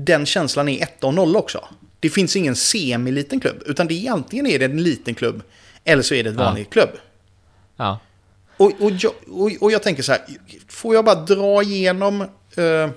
den 0.04 0.26
känslan 0.26 0.68
är 0.68 0.82
1 0.82 1.04
och 1.04 1.14
0 1.14 1.36
också. 1.36 1.68
Det 2.00 2.10
finns 2.10 2.36
ingen 2.36 2.56
semi-liten 2.56 3.40
klubb, 3.40 3.62
utan 3.66 3.86
det 3.86 4.06
är 4.06 4.12
antingen 4.12 4.46
är 4.46 4.58
det 4.58 4.64
en 4.64 4.82
liten 4.82 5.14
klubb, 5.14 5.42
eller 5.84 6.02
så 6.02 6.14
är 6.14 6.24
det 6.24 6.30
ett 6.30 6.36
Ja. 6.38 6.44
vanligt 6.44 6.70
klubb. 6.70 6.90
Ja. 7.76 7.98
Och, 8.56 8.72
och, 8.80 8.90
jag, 8.90 9.12
och, 9.26 9.50
och 9.60 9.72
jag 9.72 9.82
tänker 9.82 10.02
så 10.02 10.12
här, 10.12 10.20
får 10.68 10.94
jag 10.94 11.04
bara 11.04 11.14
dra 11.14 11.62
igenom 11.62 12.20
eh, 12.56 12.90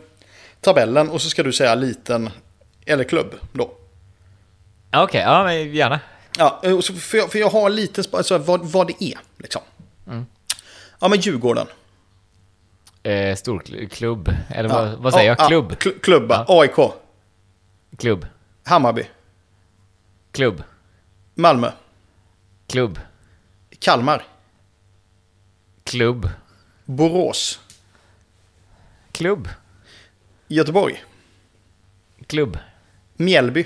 tabellen 0.62 1.10
och 1.10 1.22
så 1.22 1.30
ska 1.30 1.44
du 1.44 1.54
säga 1.54 1.76
liten 1.76 2.30
eller 2.86 3.04
klubb 3.04 3.36
då? 3.54 3.72
Ja, 4.92 5.04
Okej, 5.04 5.22
ja, 5.22 5.44
men 5.44 5.74
gärna. 5.76 6.00
Ja, 6.38 6.60
för, 6.94 7.18
jag, 7.18 7.32
för 7.32 7.40
jag 7.40 7.50
har 7.50 7.70
lite, 7.70 8.04
alltså 8.12 8.38
vad, 8.38 8.66
vad 8.66 8.88
det 8.88 9.04
är 9.04 9.18
liksom. 9.38 9.62
Ja, 11.00 11.08
men 11.08 11.20
Djurgården. 11.20 11.68
Eh, 13.04 13.36
storklubb, 13.36 14.34
eller 14.50 14.70
Ja. 14.70 14.76
vad, 14.76 14.98
vad 14.98 15.14
säger 15.14 15.30
Ja, 15.30 15.36
jag? 15.40 15.48
Klubb? 15.48 15.68
Ja, 15.72 15.76
kl- 15.76 16.00
klubba. 16.00 16.46
AIK. 16.48 16.92
Klubb. 17.98 18.26
Hammarby. 18.66 19.04
Klubb. 20.32 20.64
Malmö. 21.36 21.72
Klubb. 22.68 23.00
Kalmar. 23.80 24.24
Klubb. 25.84 26.30
Borås. 26.86 27.60
Klubb. 29.12 29.50
Göteborg. 30.48 31.04
Klubb. 32.28 32.58
Mjällby. 33.16 33.60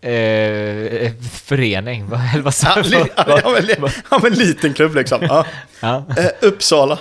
Eh, 0.00 1.12
förening, 1.32 2.06
vad, 2.08 2.20
vad 2.42 2.54
sa 2.54 2.68
Ja, 2.76 2.82
li, 2.82 3.04
ja, 3.16 3.50
men, 3.78 3.90
ja, 4.10 4.18
men 4.22 4.32
liten 4.32 4.74
klubb 4.74 4.94
liksom. 4.94 5.22
Ja. 5.22 5.46
Ja. 5.80 6.04
Eh, 6.16 6.30
Uppsala. 6.48 6.98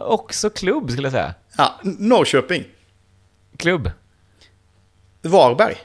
Också 0.00 0.50
klubb 0.50 0.90
skulle 0.90 1.06
jag 1.06 1.12
säga. 1.12 1.34
Ja, 1.56 1.80
Norrköping. 1.82 2.64
Klubb. 3.56 3.90
Varberg. 5.22 5.76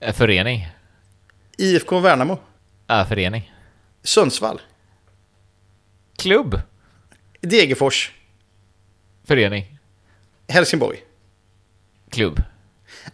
Eh, 0.00 0.14
förening. 0.14 0.68
IFK 1.58 2.00
Värnamo. 2.00 2.38
Ja, 2.86 3.04
förening. 3.08 3.52
Sundsvall. 4.02 4.60
Klubb. 6.16 6.60
Degerfors. 7.40 8.12
Förening. 9.24 9.78
Helsingborg. 10.48 10.98
Klubb. 12.10 12.42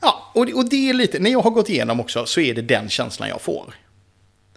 Ja, 0.01 0.31
och, 0.35 0.47
det- 0.47 0.53
och 0.55 0.69
det 0.69 0.90
är 0.90 0.95
lite, 0.95 1.19
när 1.19 1.31
jag 1.31 1.40
har 1.40 1.51
gått 1.51 1.69
igenom 1.69 2.01
också 2.01 2.27
så 2.27 2.40
är 2.40 2.55
det 2.55 2.62
den 2.62 2.88
känslan 2.88 3.29
jag 3.29 3.40
får. 3.40 3.75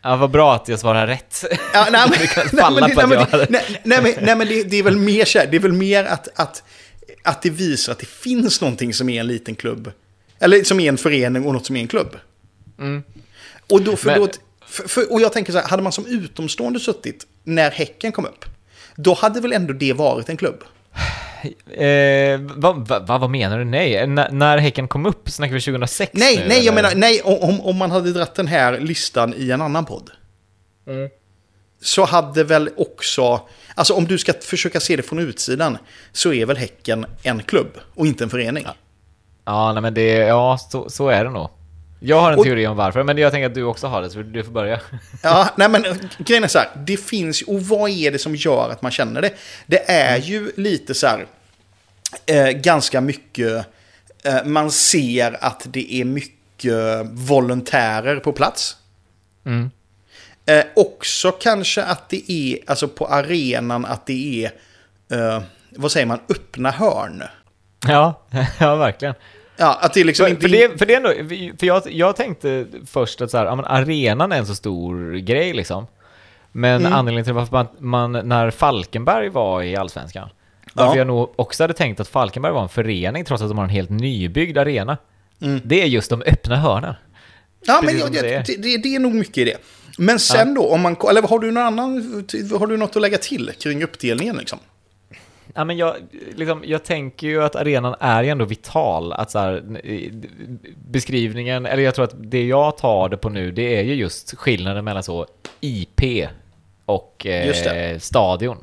Ja, 0.01 0.15
vad 0.15 0.31
bra 0.31 0.55
att 0.55 0.67
jag 0.67 0.79
svarar 0.79 1.07
rätt. 1.07 1.43
Ja, 1.73 1.87
nej, 1.91 2.09
men, 2.09 2.19
nej, 2.53 2.71
men, 2.81 2.95
på 2.95 3.07
nej, 3.07 3.07
men, 3.07 3.11
jag 3.11 3.49
nej, 3.49 3.81
nej, 3.83 4.01
men, 4.01 4.13
nej, 4.25 4.35
men 4.35 4.47
det, 4.47 4.63
det 4.63 4.77
är 4.77 4.83
väl 4.83 4.97
mer 4.97 5.25
så 5.25 5.39
här, 5.39 5.47
det 5.47 5.57
är 5.57 5.61
väl 5.61 5.73
mer 5.73 6.03
att, 6.03 6.27
att, 6.39 6.63
att 7.23 7.41
det 7.41 7.49
visar 7.49 7.91
att 7.91 7.99
det 7.99 8.05
finns 8.09 8.61
någonting 8.61 8.93
som 8.93 9.09
är 9.09 9.19
en 9.19 9.27
liten 9.27 9.55
klubb. 9.55 9.91
Eller 10.39 10.63
som 10.63 10.79
är 10.79 10.89
en 10.89 10.97
förening 10.97 11.45
och 11.45 11.53
något 11.53 11.65
som 11.65 11.75
är 11.75 11.81
en 11.81 11.87
klubb. 11.87 12.15
Och, 13.69 13.81
då, 13.81 13.95
för 13.95 14.07
Men- 14.07 14.19
då, 14.19 14.27
för, 14.67 14.87
för, 14.87 15.11
och 15.11 15.21
jag 15.21 15.33
tänker 15.33 15.51
så 15.53 15.59
här, 15.59 15.67
hade 15.67 15.83
man 15.83 15.91
som 15.91 16.05
utomstående 16.05 16.79
suttit 16.79 17.27
när 17.43 17.71
Häcken 17.71 18.11
kom 18.11 18.25
upp, 18.25 18.45
Då 18.95 19.13
hade 19.13 19.41
väl 19.41 19.53
ändå 19.53 19.73
det 19.73 19.93
varit 19.93 20.29
en 20.29 20.37
klubb? 20.37 20.63
Eh, 21.71 22.39
vad, 22.39 22.87
vad, 22.87 23.07
vad 23.07 23.29
menar 23.29 23.59
du? 23.59 23.65
Nej, 23.65 23.95
N 23.95 24.21
när 24.31 24.57
Häcken 24.57 24.87
kom 24.87 25.05
upp, 25.05 25.29
snackar 25.29 25.53
vi 25.53 25.61
2006 25.61 26.11
Nej, 26.13 26.37
nu, 26.37 26.47
nej, 26.47 26.65
jag 26.65 26.75
menar, 26.75 26.91
nej, 26.95 27.21
om, 27.21 27.61
om 27.61 27.77
man 27.77 27.91
hade 27.91 28.11
dratt 28.11 28.35
den 28.35 28.47
här 28.47 28.79
listan 28.79 29.33
i 29.37 29.51
en 29.51 29.61
annan 29.61 29.85
podd. 29.85 30.11
Mm. 30.87 31.09
Så 31.81 32.05
hade 32.05 32.43
väl 32.43 32.69
också, 32.77 33.41
alltså 33.75 33.93
om 33.93 34.05
du 34.05 34.17
ska 34.17 34.33
försöka 34.33 34.79
se 34.79 34.95
det 34.95 35.03
från 35.03 35.19
utsidan, 35.19 35.77
så 36.11 36.33
är 36.33 36.45
väl 36.45 36.57
Häcken 36.57 37.05
en 37.23 37.43
klubb 37.43 37.77
och 37.95 38.05
inte 38.05 38.23
en 38.23 38.29
förening. 38.29 38.67
Ja, 39.45 39.73
nej 39.73 39.81
men 39.81 39.93
det, 39.93 40.07
ja, 40.07 40.57
så, 40.71 40.89
så 40.89 41.09
är 41.09 41.23
det 41.23 41.29
nog. 41.29 41.49
Jag 41.99 42.21
har 42.21 42.31
en 42.31 42.43
teori 42.43 42.67
om 42.67 42.77
varför, 42.77 43.03
men 43.03 43.17
jag 43.17 43.31
tänker 43.31 43.47
att 43.47 43.55
du 43.55 43.63
också 43.63 43.87
har 43.87 44.01
det, 44.01 44.09
så 44.09 44.21
du 44.21 44.43
får 44.43 44.51
börja. 44.51 44.79
Ja, 45.23 45.49
nej 45.55 45.69
men 45.69 45.85
grejen 46.17 46.43
är 46.43 46.47
så 46.47 46.59
här, 46.59 46.69
det 46.75 46.97
finns, 46.97 47.41
och 47.41 47.61
vad 47.61 47.89
är 47.89 48.11
det 48.11 48.19
som 48.19 48.35
gör 48.35 48.69
att 48.69 48.81
man 48.81 48.91
känner 48.91 49.21
det? 49.21 49.31
Det 49.65 49.91
är 49.91 50.17
ju 50.17 50.51
lite 50.57 50.93
så 50.93 51.07
här, 51.07 51.25
eh, 52.25 52.49
ganska 52.49 53.01
mycket, 53.01 53.65
eh, 54.23 54.43
man 54.45 54.71
ser 54.71 55.37
att 55.43 55.65
det 55.69 55.93
är 55.93 56.05
mycket 56.05 57.05
volontärer 57.11 58.19
på 58.19 58.31
plats. 58.33 58.77
Mm. 59.45 59.71
Eh, 60.45 60.65
också 60.75 61.31
kanske 61.31 61.83
att 61.83 62.09
det 62.09 62.31
är, 62.31 62.59
alltså 62.67 62.87
på 62.87 63.07
arenan, 63.07 63.85
att 63.85 64.05
det 64.05 64.45
är, 64.45 64.51
eh, 65.17 65.41
vad 65.69 65.91
säger 65.91 66.05
man, 66.05 66.19
öppna 66.29 66.71
hörn. 66.71 67.23
Ja, 67.87 68.21
ja 68.59 68.75
verkligen. 68.75 69.15
Ja, 69.57 69.77
att 69.81 69.93
det 69.93 70.03
liksom 70.03 70.23
För, 70.25 70.29
inte... 70.29 70.41
för, 70.41 70.49
det, 70.49 70.77
för 70.77 70.85
det 70.85 70.95
ändå, 70.95 71.09
för 71.59 71.65
jag, 71.67 71.91
jag 71.91 72.15
tänkte 72.15 72.65
först 72.85 73.21
att 73.21 73.31
så 73.31 73.37
här, 73.37 73.45
ja, 73.45 73.55
men 73.55 73.65
arenan 73.65 74.31
är 74.31 74.37
en 74.37 74.45
så 74.45 74.55
stor 74.55 75.13
grej 75.13 75.53
liksom. 75.53 75.87
Men 76.51 76.81
Mm. 76.81 76.93
anledningen 76.93 77.25
till 77.25 77.33
varför 77.33 77.51
man, 77.51 77.67
man, 77.79 78.27
när 78.27 78.51
Falkenberg 78.51 79.29
var 79.29 79.61
i 79.63 79.75
Allsvenskan, 79.75 80.29
varför 80.77 80.91
Ja. 80.93 80.97
jag 80.97 81.07
nog 81.07 81.33
också 81.35 81.63
hade 81.63 81.73
tänkt 81.73 81.99
att 81.99 82.07
Falkenberg 82.07 82.53
var 82.53 82.61
en 82.63 82.69
förening 82.69 83.25
trots 83.25 83.43
att 83.43 83.49
de 83.49 83.57
har 83.57 83.65
en 83.65 83.69
helt 83.71 83.89
nybyggd 83.89 84.57
arena. 84.57 84.97
Mm. 85.41 85.61
Det 85.63 85.81
är 85.81 85.85
just 85.85 86.09
de 86.09 86.21
öppna 86.21 86.55
hörnen. 86.55 86.93
Ja, 87.65 87.79
men 87.83 87.95
Precis 87.95 88.15
jag, 88.15 88.23
det 88.23 88.33
är. 88.33 88.43
det, 88.47 88.55
det, 88.61 88.77
det 88.77 88.95
är 88.95 88.99
nog 88.99 89.13
mycket 89.13 89.37
i 89.37 89.43
det. 89.43 89.57
Men 89.97 90.19
sen 90.19 90.53
då, 90.53 90.73
om 90.73 90.81
man, 90.81 90.95
eller 91.09 91.21
har 91.21 91.39
du 91.39 91.51
någon 91.51 91.63
annan, 91.63 91.93
har 92.59 92.67
du 92.67 92.77
något 92.77 92.95
att 92.95 93.01
lägga 93.01 93.17
till 93.17 93.51
kring 93.59 93.83
uppdelningen 93.83 94.35
liksom? 94.37 94.59
Ja, 95.53 95.63
men 95.65 95.77
jag, 95.77 95.95
liksom, 96.35 96.63
jag 96.65 96.83
tänker 96.83 97.27
ju 97.27 97.43
att 97.43 97.55
arenan 97.55 97.95
är 97.99 98.23
ju 98.23 98.29
ändå 98.29 98.45
vital. 98.45 99.13
Att 99.13 99.31
så 99.31 99.39
här, 99.39 99.63
beskrivningen, 100.91 101.65
eller 101.65 101.83
jag 101.83 101.95
tror 101.95 102.05
att 102.05 102.15
det 102.17 102.45
jag 102.47 102.77
tar 102.77 103.09
det 103.09 103.17
på 103.17 103.29
nu, 103.29 103.51
det 103.51 103.79
är 103.79 103.83
ju 103.83 103.93
just 103.93 104.35
skillnaden 104.37 104.85
mellan 104.85 105.03
så 105.03 105.27
IP 105.59 106.01
och 106.85 107.25
eh, 107.25 107.99
stadion. 107.99 108.57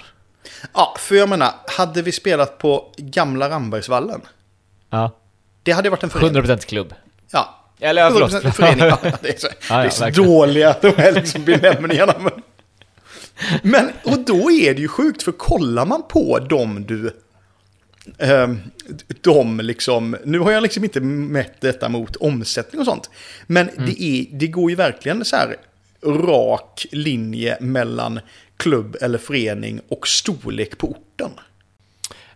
Ja, 0.74 0.96
för 0.98 1.14
jag 1.14 1.28
menar, 1.28 1.50
hade 1.66 2.02
vi 2.02 2.12
spelat 2.12 2.58
på 2.58 2.92
gamla 2.96 3.50
Rambergsvallen, 3.50 4.20
Ja, 4.90 5.16
det 5.62 5.72
hade 5.72 5.90
varit 5.90 6.02
en 6.02 6.10
förening. 6.10 6.42
100% 6.42 6.66
klubb. 6.66 6.94
Ja. 7.32 7.60
Eller 7.80 8.02
ja, 8.02 8.10
förlåt. 8.12 8.32
100% 8.32 8.50
förening. 8.50 8.84
Ja, 8.84 8.98
det 9.22 9.28
är 9.34 9.38
så, 9.38 9.48
ja, 9.70 9.76
det 9.78 9.84
är 9.86 9.90
så 9.90 10.04
verkligen. 10.04 10.30
dåliga 10.30 10.76
de 10.82 10.88
här 10.96 11.12
liksom 11.12 11.44
benämningarna. 11.44 12.14
Men, 12.18 12.32
men, 13.62 13.90
och 14.04 14.18
då 14.18 14.50
är 14.50 14.74
det 14.74 14.80
ju 14.80 14.88
sjukt, 14.88 15.22
för 15.22 15.32
kollar 15.32 15.86
man 15.86 16.02
på 16.08 16.38
dem 16.38 16.84
du... 16.86 17.10
ehm, 18.18 18.60
de 19.20 19.60
liksom, 19.60 20.16
nu 20.24 20.38
har 20.38 20.52
jag 20.52 20.62
liksom 20.62 20.84
inte 20.84 21.00
mätt 21.00 21.60
detta 21.60 21.88
mot 21.88 22.16
omsättning 22.16 22.80
och 22.80 22.86
sånt. 22.86 23.10
Men 23.46 23.68
Mm. 23.68 23.86
det, 23.86 24.02
är, 24.02 24.26
det 24.38 24.46
går 24.46 24.70
ju 24.70 24.76
verkligen 24.76 25.24
så 25.24 25.36
här 25.36 25.56
rak 26.06 26.86
linje 26.92 27.56
mellan 27.60 28.20
klubb 28.56 28.96
eller 29.00 29.18
förening 29.18 29.80
och 29.88 30.08
storlek 30.08 30.78
på 30.78 30.86
orten. 30.90 31.30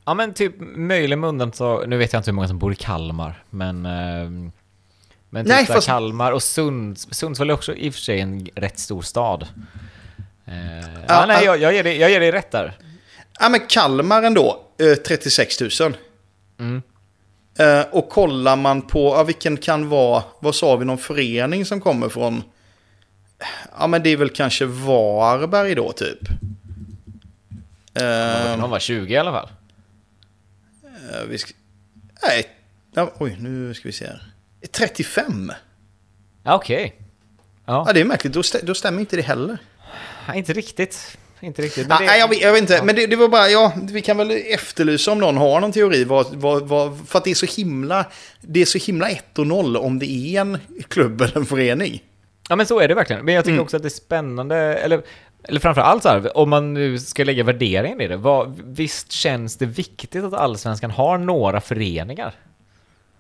Ja, 0.04 0.14
men 0.14 0.35
typ 0.35 0.54
möjligen 0.61 1.20
med 1.20 1.28
undantag, 1.28 1.88
nu 1.88 1.96
vet 1.96 2.12
jag 2.12 2.20
inte 2.20 2.31
hur 2.31 2.35
många 2.35 2.48
som 2.48 2.59
bor 2.59 2.72
i 2.72 2.76
Kalmar, 2.76 3.42
men... 3.50 3.87
ehm, 3.87 4.52
men 5.31 5.44
typ 5.44 5.48
Nej, 5.54 5.66
fast- 5.66 5.87
Kalmar 5.87 6.33
och 6.33 6.42
Sunds, 6.42 7.09
Sundsvall 7.14 7.50
är 7.50 7.54
också 7.54 7.74
i 7.74 7.90
och 7.90 7.94
för 7.94 8.00
sig 8.00 8.20
en 8.20 8.48
rätt 8.54 8.78
stor 8.78 9.02
stad. 9.02 9.46
Eh, 10.46 10.54
ja, 10.81 10.85
Ja, 11.09 11.24
nej, 11.26 11.37
ja. 11.37 11.42
jag, 11.44 11.59
jag, 11.61 11.72
ger 11.74 11.85
dig, 11.85 11.96
jag 11.98 12.11
ger 12.11 12.20
dig 12.20 12.33
rätt 12.33 12.50
där. 12.50 12.78
Ja, 13.40 13.48
men 13.48 13.61
Kalmar 13.68 14.22
ändå, 14.22 14.61
eh, 14.81 14.94
36 14.94 15.61
000. 15.61 15.70
Mm. 16.59 16.83
Eh, 17.59 17.87
och 17.90 18.09
kollar 18.09 18.57
man 18.57 18.83
på, 18.83 19.14
ja, 19.16 19.22
vilken 19.22 19.57
kan 19.57 19.88
vara, 19.88 20.22
vad 20.40 20.54
sa 20.54 20.76
vi, 20.76 20.85
någon 20.85 20.98
förening 20.98 21.64
som 21.64 21.81
kommer 21.81 22.09
från, 22.09 22.42
ja 23.79 23.87
men 23.87 24.03
det 24.03 24.11
är 24.11 24.16
väl 24.16 24.31
kanske 24.31 24.64
Varberg 24.66 25.74
då 25.74 25.92
typ. 25.92 26.29
Eh, 27.94 28.59
De 28.61 28.70
var 28.70 28.79
20 28.79 29.14
i 29.14 29.16
alla 29.16 29.33
fall. 29.33 29.48
eh, 31.12 31.22
vi 31.29 31.38
ska, 31.38 31.53
nej, 32.22 32.46
ja, 32.94 33.12
oj 33.18 33.37
nu 33.40 33.74
ska 33.74 33.88
vi 33.88 33.92
se 33.92 34.07
här. 34.07 34.22
35? 34.72 35.53
Ja, 36.42 36.55
Okej. 36.55 36.94
Ja, 37.66 37.85
Ja, 37.87 37.92
det 37.92 38.01
är 38.01 38.05
märkligt, 38.05 38.33
då, 38.33 38.42
stä, 38.42 38.59
då 38.62 38.74
stämmer 38.74 39.01
inte 39.01 39.16
det 39.16 39.22
heller. 39.22 39.59
inte 40.35 40.53
riktigt. 40.53 41.18
Inte 41.40 41.62
riktigt. 41.62 41.87
Ja, 41.90 41.98
det- 41.98 42.07
nej, 42.07 42.18
jag, 42.20 42.29
vet- 42.29 42.40
jag 42.40 42.53
vet 42.53 42.61
inte, 42.61 42.83
men 42.85 42.96
det, 42.96 43.07
det 43.07 43.16
var 43.16 43.29
bara, 43.29 43.48
ja, 43.51 43.72
vi 43.83 44.03
kan 44.03 44.16
väl 44.16 44.31
efterlysa 44.31 45.12
om 45.12 45.18
någon 45.18 45.37
har 45.37 45.61
någon 45.61 45.72
teori. 45.72 46.05
Vad, 46.05 46.35
vad, 46.35 46.68
vad, 46.68 47.09
för 47.09 47.18
att 47.18 47.24
det 47.24 47.31
är 47.31 47.35
så 47.35 47.46
himla, 47.46 48.07
det 48.40 48.61
är 48.61 48.64
så 48.66 48.79
himla 48.79 49.09
1 49.11 49.38
och 49.38 49.46
0 49.46 49.77
om 49.77 49.98
det 49.98 50.07
är 50.07 50.40
en 50.40 50.59
klubb 50.88 51.20
eller 51.20 51.37
en 51.37 51.46
förening. 51.46 52.03
Ja 52.48 52.56
men 52.56 52.66
så 52.66 52.80
är 52.80 52.88
det 52.88 52.94
verkligen. 52.94 53.24
Men 53.24 53.34
jag 53.34 53.44
tycker 53.44 53.52
Mm. 53.54 53.64
också 53.64 53.76
att 53.76 53.82
det 53.82 53.88
är 53.88 53.90
spännande, 53.90 54.56
eller, 54.56 55.02
eller 55.42 55.61
framförallt 55.61 56.02
så 56.02 56.08
här, 56.08 56.37
om 56.37 56.50
man 56.50 56.74
nu 56.74 56.98
ska 56.98 57.24
lägga 57.24 57.44
värderingen 57.44 58.00
i 58.00 58.08
det, 58.08 58.16
vad, 58.16 58.61
visst 58.64 59.12
känns 59.12 59.56
det 59.56 59.66
viktigt 59.66 60.24
att 60.24 60.34
Allsvenskan 60.34 60.90
har 60.90 61.18
några 61.18 61.61
föreningar? 61.61 62.34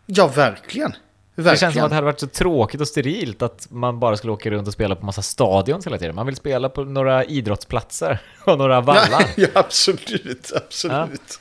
Ja, 0.06 0.26
verkligen. 0.26 0.92
Verkligen. 1.34 1.54
Det 1.54 1.58
känns 1.60 1.74
som 1.74 1.84
att 1.84 1.90
det 1.90 1.94
hade 1.94 2.04
varit 2.04 2.20
så 2.20 2.26
tråkigt 2.26 2.80
och 2.80 2.88
sterilt 2.88 3.42
att 3.42 3.66
man 3.70 4.00
bara 4.00 4.16
skulle 4.16 4.32
åka 4.32 4.50
runt 4.50 4.66
och 4.66 4.72
spela 4.72 4.94
på 4.96 5.06
massa 5.06 5.22
stadions 5.22 5.86
hela 5.86 5.98
tiden. 5.98 6.14
Man 6.14 6.26
vill 6.26 6.36
spela 6.36 6.68
på 6.68 6.84
några 6.84 7.24
idrottsplatser 7.24 8.18
och 8.44 8.58
några 8.58 8.80
vallar. 8.80 9.24
ja, 9.36 9.48
absolut, 9.54 10.52
absolut. 10.56 11.40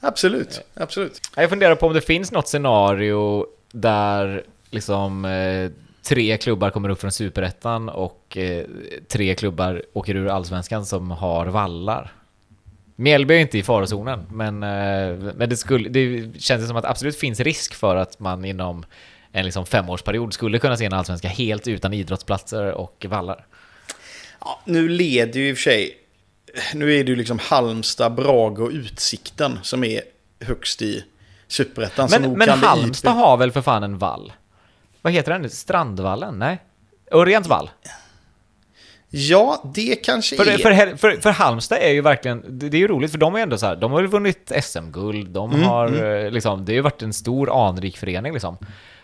Absolut, 0.00 0.60
absolut. 0.74 1.20
Jag 1.36 1.50
funderar 1.50 1.74
på 1.74 1.86
om 1.86 1.92
det 1.94 2.00
finns 2.00 2.32
något 2.32 2.48
scenario 2.48 3.46
där 3.72 4.42
liksom 4.70 5.24
eh, 5.24 5.70
tre 6.08 6.36
klubbar 6.36 6.70
kommer 6.70 6.88
upp 6.88 7.00
från 7.00 7.12
superettan 7.12 7.88
och 7.88 8.36
eh, 8.36 8.64
tre 9.08 9.34
klubbar 9.34 9.82
åker 9.92 10.14
ur 10.14 10.28
allsvenskan 10.28 10.86
som 10.86 11.10
har 11.10 11.46
vallar. 11.46 12.12
Mjällby 12.96 13.34
är 13.34 13.38
inte 13.38 13.58
i 13.58 13.62
farozonen, 13.62 14.26
men, 14.30 14.62
eh, 14.62 15.34
men 15.34 15.48
det, 15.48 15.56
skulle, 15.56 15.88
det 15.88 16.30
känns 16.40 16.68
som 16.68 16.76
att 16.76 16.84
absolut 16.84 17.16
finns 17.16 17.40
risk 17.40 17.74
för 17.74 17.96
att 17.96 18.20
man 18.20 18.44
inom 18.44 18.84
en 19.32 19.44
liksom 19.44 19.66
femårsperiod 19.66 20.32
skulle 20.32 20.58
kunna 20.58 20.76
se 20.76 20.84
en 20.84 20.92
allsvenska 20.92 21.28
helt 21.28 21.68
utan 21.68 21.92
idrottsplatser 21.92 22.72
och 22.72 23.06
vallar. 23.08 23.46
Ja, 24.40 24.60
nu 24.64 24.88
leder 24.88 25.40
ju 25.40 25.48
i 25.48 25.52
och 25.52 25.56
för 25.56 25.62
sig, 25.62 25.96
nu 26.74 26.94
är 26.94 27.04
det 27.04 27.10
ju 27.10 27.16
liksom 27.16 27.38
Halmstad, 27.38 28.14
Brage 28.14 28.60
och 28.60 28.70
Utsikten 28.70 29.58
som 29.62 29.84
är 29.84 30.02
högst 30.40 30.82
i 30.82 31.04
superettan. 31.48 32.08
Men, 32.10 32.32
men 32.32 32.48
Halmstad 32.48 33.14
har 33.14 33.36
väl 33.36 33.52
för 33.52 33.62
fan 33.62 33.82
en 33.82 33.98
vall? 33.98 34.32
Vad 35.02 35.12
heter 35.12 35.32
den? 35.38 35.50
Strandvallen? 35.50 36.38
Nej? 36.38 36.58
Örjans 37.10 37.48
vall? 37.48 37.70
Ja, 39.10 39.62
det 39.74 39.96
kanske 39.96 40.36
För, 40.36 40.46
är... 40.46 40.58
för, 40.58 40.96
för, 40.96 41.20
för 41.20 41.30
Halmstad 41.30 41.78
är 41.78 41.90
ju 41.90 42.00
verkligen, 42.00 42.44
det, 42.58 42.68
det 42.68 42.76
är 42.76 42.78
ju 42.78 42.88
roligt 42.88 43.10
för 43.10 43.18
de 43.18 43.34
är 43.34 43.38
ju 43.38 43.42
ändå 43.42 43.58
så 43.58 43.66
här, 43.66 43.76
de 43.76 43.92
har 43.92 44.00
ju 44.00 44.06
vunnit 44.06 44.52
SM-guld, 44.62 45.30
de 45.30 45.52
Mm, 45.52 45.64
har 45.66 46.04
eh, 46.24 46.30
liksom, 46.30 46.64
det 46.64 46.72
har 46.72 46.74
ju 46.74 46.80
varit 46.80 47.02
en 47.02 47.12
stor 47.12 47.68
anrik 47.68 47.96
förening 47.98 48.32
liksom. 48.32 48.58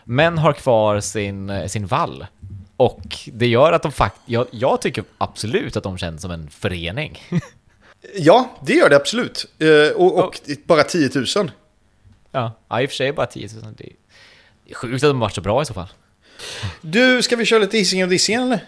Men 0.04 0.38
har 0.38 0.52
kvar 0.52 1.00
sin, 1.00 1.50
eh, 1.50 1.66
sin 1.66 1.87
vall. 1.87 2.26
Och 2.76 3.18
det 3.26 3.46
gör 3.46 3.72
att 3.72 3.83
de 3.83 3.92
faktiskt, 3.92 4.28
jag, 4.28 4.46
jag 4.50 4.80
tycker 4.80 5.04
absolut 5.18 5.76
att 5.76 5.83
de 5.83 5.98
känns 5.98 6.22
som 6.22 6.30
en 6.30 6.48
förening. 6.50 7.18
Ja, 8.16 8.50
det 8.66 8.72
gör 8.72 8.88
det 8.88 8.96
absolut. 8.96 9.46
Eh, 9.59 9.96
och, 9.96 10.18
och 10.24 10.40
bara 10.66 10.83
10 10.83 11.11
000. 11.37 11.50
ja, 12.30 12.52
i 12.80 12.87
och 12.87 12.90
för 12.90 12.96
sig 12.96 13.12
bara 13.12 13.26
10 13.26 13.48
000. 13.62 13.74
Det 13.76 13.88
sjukt 14.72 15.05
att 15.05 15.11
de 15.11 15.20
varit 15.20 15.35
så 15.35 15.40
bra 15.40 15.62
i 15.62 15.64
så 15.64 15.74
fall. 15.74 15.88
Du, 16.81 17.22
ska 17.22 17.37
vi 17.37 17.44
köra 17.44 17.59
lite 17.59 17.79
Hisingen 17.79 18.05
och 18.05 18.11
Dissingen 18.11 18.42
eller? 18.42 18.64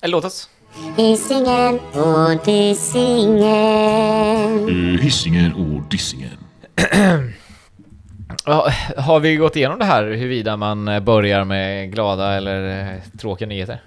Eller 0.00 0.12
låt 0.12 0.24
oss. 0.24 0.48
Hisingen 0.96 1.78
och 1.78 2.44
Dissingen. 2.44 3.38
Hisingen 4.98 5.52
och 5.52 5.82
Dissingen. 5.90 6.38
Har 8.96 9.20
vi 9.20 9.36
gått 9.36 9.56
igenom 9.56 9.78
det 9.78 9.84
här 9.84 10.04
huruvida 10.04 10.56
man 10.56 11.04
börjar 11.04 11.44
med 11.44 11.92
glada 11.92 12.34
eller 12.34 12.92
eh, 12.94 13.00
tråkiga 13.18 13.48
nyheter? 13.48 13.82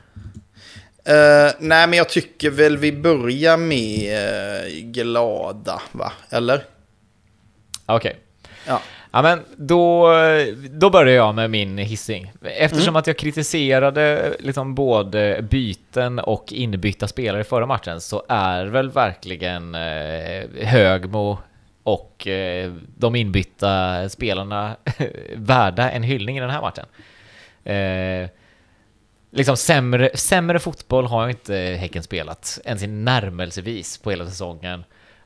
Eh, 1.05 1.51
nej, 1.59 1.87
men 1.87 1.93
jag 1.93 2.09
tycker 2.09 2.49
väl 2.49 2.77
vi 2.77 2.91
börjar 2.91 3.57
med 3.57 4.13
eh, 4.13 4.83
glada, 4.83 5.81
va? 5.91 6.11
Eller? 6.29 6.63
Okej. 7.85 8.15
Ja. 8.67 8.71
Ja, 8.71 8.81
Ja 9.17 9.21
men 9.21 9.45
då, 9.55 10.09
då 10.69 10.89
börjar 10.89 11.15
jag 11.15 11.35
med 11.35 11.49
min 11.49 11.77
hissing. 11.77 12.31
Eftersom 12.41 12.95
att 12.95 13.07
jag 13.07 13.17
kritiserade 13.17 14.35
liksom 14.39 14.75
både 14.75 15.41
byten 15.41 16.19
och 16.19 16.53
inbytta 16.53 17.07
spelare 17.07 17.43
förra 17.43 17.65
matchen 17.65 18.01
så 18.01 18.23
är 18.29 18.65
väl 18.65 18.89
verkligen 18.89 19.75
eh, 19.75 20.65
Högmo 20.67 21.37
och 21.83 22.27
eh, 22.27 22.73
de 22.97 23.15
inbytta 23.15 24.09
spelarna 24.09 24.75
värda 25.35 25.91
en 25.91 26.03
hyllning 26.03 26.37
i 26.37 26.41
den 26.41 26.49
här 26.49 26.61
matchen. 26.61 26.85
Eh, 27.63 28.29
liksom 29.31 29.57
sämre, 29.57 30.09
sämre 30.13 30.59
fotboll 30.59 31.05
har 31.05 31.29
inte 31.29 31.55
Häcken 31.55 32.03
spelat, 32.03 32.59
ens 32.65 32.83
i 32.83 32.87
närmelsevis 32.87 33.97
på 33.97 34.11
hela 34.11 34.25
säsongen. 34.25 34.83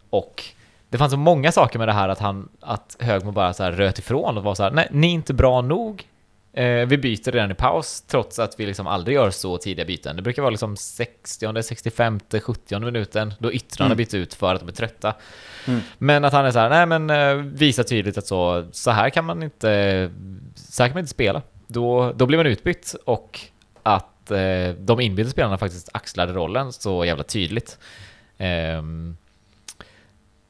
Och 0.10 0.43
det 0.91 0.97
fanns 0.97 1.12
så 1.12 1.17
många 1.17 1.51
saker 1.51 1.80
med 1.80 1.88
det 1.88 1.93
här 1.93 2.10
att 2.10 2.19
han, 2.19 2.49
att 2.60 2.97
Högmo 2.99 3.32
bara 3.32 3.54
så 3.54 3.63
här 3.63 3.71
röt 3.71 3.99
ifrån 3.99 4.38
och 4.38 4.43
var 4.43 4.56
så 4.56 4.63
här, 4.63 4.71
nej, 4.71 4.88
ni 4.91 5.08
är 5.08 5.12
inte 5.12 5.34
bra 5.34 5.62
nog. 5.62 6.08
Eh, 6.54 6.86
vi 6.88 6.97
byter 6.97 7.32
redan 7.32 7.51
i 7.51 7.54
paus, 7.56 8.01
trots 8.01 8.39
att 8.39 8.60
vi 8.60 8.65
liksom 8.65 8.88
aldrig 8.88 9.15
gör 9.15 9.30
så 9.30 9.58
tidiga 9.58 9.86
byten. 9.86 10.15
Det 10.15 10.21
brukar 10.21 10.41
vara 10.41 10.49
liksom 10.49 10.77
60, 10.77 11.63
65, 11.63 12.19
70 12.43 12.80
minuten, 12.80 13.34
då 13.39 13.54
yttrarna 13.54 13.88
Mm. 13.88 13.97
byts 13.97 14.13
ut 14.13 14.34
för 14.34 14.54
att 14.54 14.60
de 14.60 14.69
är 14.69 14.73
trötta. 14.73 15.13
Mm. 15.67 15.80
Men 15.97 16.25
att 16.25 16.34
han 16.34 16.45
är 16.45 16.51
så 16.51 16.60
här, 16.60 16.69
nej 16.69 16.86
men 16.86 17.10
eh, 17.10 17.45
visa 17.45 17.84
tydligt 17.84 18.17
att 18.17 18.27
så, 18.27 18.67
så 18.71 18.91
här 18.91 19.10
kan 19.10 19.25
man 19.25 19.43
inte, 19.43 20.10
så 20.56 20.84
här 20.84 20.89
kan 20.89 20.93
man 20.93 20.99
inte 21.01 21.12
spela. 21.12 21.41
Då, 21.67 22.12
då 22.15 22.25
blir 22.25 22.38
man 22.38 22.47
utbytt 22.47 22.95
och 23.06 23.39
att 23.84 24.32
eh, 24.32 24.69
de 24.80 24.99
inbytta 24.99 25.30
spelarna 25.30 25.58
faktiskt 25.58 25.89
axlade 25.93 26.34
rollen 26.34 26.73
så 26.73 27.06
jävla 27.06 27.23
tydligt. 27.23 27.80
Ehm, 28.38 29.17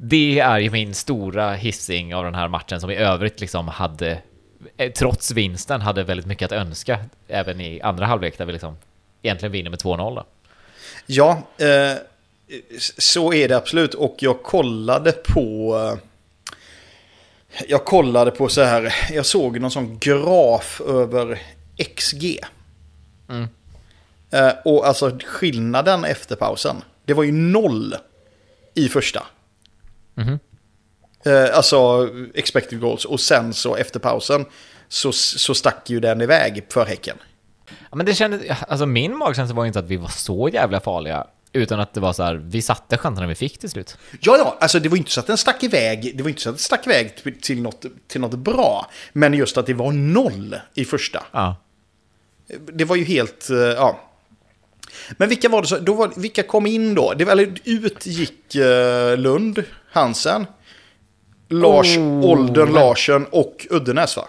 det 0.03 0.39
är 0.39 0.59
ju 0.59 0.69
min 0.69 0.93
stora 0.93 1.53
hissing 1.53 2.15
av 2.15 2.23
den 2.23 2.35
här 2.35 2.47
matchen 2.47 2.81
som 2.81 2.91
i 2.91 2.95
övrigt 2.95 3.39
liksom 3.41 3.67
hade, 3.67 4.21
eh, 4.77 4.91
trots 4.91 5.31
vinsten, 5.31 5.81
hade 5.81 6.03
väldigt 6.03 6.25
mycket 6.25 6.45
att 6.45 6.51
önska 6.57 6.99
även 7.27 7.61
i 7.61 7.81
andra 7.81 8.05
halvlek 8.05 8.37
där 8.37 8.45
vi 8.45 8.51
liksom 8.53 8.77
egentligen 9.21 9.51
vinner 9.51 9.69
med 9.69 9.79
2-0 9.79 10.15
då. 10.15 10.25
Ja, 11.05 11.41
eh, 11.57 11.97
så 12.97 13.33
är 13.33 13.47
det 13.47 13.57
absolut. 13.57 13.93
Och 13.93 14.15
jag 14.19 14.43
kollade 14.43 15.11
på... 15.11 15.77
eh, 17.53 17.63
Jag 17.67 17.85
kollade 17.85 18.31
på 18.31 18.49
så 18.49 18.63
här, 18.63 18.93
jag 19.11 19.25
såg 19.25 19.59
någon 19.59 19.71
sån 19.71 19.97
graf 19.99 20.81
över 20.87 21.41
XG. 21.95 22.39
Mm. 23.29 23.47
Eh, 24.31 24.53
och 24.65 24.87
alltså 24.87 25.19
skillnaden 25.25 26.05
efter 26.05 26.35
pausen, 26.35 26.75
det 27.05 27.13
var 27.13 27.23
ju 27.23 27.31
noll 27.31 27.95
i 28.73 28.87
första. 28.89 29.25
Mhm. 30.15 30.39
Eh, 31.25 31.57
alltså 31.57 32.09
expected 32.33 32.79
goals. 32.79 33.05
Och 33.05 33.19
sen 33.19 33.53
så 33.53 33.75
efter 33.75 33.99
pausen 33.99 34.45
så, 34.87 35.11
så 35.11 35.53
stack 35.55 35.89
ju 35.89 35.99
den 35.99 36.21
iväg 36.21 36.65
för 36.69 36.85
Häcken. 36.85 37.17
Ja, 37.89 37.95
men 37.95 38.05
det 38.05 38.13
kändes, 38.13 38.41
alltså 38.67 38.85
min 38.85 39.17
magkänsla 39.17 39.55
var 39.55 39.65
inte 39.65 39.79
att 39.79 39.85
vi 39.85 39.97
var 39.97 40.07
så 40.07 40.49
jävla 40.53 40.79
farliga, 40.79 41.27
utan 41.53 41.79
att 41.79 41.93
det 41.93 41.99
var 41.99 42.13
så 42.13 42.23
här, 42.23 42.35
vi 42.35 42.61
satte 42.61 42.97
chanserna 42.97 43.27
vi 43.27 43.35
fick 43.35 43.57
till 43.57 43.69
slut. 43.69 43.97
Ja, 44.21 44.37
ja, 44.37 44.57
alltså 44.61 44.79
det 44.79 44.89
var 44.89 44.97
inte 44.97 45.11
så 45.11 45.19
att 45.19 45.27
den 45.27 45.37
stack 45.37 45.63
iväg, 45.63 46.13
det 46.17 46.23
var 46.23 46.29
inte 46.29 46.41
så 46.41 46.49
att 46.49 46.55
den 46.55 46.59
stack 46.59 46.87
iväg 46.87 47.15
till- 47.15 47.41
till 47.41 47.61
något, 47.61 47.85
till 48.07 48.21
något 48.21 48.39
bra. 48.39 48.87
Men 49.13 49.33
just 49.33 49.57
att 49.57 49.65
det 49.65 49.73
var 49.73 49.91
noll 49.91 50.55
i 50.73 50.85
första. 50.85 51.23
Ja. 51.31 51.55
Det 52.73 52.85
var 52.85 52.95
ju 52.95 53.03
helt, 53.03 53.49
eh, 53.49 53.57
ja. 53.57 53.99
Men 55.17 55.29
vilka 55.29 55.49
var 55.49 55.61
det 55.61 55.67
så, 55.67 55.77
då 55.77 55.93
var, 55.93 56.11
vilka 56.15 56.43
kom 56.43 56.65
in 56.65 56.95
då? 56.95 57.13
Det 57.13 57.25
var, 57.25 57.31
eller 57.31 57.53
ut 57.65 58.05
gick 58.05 58.55
eh, 58.55 59.17
Lund, 59.17 59.63
Hansen, 59.91 60.45
Lars, 61.49 61.97
Oh, 61.97 62.25
Olden 62.25 62.73
Larsen 62.73 63.25
och 63.25 63.67
Uddenäs 63.69 64.17
va? 64.17 64.27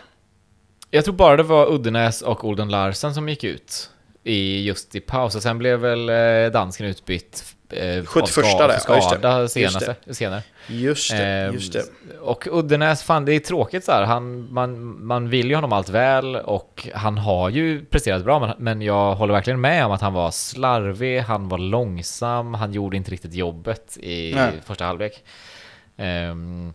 Jag 0.90 1.04
tror 1.04 1.14
bara 1.14 1.36
det 1.36 1.42
var 1.42 1.72
Uddenäs 1.72 2.22
och 2.22 2.44
Olden 2.44 2.68
Larsen 2.68 3.14
som 3.14 3.28
gick 3.28 3.44
ut 3.44 3.90
i 4.24 4.64
just 4.64 4.94
i 4.94 5.00
paus, 5.00 5.34
och 5.34 5.42
sen 5.42 5.58
blev 5.58 5.78
väl 5.78 6.08
eh, 6.08 6.52
dansken 6.52 6.86
utbytt 6.86 7.44
eh, 7.72 8.04
71 8.04 8.38
av 8.38 8.42
ska- 8.54 8.66
där, 8.66 8.78
för 8.78 8.92
ja, 8.92 8.96
just 8.96 9.10
det. 9.10 9.16
skada 9.18 9.40
Just 9.42 9.54
senaste, 9.54 9.94
senare. 10.10 10.42
Just 10.66 11.10
det, 11.10 11.16
Ehm, 11.26 11.54
just 11.54 11.72
det. 11.72 11.82
Och 12.20 12.46
Uddenäs, 12.50 13.02
fan 13.02 13.24
det 13.24 13.32
är 13.34 13.38
tråkigt 13.40 13.84
så 13.84 13.92
här. 13.92 14.02
Han, 14.02 14.52
man, 14.52 15.04
man 15.06 15.28
vill 15.28 15.48
ju 15.48 15.54
honom 15.54 15.72
allt 15.72 15.88
väl 15.88 16.36
och 16.36 16.88
han 16.94 17.18
har 17.18 17.48
ju 17.48 17.84
presterat 17.84 18.24
bra 18.24 18.40
men, 18.40 18.50
men 18.58 18.82
jag 18.82 19.14
håller 19.14 19.34
verkligen 19.34 19.60
med 19.60 19.86
om 19.86 19.92
att 19.92 20.00
han 20.00 20.12
var 20.12 20.30
slarvig, 20.30 21.20
han 21.20 21.48
var 21.48 21.58
långsam, 21.58 22.54
han 22.54 22.72
gjorde 22.72 22.96
inte 22.96 23.10
riktigt 23.10 23.34
jobbet 23.34 23.98
i 24.00 24.32
Nej. 24.34 24.50
första 24.64 24.84
halvlek. 24.84 25.24
Um, 25.96 26.74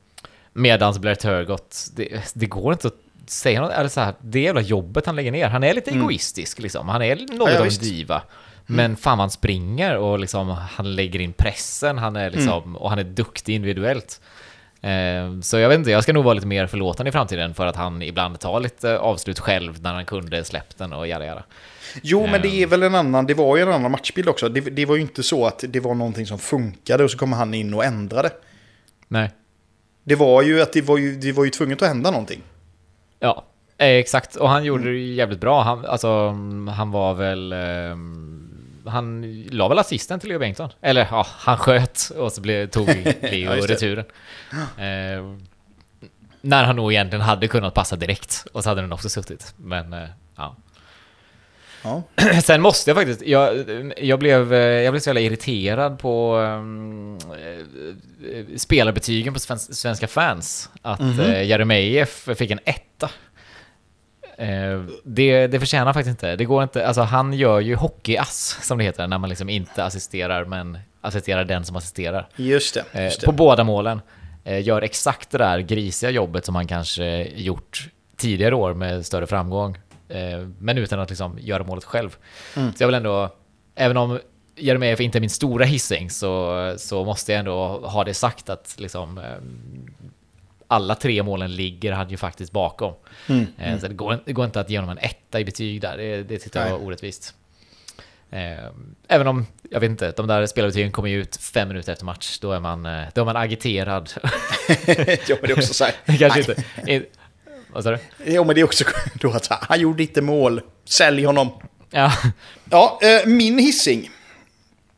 medans 0.54 1.00
Blair 1.00 1.16
Turgott, 1.16 1.78
det, 1.96 2.32
det 2.34 2.46
går 2.46 2.74
inte 2.74 2.88
att 2.88 2.94
säga 3.30 3.62
något, 3.62 3.72
eller 3.72 3.90
så 3.90 4.02
här, 4.02 4.14
det 4.22 4.40
jävla 4.40 4.62
jobbet 4.62 5.06
han 5.06 5.16
lägger 5.16 5.32
ner, 5.32 5.48
han 5.48 5.64
är 5.64 5.74
lite 5.74 5.92
egoistisk 5.92 6.60
liksom, 6.60 6.90
han 6.90 7.02
är 7.02 7.16
något 7.16 7.30
Mm. 7.30 7.38
Ja, 7.38 7.44
av 7.44 7.50
en. 7.50 7.58
Mm. 7.58 7.70
diva. 7.82 8.22
Men 8.68 8.96
fan 8.96 9.20
han 9.20 9.30
springer 9.30 9.98
och 9.98 10.20
liksom 10.20 10.50
han 10.50 10.96
lägger 10.96 11.20
in 11.22 11.34
pressen, 11.34 11.98
han 11.98 12.16
är 12.16 12.30
liksom, 12.30 12.64
Mm. 12.64 12.76
och 12.76 12.90
han 12.90 13.00
är 13.00 13.04
duktig 13.04 13.56
individuellt. 13.56 14.22
Eh, 14.82 15.40
Så 15.42 15.58
jag 15.60 15.70
vet 15.70 15.78
inte, 15.80 15.92
jag 15.92 16.04
ska 16.04 16.14
nog 16.14 16.24
vara 16.24 16.34
lite 16.34 16.48
mer 16.48 16.68
förlåtande 16.68 17.10
i 17.10 17.12
framtiden 17.12 17.54
för 17.54 17.66
att 17.66 17.76
han 17.76 18.02
ibland 18.02 18.40
tar 18.40 18.60
lite 18.60 19.00
avslut 19.00 19.40
själv 19.40 19.82
när 19.82 19.94
han 19.94 20.06
kunde 20.06 20.44
släppt 20.44 20.78
den 20.78 20.94
och 20.94 21.08
jada 21.08 21.26
jada. 21.26 21.44
Jo, 22.04 22.28
men 22.32 22.42
det 22.42 22.48
är 22.48 22.64
Ehm. 22.64 22.70
väl 22.70 22.84
en 22.84 22.96
annan, 22.96 23.26
det 23.26 23.34
var 23.34 23.58
ju 23.58 23.64
en 23.64 23.72
annan 23.74 23.92
matchbild 23.92 24.30
också. 24.30 24.50
Det, 24.50 24.60
det 24.62 24.86
var 24.86 24.96
ju 24.96 25.02
inte 25.02 25.24
så 25.24 25.46
att 25.46 25.64
det 25.68 25.80
var 25.80 25.94
någonting 25.96 26.26
som 26.26 26.40
funkade 26.40 27.04
och 27.04 27.12
så 27.12 27.18
kommer 27.18 27.38
han 27.38 27.54
in 27.54 27.74
och 27.74 27.86
ändrade. 27.86 28.30
Nej. 29.08 29.32
Det 30.04 30.16
var 30.16 30.42
ju 30.42 30.62
att 30.62 30.74
det 30.74 30.82
var 30.82 30.98
ju, 30.98 31.16
det 31.16 31.32
var 31.32 31.44
ju 31.44 31.50
tvunget 31.50 31.82
att 31.82 31.88
hända 31.88 32.12
någonting. 32.12 32.42
Ja, 33.20 33.46
eh, 33.78 33.88
exakt. 33.88 34.36
Och 34.36 34.50
han 34.50 34.64
gjorde 34.64 34.84
Mm. 34.84 34.94
det 34.94 35.00
jävligt 35.00 35.40
bra. 35.42 35.62
Han, 35.62 35.86
alltså, 35.86 36.08
mm, 36.08 36.68
han 36.68 36.92
var 36.92 37.14
väl... 37.14 37.54
ehm, 37.54 38.37
han 38.88 39.42
la 39.52 39.68
väl 39.68 39.80
assisten 39.80 40.20
till 40.20 40.30
Leo 40.30 40.40
Bengtsson. 40.40 40.70
Eller 40.82 41.08
ja, 41.12 41.28
han 41.30 41.58
sköt 41.58 42.12
och 42.18 42.32
så 42.32 42.42
blev, 42.42 42.68
tog 42.68 42.88
Leo 43.22 43.56
Ja, 43.56 43.68
returen. 43.68 44.06
Eh, 44.78 45.36
när 46.42 46.64
han 46.64 46.76
nog 46.76 46.94
egentligen 46.94 47.22
hade 47.22 47.48
kunnat 47.48 47.74
passa 47.74 47.96
direkt. 47.96 48.46
Och 48.54 48.64
så 48.64 48.70
hade 48.70 48.82
den 48.82 48.94
också 48.94 49.10
suttit. 49.10 49.54
Men 49.58 49.94
eh, 49.94 50.10
ja. 50.36 50.56
Ja. 51.84 52.04
Sen 52.44 52.62
måste 52.62 52.90
jag 52.90 52.98
faktiskt, 52.98 53.22
jag, 53.22 53.66
jag, 53.98 54.20
blev, 54.20 54.54
eh, 54.54 54.60
jag 54.60 54.94
blev 54.94 55.00
så 55.00 55.10
jävla 55.10 55.22
irriterad 55.22 56.00
på 56.00 56.38
um, 56.38 57.20
spelarbetygen 58.58 59.34
på 59.34 59.40
svenska, 59.40 60.08
fans. 60.08 60.70
Att 60.82 61.00
mm 61.00 61.48
Jeremejeff 61.48 62.30
fick 62.36 62.52
en 62.52 62.60
etta. 62.66 63.10
Eh, 64.38 64.82
det, 65.04 65.48
det 65.48 65.60
förtjänar 65.60 65.94
faktiskt 65.94 66.10
inte. 66.10 66.36
Det 66.36 66.46
går 66.46 66.64
inte, 66.64 66.88
alltså 66.88 67.02
han 67.02 67.34
gör 67.34 67.60
ju 67.60 67.76
hockeyass 67.76 68.60
som 68.62 68.78
det 68.78 68.84
heter 68.84 69.08
när 69.08 69.18
man 69.18 69.30
liksom 69.30 69.50
inte 69.50 69.84
assisterar 69.84 70.46
men 70.46 70.78
assisterar 71.02 71.46
den 71.46 71.66
som 71.66 71.76
assisterar. 71.76 72.28
Just 72.36 72.74
det. 72.74 72.84
Eh, 72.92 73.04
Just 73.04 73.20
det. 73.20 73.26
på 73.26 73.32
båda 73.32 73.64
målen. 73.64 74.02
Eh, 74.44 74.64
gör 74.64 74.82
exakt 74.82 75.32
det 75.32 75.38
där 75.38 75.60
grisiga 75.60 76.10
jobbet 76.10 76.46
som 76.46 76.56
han 76.56 76.68
kanske 76.68 77.28
gjort 77.36 77.90
tidigare 78.18 78.56
år 78.56 78.74
med 78.74 79.06
större 79.06 79.28
framgång. 79.28 79.78
Men 80.60 80.78
utan 80.78 81.00
att 81.00 81.10
liksom 81.10 81.38
göra 81.42 81.64
målet 81.64 81.84
själv. 81.84 82.16
Mm. 82.56 82.74
Så 82.74 82.84
jag 82.84 82.88
vill 82.88 82.96
ändå, 82.96 83.30
även 83.76 83.98
om 83.98 84.20
Jeremejeff 84.56 85.00
inte 85.00 85.18
är 85.18 85.20
min 85.20 85.30
stora 85.30 85.66
hissing 85.66 86.10
så, 86.10 86.74
så 86.78 87.06
måste 87.06 87.32
jag 87.32 87.40
ändå 87.40 87.80
ha 87.80 88.04
det 88.04 88.14
sagt 88.14 88.50
att 88.50 88.76
liksom 88.78 89.20
alla 90.68 90.96
tre 90.96 91.24
målen 91.24 91.56
ligger 91.56 91.92
han 91.92 92.10
ju 92.10 92.18
faktiskt 92.18 92.52
bakom. 92.52 92.94
Mm, 93.30 93.46
Eh, 93.58 93.80
Så 93.80 93.88
det 93.88 93.94
går, 93.94 94.20
det 94.26 94.34
går 94.34 94.46
inte 94.46 94.60
att 94.60 94.70
ge 94.70 94.78
honom 94.80 94.98
en 94.98 95.04
etta 95.10 95.40
i 95.40 95.46
betyg 95.46 95.82
där. 95.82 95.98
Det, 95.98 96.24
det 96.24 96.38
tyckte 96.40 96.60
jag 96.60 96.70
var 96.72 96.86
orättvist. 96.86 97.34
Eh, 98.32 98.66
Även 99.08 99.28
om, 99.28 99.46
jag 99.70 99.80
vet 99.80 99.90
inte, 99.90 100.12
de 100.12 100.28
där 100.28 100.46
spelarbetygen 100.46 100.92
kommer 100.92 101.10
ju 101.10 101.22
ut 101.22 101.36
fem 101.38 101.68
minuter 101.68 101.92
efter 101.92 102.06
match. 102.06 102.40
Då 102.40 102.52
är 102.52 102.60
man, 102.60 102.86
eh, 102.86 103.04
då 103.14 103.22
är 103.22 103.26
man 103.26 103.36
agiterad. 103.38 104.12
ja, 104.24 104.26
men 104.88 105.42
det 105.42 105.52
är 105.52 105.58
också 105.58 105.74
så 105.74 105.84
här. 105.86 105.94
Kanske 106.20 106.40
inte. 106.40 106.64
Vad 107.72 107.84
sa 107.84 107.92
du? 107.92 108.00
Ja, 108.26 108.44
men 108.44 108.56
det 108.56 108.62
är 108.62 108.66
också 108.66 108.84
då 109.14 109.32
att 109.32 109.48
han 109.52 109.80
gjorde 109.80 110.04
inte 110.04 110.22
mål. 110.22 110.62
Sälj 110.86 111.24
honom. 111.26 111.50
Ja. 111.90 112.12
Ja, 112.70 113.00
min 113.26 113.58
hissing. 113.60 114.10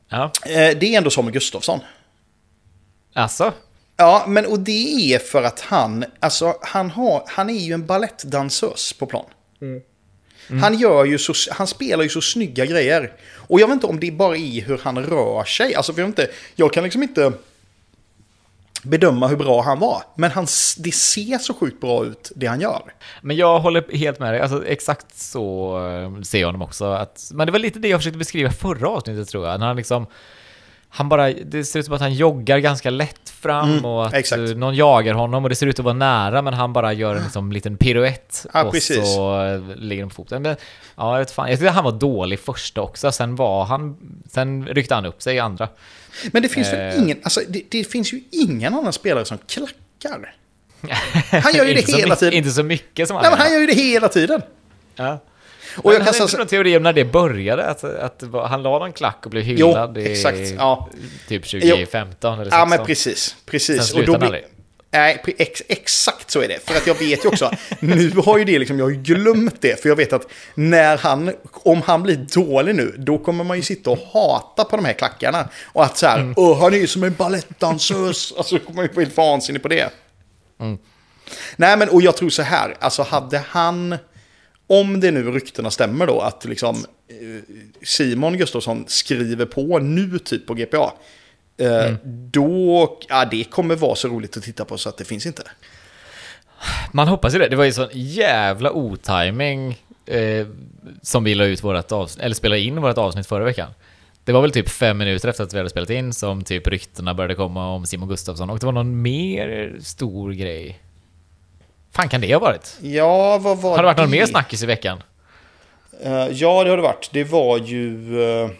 ja. 0.09 0.31
Det 0.45 0.83
är 0.83 0.97
ändå 0.97 1.09
Samuel 1.09 1.33
Gustafsson. 1.33 1.79
Alltså? 3.13 3.53
Ja, 4.01 4.25
men 4.27 4.45
och 4.45 4.59
det 4.59 5.13
är 5.13 5.19
för 5.19 5.43
att 5.43 5.59
han, 5.59 6.05
alltså 6.19 6.57
han, 6.61 6.89
har, 6.89 7.23
han 7.27 7.49
är 7.49 7.59
ju 7.59 7.73
en 7.73 7.85
ballettdansös 7.85 8.93
på 8.93 9.05
plan. 9.05 9.25
Han 10.61 10.77
gör 10.77 11.05
ju 11.05 11.17
så, 11.17 11.33
han 11.51 11.67
spelar 11.67 12.03
ju 12.03 12.09
så 12.09 12.21
snygga 12.21 12.65
grejer. 12.65 13.11
Och 13.35 13.59
jag 13.59 13.67
vet 13.67 13.73
inte 13.73 13.87
om 13.87 13.99
det 13.99 14.11
bara 14.11 14.37
är 14.37 14.61
hur 14.61 14.77
han 14.83 15.05
rör 15.05 15.43
sig. 15.43 15.75
Alltså 15.75 15.93
för 15.93 16.01
jag, 16.01 16.09
inte, 16.09 16.27
jag 16.55 16.73
kan 16.73 16.83
liksom 16.83 17.03
inte 17.03 17.33
bedöma 18.83 19.27
hur 19.27 19.37
bra 19.37 19.61
han 19.61 19.79
var. 19.79 20.03
Men 20.15 20.31
han, 20.31 20.47
det 20.77 20.91
ser 20.91 21.37
så 21.37 21.53
sjukt 21.53 21.81
bra 21.81 22.05
ut, 22.05 22.31
det 22.35 22.45
han 22.45 22.61
gör. 22.61 22.81
Men 23.21 23.35
jag 23.35 23.59
håller 23.59 23.97
helt 23.97 24.19
med 24.19 24.33
dig, 24.33 24.41
alltså 24.41 24.65
exakt 24.65 25.19
så 25.19 25.77
eh, 25.87 26.21
ser 26.21 26.39
jag 26.39 26.47
honom 26.47 26.61
också. 26.61 26.85
Att, 26.85 27.29
men 27.33 27.45
det 27.45 27.51
var 27.51 27.59
lite 27.59 27.79
det 27.79 27.87
jag 27.87 27.99
försökte 27.99 28.17
beskriva 28.17 28.51
förra 28.51 28.89
avsnittet 28.89 29.29
tror 29.29 29.47
jag, 29.47 29.59
när 29.59 29.67
han 29.67 29.75
liksom 29.75 30.05
han 30.91 31.09
bara, 31.09 31.31
det 31.33 31.63
ser 31.63 31.79
ut 31.79 31.85
som 31.85 31.93
att 31.95 32.01
han 32.01 32.13
joggar 32.13 32.57
ganska 32.59 32.89
lätt 32.89 33.29
fram 33.29 33.69
Mm, 33.71 33.85
och 33.85 34.05
att 34.07 34.13
exakt. 34.13 34.39
eh, 34.39 34.57
någon 34.57 34.75
jagar 34.75 35.13
honom 35.13 35.43
och 35.43 35.49
det 35.49 35.55
ser 35.55 35.67
ut 35.67 35.79
att 35.79 35.85
vara 35.85 35.93
nära 35.93 36.41
men 36.41 36.53
han 36.53 36.73
bara 36.73 36.93
gör 36.93 37.15
en 37.15 37.23
liksom, 37.23 37.51
liten 37.51 37.77
piruett 37.77 38.45
Ja, 38.53 38.63
och 38.63 38.71
precis. 38.73 39.13
så 39.15 39.41
eh, 39.45 39.75
ligger 39.75 40.01
den 40.03 40.09
på 40.09 40.15
foten. 40.15 40.41
Men, 40.41 40.55
ja, 40.95 41.11
jag 41.11 41.19
vet 41.19 41.31
fan. 41.31 41.49
Jag 41.49 41.59
tyckte 41.59 41.71
han 41.71 41.83
var 41.83 41.91
dålig 41.91 42.39
första 42.39 42.81
också, 42.81 43.11
sen 43.11 43.35
var 43.35 43.65
han, 43.65 43.97
sen 44.31 44.67
ryckte 44.67 44.95
han 44.95 45.05
upp 45.05 45.21
sig 45.21 45.35
i 45.35 45.39
andra. 45.39 45.67
Men 46.31 46.41
det 46.43 46.49
finns 46.49 46.73
väl 46.73 46.79
Eh. 46.97 47.03
ingen, 47.03 47.17
alltså 47.23 47.39
det, 47.47 47.61
det 47.69 47.83
finns 47.83 48.13
ju 48.13 48.21
ingen 48.31 48.73
annan 48.73 48.93
spelare 48.93 49.25
som 49.25 49.37
klackar. 49.47 50.35
Han 51.43 51.53
gör 51.53 51.63
ju 51.65 51.69
inte 51.69 51.81
det 51.81 51.91
så 51.91 51.97
hela 51.97 52.07
mycket- 52.07 52.19
tiden. 52.19 52.33
Inte 52.33 52.49
så 52.49 52.63
mycket 52.63 53.07
som 53.07 53.15
han 53.17 53.23
Nej, 53.23 53.31
men 53.31 53.39
gör. 53.39 53.43
han 53.45 53.53
gör 53.53 53.59
ju 53.61 53.67
det 53.67 53.73
hela 53.81 54.07
tiden. 54.07 54.41
Ja. 54.95 55.19
Och 55.77 55.93
jag 55.93 55.97
kan 55.97 56.05
hade 56.07 56.23
inte 56.23 56.37
någon 56.37 56.47
teori 56.47 56.77
om 56.77 56.83
när 56.83 56.93
det 56.93 57.05
började, 57.05 57.65
att, 57.65 57.83
att 57.83 58.23
han 58.49 58.63
la 58.63 58.79
någon 58.79 58.93
klack 58.93 59.17
och 59.25 59.31
blev 59.31 59.43
Jo, 59.47 59.67
hyllad 59.67 59.97
i 59.97 60.11
exakt, 60.11 60.37
ja. 60.57 60.89
typ 61.27 61.43
2015 61.49 62.33
eller 62.33 62.51
2016. 62.51 62.59
Ja, 62.59 62.65
men 62.65 62.85
precis. 62.85 63.35
precis. 63.45 63.77
Sen 63.77 63.85
slutade 63.85 64.17
han 64.17 64.23
aldrig. 64.23 64.45
Nej, 64.91 65.23
ex, 65.37 65.61
exakt 65.67 66.31
så 66.31 66.41
är 66.41 66.47
det. 66.47 66.59
För 66.65 66.77
att 66.77 66.87
jag 66.87 66.95
vet 66.99 67.25
ju 67.25 67.29
också, 67.29 67.51
nu 67.79 68.11
har 68.25 68.37
ju 68.37 68.45
det 68.45 68.59
liksom, 68.59 68.79
jag 68.79 68.85
har 68.85 68.89
ju 68.91 69.01
glömt 69.01 69.61
det. 69.61 69.81
För 69.81 69.89
jag 69.89 69.95
vet 69.95 70.13
att 70.13 70.27
när 70.55 70.97
han, 70.97 71.33
om 71.51 71.81
han 71.81 72.03
blir 72.03 72.15
dålig 72.15 72.75
nu, 72.75 72.95
då 72.97 73.17
kommer 73.17 73.43
man 73.43 73.57
ju 73.57 73.63
sitta 73.63 73.89
och 73.89 73.99
hata 74.13 74.63
på 74.63 74.75
de 74.75 74.85
här 74.85 74.93
klackarna. 74.93 75.49
Och 75.65 75.83
att 75.85 75.97
så 75.97 76.07
här, 76.07 76.19
Mm. 76.19 76.33
åh, 76.37 76.59
han 76.61 76.73
är 76.73 76.77
ju 76.77 76.87
som 76.87 77.03
en 77.03 77.13
balettdansös. 77.13 78.33
Alltså, 78.37 78.55
då 78.55 78.61
kommer 78.65 78.75
man 78.75 78.85
ju 78.85 78.91
bli 78.93 79.05
vansinnig 79.15 79.61
på 79.61 79.67
det. 79.67 79.89
Mm. 80.59 80.77
Nej, 81.55 81.77
men 81.77 81.89
och 81.89 82.01
jag 82.01 82.17
tror 82.17 82.29
så 82.29 82.41
här, 82.41 82.75
alltså 82.79 83.03
hade 83.03 83.43
han, 83.49 83.97
om 84.69 84.99
det 84.99 85.11
nu 85.11 85.31
ryktena 85.31 85.71
stämmer 85.71 86.07
då, 86.07 86.21
att 86.21 86.45
liksom 86.45 86.75
eh, 87.07 87.55
Simon 87.83 88.37
Gustafsson 88.37 88.83
skriver 88.87 89.45
på 89.45 89.79
nu 89.79 90.19
typ 90.19 90.45
på 90.47 90.53
GPA. 90.53 90.93
eh, 91.57 91.85
Mm. 91.85 91.97
Då, 92.31 92.97
ja 93.09 93.25
det 93.31 93.43
kommer 93.43 93.75
vara 93.75 93.95
så 93.95 94.07
roligt 94.07 94.37
att 94.37 94.43
titta 94.43 94.65
på 94.65 94.77
så 94.77 94.89
att 94.89 94.97
det 94.97 95.05
finns 95.05 95.25
inte. 95.25 95.43
Man 96.91 97.07
hoppas 97.07 97.35
ju 97.35 97.39
det. 97.39 97.47
Det 97.47 97.55
var 97.55 97.65
ju 97.65 97.71
sån 97.71 97.87
jävla 97.93 98.71
otiming 98.71 99.77
eh, 100.05 100.47
som 101.01 101.23
vi 101.23 101.35
la 101.35 101.45
ut 101.45 101.63
vårat 101.63 101.91
avsnitt, 101.91 102.25
eller 102.25 102.35
spelade 102.35 102.61
in 102.61 102.81
vårt 102.81 102.97
avsnitt 102.97 103.27
förra 103.27 103.43
veckan. 103.43 103.71
Det 104.23 104.31
var 104.31 104.41
väl 104.41 104.51
typ 104.51 104.69
fem 104.69 104.97
minuter 104.97 105.29
efter 105.29 105.43
att 105.43 105.53
vi 105.53 105.57
hade 105.57 105.69
spelat 105.69 105.89
in 105.89 106.13
som 106.13 106.43
typ 106.43 106.67
ryktena 106.67 107.13
började 107.13 107.35
komma 107.35 107.69
om 107.69 107.85
Simon 107.85 108.09
Gustafsson 108.09 108.49
och 108.49 108.59
det 108.59 108.65
var 108.65 108.73
någon 108.73 109.01
mer 109.01 109.75
stor 109.81 110.31
grej. 110.31 110.79
Fan 111.91 112.09
kan 112.09 112.21
det 112.21 112.33
ha 112.33 112.39
varit? 112.39 112.77
Ja, 112.81 113.37
vad 113.37 113.57
var 113.57 113.69
Har 113.71 113.77
det 113.77 113.83
varit 113.83 113.97
någon 113.97 114.09
mer 114.09 114.25
snackis 114.25 114.63
i 114.63 114.65
veckan? 114.65 115.03
Eh, 116.03 116.11
ja, 116.31 116.63
det 116.63 116.69
har 116.69 116.77
det 116.77 116.83
varit. 116.83 117.09
Det 117.13 117.23
var 117.23 117.57
ju... 117.57 118.15
Uh, 118.17 118.51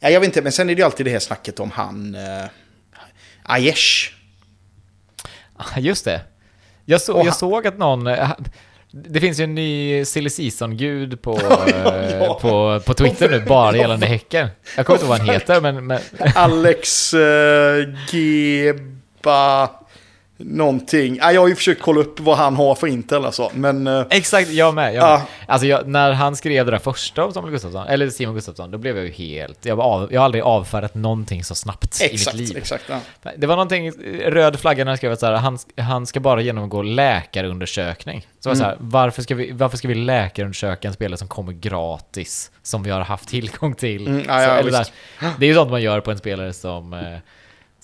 ja, 0.00 0.10
jag 0.10 0.20
vet 0.20 0.26
inte, 0.26 0.42
men 0.42 0.52
sen 0.52 0.70
är 0.70 0.74
det 0.74 0.78
ju 0.78 0.84
alltid 0.84 1.06
det 1.06 1.10
här 1.12 1.18
snacket 1.18 1.60
om 1.60 1.70
han... 1.70 2.14
Uh, 2.14 2.46
Aiesh. 3.42 4.10
Ah, 5.56 5.78
Just 5.78 6.04
det. 6.04 6.20
Jag, 6.84 7.00
så, 7.00 7.12
jag 7.12 7.24
han- 7.24 7.34
såg 7.34 7.66
att 7.66 7.78
någon... 7.78 8.04
Det 8.96 9.20
finns 9.20 9.40
ju 9.40 9.44
en 9.44 9.54
ny 9.54 10.04
silly 10.04 10.30
season-gud 10.30 11.22
på, 11.22 11.40
Ja. 11.50 11.68
eh, 11.68 12.34
på, 12.38 12.80
på 12.86 12.94
Twitter 12.94 13.30
nu, 13.30 13.40
bara 13.40 13.76
gällande 13.76 14.06
Häcken. 14.06 14.48
Jag 14.76 14.86
kommer 14.86 14.96
inte 14.98 15.06
ihåg 15.06 15.18
vad 15.18 15.26
han 15.26 15.28
heter, 15.34 15.60
men... 15.60 15.86
men 15.86 16.00
Alex 16.34 17.14
uh, 17.14 17.94
Geba... 18.10 19.70
Någonting. 20.36 21.16
Ja, 21.20 21.32
jag 21.32 21.40
har 21.40 21.48
ju 21.48 21.54
försökt 21.54 21.82
kolla 21.82 22.00
upp 22.00 22.20
vad 22.20 22.36
han 22.36 22.56
har 22.56 22.74
för 22.74 22.86
Intel 22.86 23.24
alltså. 23.24 23.50
Men... 23.54 23.86
eh, 23.86 24.02
exakt, 24.10 24.48
jag 24.50 24.74
med. 24.74 24.94
Jag 24.94 25.04
Ja. 25.04 25.18
med. 25.18 25.26
Alltså, 25.48 25.66
jag, 25.66 25.88
när 25.88 26.12
han 26.12 26.36
skrev 26.36 26.64
det 26.66 26.70
där 26.70 26.78
första 26.78 27.24
om 27.24 27.32
Samuel 27.32 27.52
Gustafsson, 27.52 27.86
eller 27.86 28.10
Simon 28.10 28.34
Gustafsson, 28.34 28.70
då 28.70 28.78
blev 28.78 28.96
jag 28.96 29.06
ju 29.06 29.12
helt... 29.12 29.64
Jag, 29.64 29.80
av, 29.80 30.12
jag 30.12 30.20
har 30.20 30.24
aldrig 30.24 30.44
avfärdat 30.44 30.94
någonting 30.94 31.44
så 31.44 31.54
snabbt 31.54 32.00
i 32.00 32.04
exakt, 32.04 32.36
mitt 32.36 32.48
liv. 32.48 32.56
exakt. 32.56 32.84
Ja. 32.88 33.30
Det 33.36 33.46
var 33.46 33.56
någonting, 33.56 33.92
röd 34.26 34.60
flagga 34.60 34.84
när 34.84 34.90
han 34.90 34.96
skrev 34.96 35.12
att 35.12 35.20
så 35.20 35.26
här, 35.26 35.32
han, 35.32 35.58
han 35.76 36.06
ska 36.06 36.20
bara 36.20 36.40
genomgå 36.40 36.82
läkarundersökning. 36.82 38.26
Så 38.40 38.48
det 38.48 38.56
så 38.56 38.64
här, 38.64 38.76
varför 38.78 39.22
ska, 39.22 39.34
vi, 39.34 39.52
varför 39.52 39.76
ska 39.76 39.88
vi 39.88 39.94
läkarundersöka 39.94 40.88
en 40.88 40.94
spelare 40.94 41.18
som 41.18 41.28
kommer 41.28 41.52
gratis, 41.52 42.50
som 42.62 42.82
vi 42.82 42.90
har 42.90 43.00
haft 43.00 43.28
tillgång 43.28 43.74
till? 43.74 44.06
Mm, 44.06 44.22
ja, 44.28 44.38
så, 44.38 44.68
ja, 44.68 44.70
där, 44.70 44.86
det 45.38 45.46
är 45.46 45.48
ju 45.48 45.54
sånt 45.54 45.70
man 45.70 45.82
gör 45.82 46.00
på 46.00 46.10
en 46.10 46.18
spelare 46.18 46.52
som, 46.52 46.92
eh, 46.92 47.18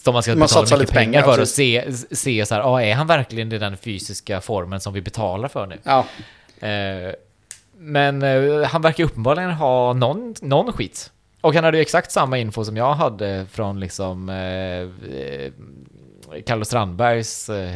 som 0.05 0.13
man 0.13 0.23
ska 0.23 0.33
Man 0.33 0.41
betala 0.41 0.63
mycket 0.63 0.79
lite 0.79 0.93
pengar, 0.93 1.21
pengar, 1.23 1.35
för 1.35 1.43
och 1.43 1.49
se, 1.49 1.93
se 2.11 2.47
så 2.47 2.55
här, 2.55 2.63
ah, 2.75 2.83
är 2.83 2.95
han 2.95 3.07
verkligen 3.07 3.53
i 3.53 3.59
den 3.59 3.77
fysiska 3.77 4.41
formen 4.41 4.81
som 4.81 4.93
vi 4.95 5.01
betalar 5.01 5.49
för 5.49 5.67
nu? 5.67 5.79
Ja. 5.83 6.07
Eh, 6.69 7.15
men 7.79 8.23
eh, 8.23 8.63
han 8.69 8.83
verkar 8.83 9.05
uppenbarligen 9.05 9.51
ha 9.53 9.93
någon, 9.93 10.35
någon 10.43 10.73
skit. 10.73 11.11
Och 11.41 11.55
han 11.55 11.65
hade 11.65 11.77
ju 11.79 11.83
exakt 11.83 12.13
samma 12.13 12.39
info 12.39 12.65
som 12.65 12.77
jag 12.77 12.95
hade 12.95 13.47
från 13.53 13.81
liksom 13.81 14.29
eh, 14.29 14.37
eh, 14.37 15.53
Carlos 16.47 16.67
Strandbergs 16.69 17.49
eh, 17.49 17.71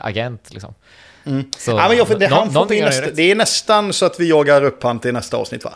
agent 0.00 0.50
liksom. 0.52 0.74
Så, 1.58 1.70
ja, 1.70 1.88
men 1.88 1.96
jag, 1.96 2.08
får- 2.08 2.14
det, 2.14 2.28
nå- 2.28 2.36
han 2.36 2.46
får 2.46 2.52
någonting 2.54 2.76
vi 2.76 2.82
har 2.82 2.88
han 2.90 2.94
ju 2.94 3.00
nästa, 3.00 3.10
rätt. 3.10 3.16
det 3.16 3.30
är 3.30 3.34
nästan 3.34 3.92
så 3.92 4.06
att 4.06 4.20
vi 4.20 4.28
jagar 4.28 4.64
upp 4.64 4.82
han 4.82 4.98
till 4.98 5.12
nästa 5.12 5.36
avsnitt 5.36 5.64
va? 5.64 5.72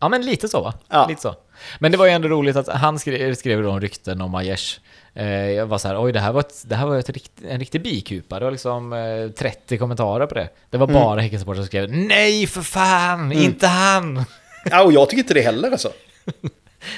Ja 0.00 0.08
men 0.08 0.26
lite 0.26 0.48
så 0.48 0.60
va? 0.62 0.74
Ja. 0.88 1.06
Lite 1.08 1.20
så. 1.22 1.34
Men 1.78 1.92
det 1.92 1.98
var 1.98 2.06
ju 2.06 2.12
ändå 2.12 2.28
roligt 2.28 2.56
att 2.56 2.68
han 2.68 2.98
skrev, 2.98 3.34
skrev 3.34 3.66
om 3.68 3.80
rykten 3.80 4.20
om 4.20 4.34
Aiesh. 4.34 4.78
Eh, 5.14 5.50
jag 5.50 5.66
var 5.66 5.78
så 5.78 5.88
här, 5.88 6.02
oj 6.04 6.12
det 6.12 6.20
här 6.20 6.32
var, 6.32 6.40
ett, 6.40 6.62
det 6.66 6.74
här 6.76 6.86
var 6.86 6.98
ett 6.98 7.10
rikt, 7.10 7.32
en 7.48 7.58
riktig 7.58 7.82
bikupa. 7.82 8.38
Det 8.38 8.44
var 8.44 8.52
liksom 8.52 8.92
eh, 8.92 9.30
30 9.30 9.78
kommentarer 9.78 10.26
på 10.26 10.34
det. 10.34 10.48
Det 10.70 10.78
var 10.78 10.86
bara 10.86 11.20
Häckensupportrar 11.20 11.62
som 11.62 11.66
skrev 11.66 11.90
nej 11.92 12.46
för 12.46 12.62
fan, 12.62 13.32
inte 13.32 13.66
han! 13.66 14.24
Ja, 14.70 14.82
och 14.82 14.92
jag 14.92 15.08
tycker 15.08 15.22
inte 15.22 15.34
det 15.34 15.40
heller 15.42 15.70
alltså. 15.70 15.92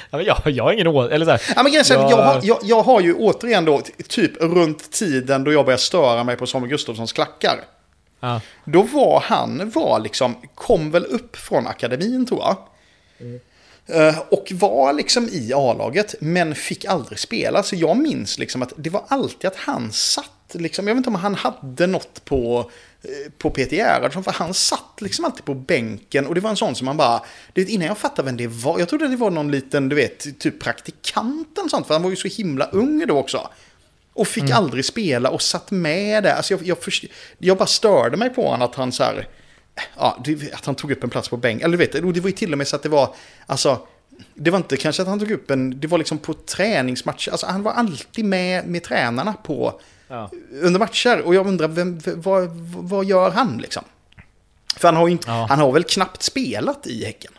Ja, 0.09 0.21
jag, 0.21 0.37
jag 0.45 0.63
har 0.63 0.71
ingen 0.73 0.87
åsikt, 0.87 1.13
eller 1.13 1.25
så 1.25 1.31
här, 1.31 1.41
Ja, 1.55 1.63
men 1.63 1.73
Jag- 1.73 1.85
jag, 1.89 2.17
har, 2.17 2.39
jag, 2.43 2.57
jag 2.63 2.83
har 2.83 3.01
ju 3.01 3.13
återigen 3.13 3.65
då, 3.65 3.81
typ 4.09 4.31
runt 4.41 4.91
tiden 4.91 5.43
då 5.43 5.53
jag 5.53 5.65
började 5.65 5.81
störa 5.81 6.23
mig 6.23 6.35
på 6.37 6.45
Samuel 6.47 6.69
Gustafssons 6.69 7.13
klackar. 7.13 7.59
Ja. 8.19 8.41
Då 8.65 8.81
var 8.81 9.19
han, 9.25 9.71
var 9.75 9.99
liksom, 9.99 10.35
kom 10.55 10.91
väl 10.91 11.05
upp 11.05 11.35
från 11.35 11.67
akademin 11.67 12.25
tror 12.25 12.39
jag. 12.41 12.57
Eh, 13.27 13.41
Och 14.29 14.51
var 14.51 14.93
liksom 14.93 15.29
i 15.29 15.53
A-laget, 15.55 16.15
men 16.19 16.55
fick 16.55 16.85
aldrig 16.85 17.19
spela. 17.19 17.63
Så 17.63 17.75
jag 17.75 17.97
minns 17.97 18.39
liksom 18.39 18.61
att 18.61 18.73
det 18.77 18.89
var 18.89 19.03
alltid 19.07 19.47
att 19.47 19.55
han 19.55 19.91
satt, 19.91 20.31
liksom, 20.53 20.87
jag 20.87 20.95
vet 20.95 20.99
inte 20.99 21.09
om 21.09 21.15
han 21.15 21.35
hade 21.35 21.87
något 21.87 22.25
på, 22.25 22.71
eh, 23.03 23.31
på 23.37 23.49
Peter 23.49 23.75
Gerhardsson, 23.75 24.23
för 24.23 24.31
han 24.31 24.53
satt 24.53 25.01
liksom 25.01 25.25
alltid 25.25 25.45
på 25.45 25.53
bänken. 25.53 26.27
Och 26.27 26.35
det 26.35 26.41
var 26.41 26.49
en 26.49 26.55
sån 26.55 26.75
som 26.75 26.85
man 26.85 26.97
bara, 26.97 27.21
du 27.53 27.61
vet, 27.61 27.69
innan 27.69 27.87
jag 27.87 27.97
fattade 27.97 28.25
vem 28.25 28.37
det 28.37 28.47
var, 28.47 28.79
jag 28.79 28.89
trodde 28.89 29.07
det 29.07 29.15
var 29.15 29.31
någon 29.31 29.51
liten, 29.51 29.89
du 29.89 29.95
vet, 29.95 30.39
typ 30.39 30.59
praktikant 30.59 31.57
eller 31.57 31.69
sånt, 31.69 31.87
för 31.87 31.93
han 31.93 32.03
var 32.03 32.09
ju 32.09 32.15
så 32.15 32.27
himla 32.27 32.65
ung 32.65 33.07
då 33.07 33.17
också. 33.17 33.49
Och 34.13 34.27
fick 34.27 34.51
aldrig 34.51 34.85
spela 34.85 35.29
och 35.29 35.41
satt 35.41 35.71
med 35.71 36.23
där. 36.23 36.35
Alltså 36.35 36.53
jag, 36.53 36.63
jag, 36.63 36.77
jag 37.37 37.57
bara 37.57 37.65
störde 37.65 38.17
mig 38.17 38.29
på 38.29 38.43
honom 38.43 38.61
att 38.61 38.75
han 38.75 38.91
så 38.91 39.03
här, 39.03 39.27
ja, 39.97 40.23
att 40.53 40.65
han 40.65 40.75
tog 40.75 40.91
upp 40.91 41.03
en 41.03 41.09
plats 41.09 41.29
på 41.29 41.37
bänk. 41.37 41.61
Eller 41.61 41.71
du 41.71 41.77
vet, 41.77 41.91
det 41.91 42.01
var 42.01 42.29
ju 42.29 42.31
till 42.31 42.51
och 42.51 42.57
med 42.57 42.67
så 42.67 42.75
att 42.75 42.83
det 42.83 42.89
var, 42.89 43.15
alltså, 43.45 43.79
det 44.33 44.51
var 44.51 44.57
inte 44.57 44.77
kanske 44.77 45.01
att 45.01 45.07
han 45.07 45.19
tog 45.19 45.31
upp 45.31 45.51
en, 45.51 45.79
det 45.79 45.87
var 45.87 45.97
liksom 45.97 46.17
på 46.17 46.33
träningsmatcher. 46.33 47.31
Alltså 47.31 47.47
han 47.47 47.63
var 47.63 47.71
alltid 47.71 48.25
med 48.25 48.67
med 48.67 48.83
tränarna 48.83 49.33
på, 49.33 49.79
Ja. 50.07 50.31
under 50.61 50.79
matcher. 50.79 51.21
Och 51.21 51.35
jag 51.35 51.47
undrar, 51.47 51.67
vem, 51.67 51.99
vad, 52.05 52.49
vad 52.75 53.05
gör 53.05 53.31
han 53.31 53.57
liksom? 53.57 53.83
För 54.77 54.87
han 54.87 54.95
har 54.95 55.07
ju 55.07 55.11
inte, 55.11 55.29
Ja. 55.31 55.45
han 55.49 55.59
har 55.59 55.71
väl 55.71 55.83
knappt 55.83 56.23
spelat 56.23 56.87
i 56.87 57.05
Häcken. 57.05 57.31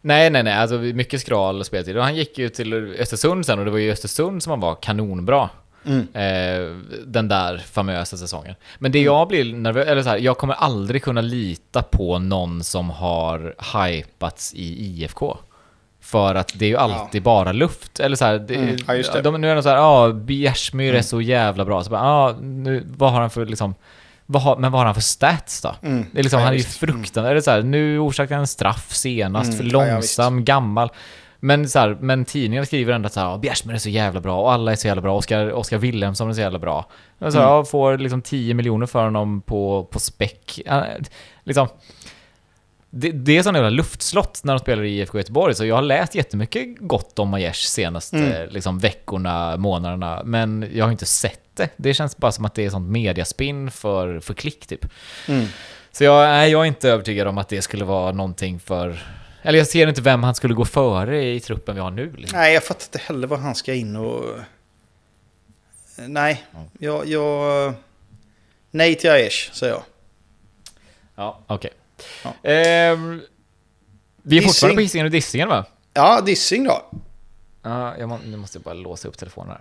Nej, 0.00 0.30
nej, 0.30 0.42
nej, 0.42 0.52
alltså 0.54 0.78
mycket 0.78 1.20
skral 1.20 1.64
speltid. 1.64 1.96
Och 1.96 2.02
han 2.02 2.16
gick 2.16 2.38
ju 2.38 2.48
till 2.48 2.74
Östersund 2.74 3.46
sen 3.46 3.58
och 3.58 3.64
det 3.64 3.70
var 3.70 3.78
ju 3.78 3.92
Östersund 3.92 4.42
som 4.42 4.50
han 4.50 4.60
var 4.60 4.74
kanonbra. 4.74 5.50
Eh, 5.86 6.76
den 7.06 7.28
där 7.28 7.58
famösa 7.58 8.16
säsongen. 8.16 8.54
Men 8.78 8.92
det 8.92 9.00
jag 9.02 9.28
blir 9.28 9.54
nervös, 9.54 9.86
eller 9.88 10.02
så 10.02 10.08
här, 10.08 10.18
jag 10.18 10.38
kommer 10.38 10.54
aldrig 10.54 11.02
kunna 11.02 11.20
lita 11.20 11.82
på 11.82 12.18
någon 12.18 12.64
som 12.64 12.90
har 12.90 13.54
hypats 13.88 14.54
i 14.54 14.84
IFK. 14.86 15.38
För 16.02 16.34
att 16.34 16.52
det 16.54 16.64
är 16.64 16.68
ju 16.68 16.76
alltid 16.76 17.22
bara 17.22 17.52
luft. 17.52 18.00
Eller 18.00 18.16
så 18.16 18.24
här, 18.24 18.38
det, 18.38 18.54
Mm, 18.54 18.76
ja, 18.86 18.94
det. 19.12 19.22
De, 19.22 19.40
nu 19.40 19.50
är 19.50 19.54
de 19.54 19.62
så 19.62 19.68
här, 19.68 19.76
ja, 19.76 19.82
ah, 19.82 20.12
Bjärsmyr 20.12 20.94
är 20.94 21.02
så 21.02 21.20
jävla 21.20 21.64
bra. 21.64 21.84
Så 21.84 21.90
bara, 21.90 22.02
ah, 22.02 22.32
nu, 22.40 22.84
vad 22.96 23.12
har 23.12 23.20
han 23.20 23.30
för 23.30 23.46
liksom, 23.46 23.74
vad 24.26 24.42
har, 24.42 24.56
men 24.56 24.72
vad 24.72 24.80
har 24.80 24.86
han 24.86 24.94
för 24.94 25.00
stats 25.02 25.60
då? 25.62 25.74
Mm. 25.82 26.06
Det 26.12 26.18
är 26.18 26.22
liksom, 26.22 26.38
Ja, 26.40 26.44
han 26.44 26.52
är 26.54 26.58
ju 26.58 26.62
visst. 26.64 26.78
fruktansvärd. 26.78 27.30
Eller 27.30 27.40
så 27.40 27.50
här, 27.50 27.62
nu 27.62 27.98
orsakade 27.98 28.34
han 28.34 28.40
en 28.40 28.46
straff 28.46 28.92
senast, 28.94 29.52
Mm, 29.52 29.56
för 29.70 29.78
ja, 29.78 29.86
ja, 29.86 29.92
långsam, 29.94 30.44
gammal. 30.44 30.90
Men, 31.40 31.68
så 31.68 31.78
här, 31.78 31.96
men 32.00 32.24
tidningen 32.24 32.66
skriver 32.66 32.92
ändå 32.92 33.06
att 33.06 33.12
så 33.12 33.20
här, 33.20 33.26
"Ah, 33.34 33.38
Bjärsmyr 33.38 33.74
är 33.74 33.78
så 33.78 33.88
jävla 33.88 34.20
bra 34.20 34.40
och 34.40 34.52
alla 34.52 34.72
är 34.72 34.76
så 34.76 34.86
jävla 34.86 35.02
bra. 35.02 35.16
Oskar, 35.16 35.52
Oskar 35.52 35.78
Wilhelmsson 35.78 36.28
är 36.30 36.32
så 36.34 36.40
jävla 36.40 36.58
bra. 36.58 36.86
Men 37.18 37.32
så 37.32 37.38
här, 37.38 37.44
Mm. 37.46 37.56
ja, 37.56 37.64
får 37.64 37.98
liksom 37.98 38.22
10 38.22 38.54
miljoner 38.54 38.86
för 38.86 39.04
honom 39.04 39.40
på, 39.42 39.84
på 39.90 39.98
späck. 39.98 40.60
Liksom, 41.44 41.68
det, 42.90 43.10
det 43.12 43.38
är 43.38 43.42
sån 43.42 43.54
jävla 43.54 43.70
luftslott 43.70 44.40
när 44.44 44.52
de 44.52 44.58
spelar 44.58 44.82
i 44.82 44.98
IFK 44.98 45.18
Göteborg, 45.18 45.54
så 45.54 45.64
jag 45.64 45.74
har 45.74 45.82
läst 45.82 46.14
jättemycket 46.14 46.66
gott 46.78 47.18
om 47.18 47.28
Majers 47.28 47.62
senaste 47.64 48.16
Mm. 48.18 48.48
liksom, 48.50 48.78
veckorna, 48.78 49.56
månaderna, 49.56 50.22
men 50.24 50.70
jag 50.74 50.84
har 50.84 50.92
inte 50.92 51.06
sett 51.06 51.40
det. 51.56 51.68
Det 51.76 51.94
känns 51.94 52.16
bara 52.16 52.32
som 52.32 52.44
att 52.44 52.54
det 52.54 52.64
är 52.66 52.70
sånt 52.70 52.88
mediaspinn 52.90 53.70
för, 53.70 54.20
för 54.20 54.34
klick 54.34 54.66
typ. 54.66 54.86
Mm. 55.28 55.46
Så 55.92 56.04
jag, 56.04 56.28
nej, 56.28 56.50
jag 56.50 56.60
är 56.60 56.64
inte 56.64 56.90
övertygad 56.90 57.28
om 57.28 57.38
att 57.38 57.48
det 57.48 57.62
skulle 57.62 57.84
vara 57.84 58.12
någonting 58.12 58.60
för, 58.60 58.98
Eller 59.42 59.58
jag 59.58 59.66
ser 59.66 59.86
inte 59.86 60.00
vem 60.02 60.22
han 60.22 60.34
skulle 60.34 60.54
gå 60.54 60.64
före 60.64 61.24
i 61.24 61.40
truppen 61.40 61.74
vi 61.74 61.80
har 61.80 61.90
nu. 61.90 62.12
Liksom. 62.16 62.38
Nej, 62.38 62.54
jag 62.54 62.64
fattar 62.64 62.84
inte 62.84 62.98
heller 62.98 63.26
vad 63.28 63.38
han 63.38 63.54
ska 63.54 63.74
in 63.74 63.96
och... 63.96 64.24
Nej, 65.96 66.44
jag... 66.78 67.06
jag... 67.08 67.74
Nej 68.70 68.94
till 68.94 69.10
Aiesh, 69.10 69.52
säger 69.52 69.72
jag. 69.72 69.82
Ja, 71.14 71.40
okej. 71.46 71.70
Ja. 72.24 72.34
Ehm, 72.50 73.20
vi 74.22 74.36
är 74.36 74.40
Dissing. 74.40 74.48
fortfarande 74.48 74.74
på 74.76 74.80
hissingen 74.80 75.04
och 75.04 75.10
dissingen 75.10 75.48
va? 75.48 75.64
Ja, 75.94 76.20
dissing 76.20 76.64
då. 76.64 76.90
Ja, 77.62 77.96
jag 77.98 78.08
må, 78.08 78.18
nu 78.26 78.36
måste 78.36 78.58
jag 78.58 78.62
bara 78.62 78.74
låsa 78.74 79.08
upp 79.08 79.18
telefonen 79.18 79.50
här. 79.50 79.60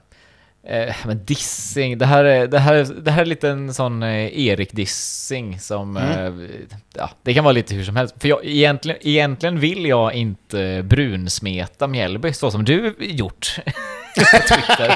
Eh, 0.70 0.96
men 1.06 1.26
dissing, 1.26 1.98
det 1.98 2.06
här 2.06 2.24
är, 2.24 2.48
det 2.48 2.60
här, 2.60 2.74
är- 2.74 2.86
det 3.02 3.12
här 3.12 3.22
är 3.22 3.26
lite 3.26 3.50
en 3.50 3.74
sån 3.74 4.04
eh, 4.04 4.40
Erik-dissing 4.40 5.60
som... 5.60 5.98
Mm. 5.98 6.42
Eh, 6.44 6.50
ja, 6.94 7.10
det 7.24 7.34
kan 7.34 7.44
vara 7.44 7.52
lite 7.52 7.76
hur 7.76 7.84
som 7.84 7.96
helst. 7.96 8.16
För 8.20 8.28
jag, 8.28 8.46
egentligen, 8.46 9.00
egentligen 9.02 9.60
vill 9.60 9.86
jag 9.86 10.14
inte 10.14 10.82
brunsmeta 10.84 11.88
Mjällby 11.88 12.34
så 12.34 12.52
som 12.52 12.66
du 12.66 12.96
gjort 13.00 13.60
på 14.16 14.38
Twitter. 14.56 14.96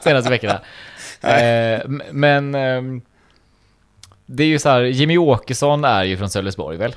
Senaste 0.00 0.30
veckorna. 0.30 0.60
Eh, 1.22 1.80
men... 2.10 2.54
ehm, 2.54 3.02
det 4.32 4.42
är 4.42 4.48
ju 4.48 4.58
så 4.58 4.68
här, 4.68 4.80
Jimmy 4.80 5.18
Åkesson 5.18 5.84
är 5.84 6.04
ju 6.04 6.16
från 6.16 6.30
Sölvesborg 6.30 6.76
väl? 6.76 6.94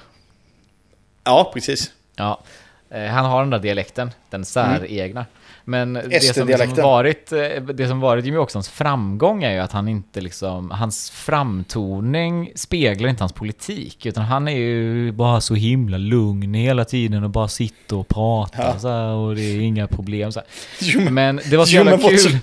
Ja, 1.23 1.51
precis. 1.53 1.91
Ja, 2.15 2.41
eh, 2.89 3.05
han 3.05 3.25
har 3.25 3.39
den 3.41 3.49
där 3.49 3.59
dialekten, 3.59 4.11
den 4.29 4.45
säregna. 4.45 5.25
Men 5.65 5.93
det 5.93 6.23
som, 6.35 6.47
liksom 6.47 6.73
varit, 6.83 7.31
eh, 7.31 7.39
det 7.73 7.87
som 7.87 7.99
varit 7.99 8.25
Jimmy 8.25 8.37
Åkessons 8.37 8.69
framgång 8.69 9.43
är 9.43 9.51
ju 9.53 9.59
att 9.59 9.71
han 9.71 9.87
inte 9.87 10.21
liksom, 10.21 10.71
hans 10.71 11.09
framtoning 11.11 12.51
speglar 12.55 13.09
inte 13.09 13.23
hans 13.23 13.33
politik, 13.33 14.05
utan 14.05 14.23
han 14.23 14.47
är 14.47 14.57
ju 14.57 15.11
bara 15.11 15.41
så 15.41 15.55
himla 15.55 15.97
lugn 15.97 16.53
hela 16.53 16.85
tiden 16.85 17.23
och 17.23 17.29
bara 17.29 17.47
sitter 17.47 17.95
och 17.95 18.07
pratar 18.07 18.63
Ja. 18.63 18.79
så 18.79 18.87
här, 18.87 19.07
och 19.13 19.35
det 19.35 19.41
är 19.41 19.59
inga 19.61 19.87
problem 19.87 20.31
så. 20.31 20.41
Jo, 20.81 20.99
men, 21.01 21.13
Men 21.13 21.39
det 21.49 21.57
var 21.57 21.65
så 21.65 21.71
jo, 21.71 21.77
jävla 21.77 21.91
men 21.91 21.99
vad, 22.01 22.11
kul. 22.19 22.37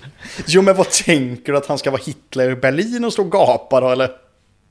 jo, 0.46 0.62
men 0.62 0.76
vad 0.76 0.90
tänker 0.90 1.52
du 1.52 1.58
att 1.58 1.66
han 1.66 1.78
ska 1.78 1.90
vara 1.90 2.02
Hitler 2.06 2.50
i 2.50 2.56
Berlin 2.56 3.04
och 3.04 3.12
stå 3.12 3.22
och 3.22 3.32
gapa 3.32 3.80
då, 3.80 3.88
eller? 3.90 4.08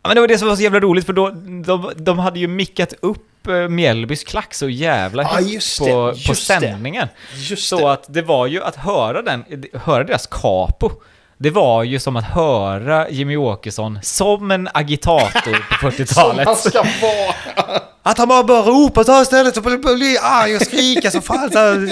Ja, 0.02 0.08
men 0.10 0.16
det 0.16 0.22
var 0.22 0.28
det 0.28 0.38
som 0.38 0.48
var 0.48 0.56
så 0.56 0.64
jävla 0.64 0.80
roligt 0.80 1.06
för 1.06 1.14
då, 1.14 1.30
de, 1.66 1.92
de 1.98 2.20
hade 2.20 2.40
ju 2.40 2.48
mickat 2.48 2.94
upp 3.02 3.26
Mjällbys 3.70 4.24
klack 4.24 4.54
så 4.54 4.70
jävla 4.70 5.24
högt 5.24 5.50
just 5.50 5.80
på, 5.80 5.86
det, 5.86 5.92
på 5.92 6.18
just 6.32 6.46
sändningen. 6.46 7.08
Just 7.36 7.68
Så 7.68 7.78
det. 7.80 7.92
att 7.92 8.06
det 8.08 8.22
var 8.22 8.48
ju 8.48 8.64
att 8.64 8.76
höra 8.76 9.22
den, 9.22 9.44
höra 9.74 10.04
deras 10.04 10.28
capo. 10.28 10.92
Det 11.38 11.50
var 11.50 11.84
ju 11.84 12.00
som 12.00 12.16
att 12.16 12.26
höra 12.26 13.10
Jimmy 13.10 13.36
Åkesson 13.38 14.00
som 14.04 14.52
en 14.52 14.70
agitator 14.74 15.82
på 15.82 15.92
Som 15.92 16.06
40-talet. 16.06 16.46
han 16.48 16.56
ska 16.56 16.84
vara. 17.02 17.82
Att 18.04 18.18
han 18.18 18.28
bara 18.28 18.44
börjar 18.44 18.64
ropa 18.64 19.04
så 19.04 19.12
här 19.12 19.22
istället 19.22 19.58
och 19.58 19.64
bli 19.64 20.18
arg 20.22 20.56
och 20.56 20.62
skrika 20.62 21.12
så 21.12 21.22
fan. 21.22 21.50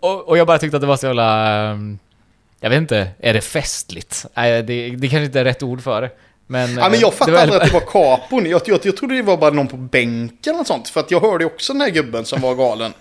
Och, 0.00 0.28
och 0.28 0.38
jag 0.38 0.46
bara 0.46 0.58
tyckte 0.58 0.76
att 0.76 0.80
det 0.80 0.86
var 0.86 0.96
så 0.96 1.06
jävla... 1.06 1.48
ehm, 1.70 1.98
Jag 2.60 2.70
vet 2.70 2.76
inte, 2.76 3.08
är 3.20 3.34
det 3.34 3.40
festligt? 3.40 4.26
Nej, 4.34 4.62
det, 4.62 4.90
det 4.90 5.08
kanske 5.08 5.24
inte 5.24 5.40
är 5.40 5.44
rätt 5.44 5.62
ord 5.62 5.82
för 5.82 6.02
det. 6.02 6.10
Men, 6.46 6.70
Ja, 6.70 6.82
men 6.88 6.94
eh, 6.94 7.00
jag 7.00 7.14
fattade 7.14 7.40
aldrig 7.42 7.60
att 7.62 7.66
det 7.68 7.72
var 7.74 7.80
kapon. 8.16 8.46
Jag, 8.46 8.60
jag, 8.66 8.80
jag 8.86 8.96
trodde 8.96 9.16
det 9.16 9.22
var 9.22 9.36
bara 9.36 9.50
någon 9.50 9.68
på 9.68 9.76
bänken 9.76 10.54
eller 10.54 10.64
sånt. 10.64 10.88
För 10.88 11.00
att 11.00 11.10
jag 11.10 11.20
hörde 11.20 11.44
också 11.44 11.72
den 11.72 11.82
här 11.82 11.90
gubben 11.90 12.24
som 12.24 12.40
var 12.40 12.54
galen. 12.54 12.92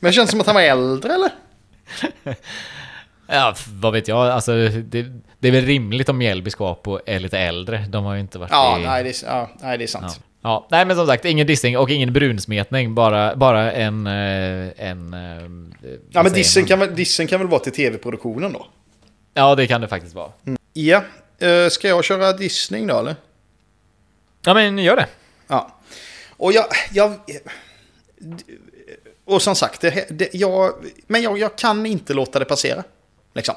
Men 0.00 0.08
det 0.08 0.12
känns 0.12 0.30
som 0.30 0.40
att 0.40 0.46
han 0.46 0.54
var 0.54 0.62
äldre 0.62 1.14
eller? 1.14 1.30
Ja, 3.26 3.54
vad 3.72 3.92
vet 3.92 4.08
jag. 4.08 4.26
Alltså, 4.28 4.52
det, 4.68 5.06
det 5.38 5.48
är 5.48 5.52
väl 5.52 5.64
rimligt 5.66 6.08
om 6.08 6.18
Mjällbys 6.18 6.54
Capo 6.54 6.98
är 7.06 7.18
lite 7.20 7.38
äldre. 7.38 7.84
De 7.88 8.04
har 8.04 8.14
ju 8.14 8.20
inte 8.20 8.38
varit 8.38 8.50
Ja, 8.52 8.78
i... 8.80 8.84
nej 8.84 9.02
det, 9.04 9.08
är, 9.22 9.26
ja, 9.26 9.50
nej, 9.62 9.78
det 9.78 9.84
är 9.84 9.86
Ja. 9.86 10.00
sant. 10.00 10.20
ja. 10.42 10.66
Nej, 10.70 10.86
men 10.86 10.96
som 10.96 11.06
sagt, 11.06 11.24
ingen 11.24 11.46
dissing 11.46 11.78
och 11.78 11.90
ingen 11.90 12.12
brunsmetning. 12.12 12.94
Bara, 12.94 13.36
bara 13.36 13.72
en... 13.72 14.06
eh, 14.06 14.68
en 14.88 15.14
eh, 15.14 15.90
Ja, 16.10 16.22
men 16.22 16.32
dissen 16.32 16.64
kan, 16.64 16.78
väl, 16.78 16.94
dissen 16.94 17.26
kan 17.26 17.38
väl 17.40 17.48
vara 17.48 17.60
till 17.60 17.72
tv-produktionen 17.72 18.52
då? 18.52 18.66
Ja, 19.34 19.54
det 19.54 19.66
kan 19.66 19.80
det 19.80 19.88
faktiskt 19.88 20.14
vara. 20.14 20.30
Ja, 20.72 21.02
eh, 21.42 21.68
ska 21.68 21.88
jag 21.88 22.04
köra 22.04 22.32
dissning 22.32 22.86
då 22.86 22.98
eller? 22.98 23.16
Ja, 24.44 24.54
men 24.54 24.78
gör 24.78 24.96
det. 24.96 25.06
Ja. 25.46 25.78
Och 26.36 26.52
jag... 26.52 26.66
jag 26.92 27.20
och 29.24 29.42
som 29.42 29.56
sagt, 29.56 29.80
det, 29.80 30.06
det, 30.10 30.28
jag, 30.32 30.72
men 31.06 31.22
jag, 31.22 31.38
jag 31.38 31.58
kan 31.58 31.86
inte 31.86 32.14
låta 32.14 32.38
det 32.38 32.44
passera. 32.44 32.84
Liksom. 33.34 33.54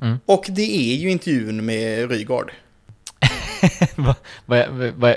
Mm. 0.00 0.18
Och 0.26 0.46
det 0.48 0.92
är 0.92 0.96
ju 0.96 1.10
intervjun 1.10 1.66
med 1.66 2.10
Rygaard. 2.10 2.52
Va, 3.96 4.14
va, 4.46 4.66
va, 4.96 5.14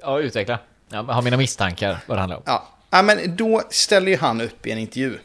ja, 0.00 0.20
utveckla. 0.20 0.58
Jag 0.88 1.02
har 1.02 1.22
mina 1.22 1.36
misstankar 1.36 1.98
vad 2.06 2.16
det 2.16 2.20
handlar 2.20 2.36
om. 2.36 2.42
Ja. 2.46 2.68
ja, 2.90 3.02
men 3.02 3.36
då 3.36 3.62
ställer 3.70 4.10
ju 4.10 4.16
han 4.16 4.40
upp 4.40 4.66
i 4.66 4.70
en 4.70 4.78
intervju. 4.78 5.18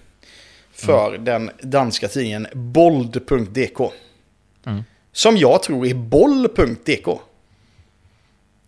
För 0.74 1.18
den 1.18 1.52
danska 1.62 2.08
tidningen 2.08 2.48
bold.dk. 2.54 3.92
Mm. 5.16 5.36
Som 5.36 5.38
jag 5.38 5.64
tror 5.64 5.88
är 5.88 5.94
boll.dk. 5.94 7.06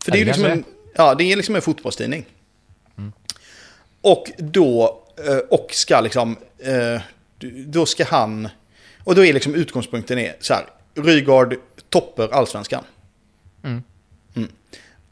För 0.04 0.12
det 0.12 0.18
är 0.18 0.20
ju 0.20 0.26
liksom 0.26 0.46
en, 0.46 0.64
ja, 0.96 1.16
det 1.16 1.32
är 1.32 1.36
liksom 1.36 1.56
en 1.56 1.62
fotbollstidning. 1.62 2.26
Och 4.02 4.32
då, 4.38 5.04
eh, 5.28 5.38
och 5.38 5.68
ska 5.72 6.02
liksom, 6.02 6.38
eh, 6.60 7.02
då 7.66 7.86
ska 7.86 8.06
han, 8.06 8.50
och 9.04 9.16
då 9.16 9.26
är 9.26 9.34
liksom 9.34 9.56
utgångspunkten 9.56 10.20
är 10.20 10.36
så 10.40 10.54
här, 10.54 10.66
Rygaard 10.96 11.56
toppar 11.90 12.30
allsvenskan. 12.30 12.84
Mm. 13.64 13.84
Mm. 14.36 14.50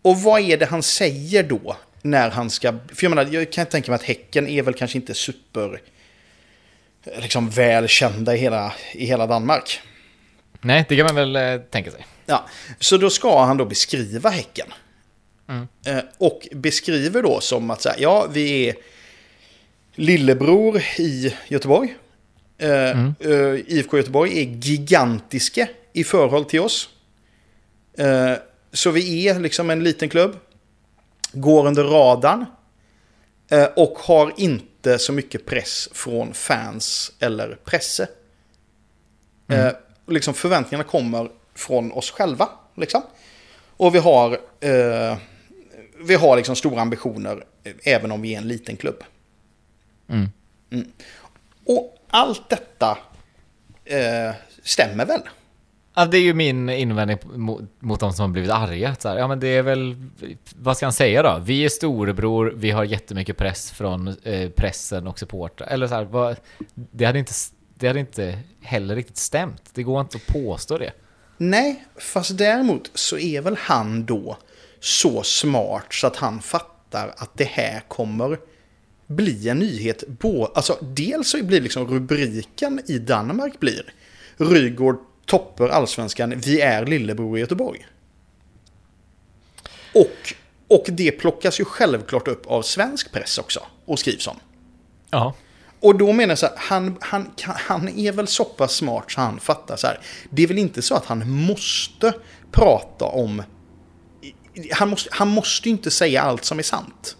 Och 0.01 0.21
vad 0.21 0.41
är 0.41 0.57
det 0.57 0.65
han 0.65 0.83
säger 0.83 1.43
då? 1.43 1.77
När 2.01 2.29
han 2.29 2.49
ska, 2.49 2.71
för 2.71 3.03
jag 3.05 3.09
menar, 3.09 3.33
jag 3.33 3.51
kan 3.51 3.65
tänka 3.65 3.91
mig 3.91 3.95
att 3.95 4.03
Häcken 4.03 4.47
är 4.47 4.61
väl 4.61 4.73
kanske 4.73 4.97
inte 4.97 5.13
super, 5.13 5.81
eh, 7.03 7.21
liksom 7.21 7.49
välkända 7.49 8.35
i 8.35 8.37
hela, 8.37 8.73
i 8.93 9.05
hela 9.05 9.27
Danmark. 9.27 9.81
Nej, 10.65 10.85
det 10.89 10.95
kan 10.97 11.05
man 11.05 11.15
väl 11.15 11.35
eh, 11.35 11.61
tänka 11.69 11.91
sig. 11.91 12.05
Ja, 12.25 12.45
så 12.79 12.97
då 12.97 13.09
ska 13.09 13.43
han 13.45 13.57
då 13.57 13.65
beskriva 13.65 14.29
Häcken. 14.29 14.67
Mm. 15.47 15.67
Eh, 15.85 16.03
och 16.17 16.47
beskriver 16.51 17.23
då 17.23 17.39
som 17.41 17.71
att 17.71 17.81
så 17.81 17.89
här, 17.89 17.97
ja, 17.99 18.27
vi 18.31 18.69
är 18.69 18.75
lillebror 19.95 20.81
i 20.97 21.35
Göteborg. 21.47 21.95
Eh, 22.57 22.69
Mm. 22.91 23.15
eh, 23.19 23.29
IFK 23.67 23.97
Göteborg 23.97 24.39
är 24.39 24.43
gigantiska 24.43 25.67
i 25.93 26.03
förhåll 26.03 26.45
till 26.45 26.59
oss. 26.59 26.89
Så 28.73 28.91
vi 28.91 29.27
är 29.27 29.39
liksom 29.39 29.69
en 29.69 29.83
liten 29.83 30.09
klubb. 30.09 30.35
Går 31.31 31.67
under 31.67 31.83
radarn. 31.83 32.45
Och 33.75 33.97
har 33.99 34.33
inte 34.37 34.99
så 34.99 35.13
mycket 35.13 35.45
press 35.45 35.89
från 35.93 36.33
fans 36.33 37.11
eller 37.19 37.57
presse. 37.65 38.07
Eh, 39.51 39.71
liksom 40.07 40.33
förväntningarna 40.33 40.83
kommer 40.89 41.29
från 41.55 41.91
oss 41.91 42.11
själva. 42.11 42.49
Liksom. 42.75 43.01
Och 43.77 43.95
vi 43.95 43.99
har, 43.99 44.31
eh, 44.59 45.17
vi 45.99 46.15
har 46.15 46.35
liksom 46.37 46.55
stora 46.55 46.81
ambitioner 46.81 47.43
eh, 47.63 47.73
även 47.83 48.11
om 48.11 48.21
vi 48.21 48.33
är 48.33 48.37
en 48.37 48.47
liten 48.47 48.77
klubb. 48.77 49.03
Mm. 50.09 50.29
Mm. 50.71 50.91
Och 51.65 51.97
allt 52.09 52.49
detta 52.49 52.97
eh, 53.85 54.35
stämmer 54.63 55.05
väl? 55.05 55.21
Ja, 55.97 56.05
det 56.05 56.17
är 56.17 56.21
ju 56.21 56.33
min 56.33 56.69
invändning 56.69 57.17
mot, 57.35 57.61
mot 57.79 57.99
de 57.99 58.13
som 58.13 58.23
har 58.23 58.29
blivit 58.29 58.51
arga. 58.51 58.95
Så 58.99 59.09
här, 59.09 59.17
ja, 59.17 59.27
men 59.27 59.39
det 59.39 59.47
är 59.47 59.61
väl... 59.61 59.95
Vad 60.55 60.77
ska 60.77 60.85
han 60.85 60.93
säga 60.93 61.23
då? 61.23 61.41
Vi 61.43 61.65
är 61.65 61.69
storebror, 61.69 62.53
vi 62.55 62.71
har 62.71 62.83
jättemycket 62.83 63.37
press 63.37 63.71
från 63.71 64.07
eh, 64.23 64.49
pressen 64.49 65.07
och 65.07 65.19
supportrar. 65.19 65.67
Eller 65.67 65.87
så 65.87 65.95
här, 65.95 66.03
vad, 66.03 66.35
det, 66.73 67.05
hade 67.05 67.19
inte, 67.19 67.33
det 67.75 67.87
hade 67.87 67.99
inte 67.99 68.39
heller 68.61 68.95
riktigt 68.95 69.17
stämt. 69.17 69.61
Det 69.73 69.83
går 69.83 70.01
inte 70.01 70.17
att 70.17 70.27
påstå 70.33 70.77
det. 70.77 70.91
Nej, 71.37 71.85
fast 71.97 72.37
däremot 72.37 72.91
så 72.93 73.17
är 73.17 73.41
väl 73.41 73.55
han 73.59 74.05
då 74.05 74.37
så 74.79 75.23
smart 75.23 75.85
så 75.93 76.07
att 76.07 76.15
han 76.15 76.41
fattar 76.41 77.13
att 77.17 77.37
det 77.37 77.43
här 77.43 77.79
kommer 77.87 78.39
bli 79.07 79.49
en 79.49 79.59
nyhet. 79.59 80.03
Bå- 80.07 80.51
Alltså, 80.55 80.77
dels 80.81 81.29
så 81.29 81.43
blir 81.43 81.61
liksom 81.61 81.87
rubriken 81.87 82.81
i 82.87 82.99
Danmark 82.99 83.59
blir 83.59 83.93
Rygård 84.37 84.97
toppar 85.25 85.69
allsvenskan, 85.69 86.33
vi 86.39 86.61
är 86.61 86.85
lillebror 86.85 87.37
i 87.37 87.41
Göteborg. 87.41 87.85
Och, 89.95 90.33
och 90.67 90.85
det 90.91 91.11
plockas 91.11 91.59
ju 91.59 91.65
självklart 91.65 92.27
upp 92.27 92.45
av 92.47 92.61
svensk 92.61 93.11
press 93.11 93.37
också 93.37 93.59
och 93.85 93.99
skrivs 93.99 94.27
om. 94.27 94.37
Ja. 95.09 95.33
Och 95.79 95.97
då 95.97 96.11
menar 96.11 96.31
jag 96.31 96.37
så 96.37 96.45
här, 96.45 96.55
han, 96.57 96.97
han, 97.01 97.31
han 97.45 97.89
är 97.89 98.11
väl 98.11 98.27
så 98.27 98.45
pass 98.45 98.75
smart 98.75 99.11
så 99.11 99.21
han 99.21 99.39
fattar 99.39 99.75
så 99.75 99.87
här. 99.87 99.99
Det 100.29 100.43
är 100.43 100.47
väl 100.47 100.57
inte 100.57 100.81
så 100.81 100.95
att 100.95 101.05
han 101.05 101.29
måste 101.29 102.13
prata 102.51 103.05
om... 103.05 103.43
Han 104.71 104.89
måste, 104.89 105.09
han 105.13 105.27
måste 105.27 105.69
ju 105.69 105.75
inte 105.75 105.91
säga 105.91 106.21
allt 106.21 106.45
som 106.45 106.59
är 106.59 106.63
sant. 106.63 107.17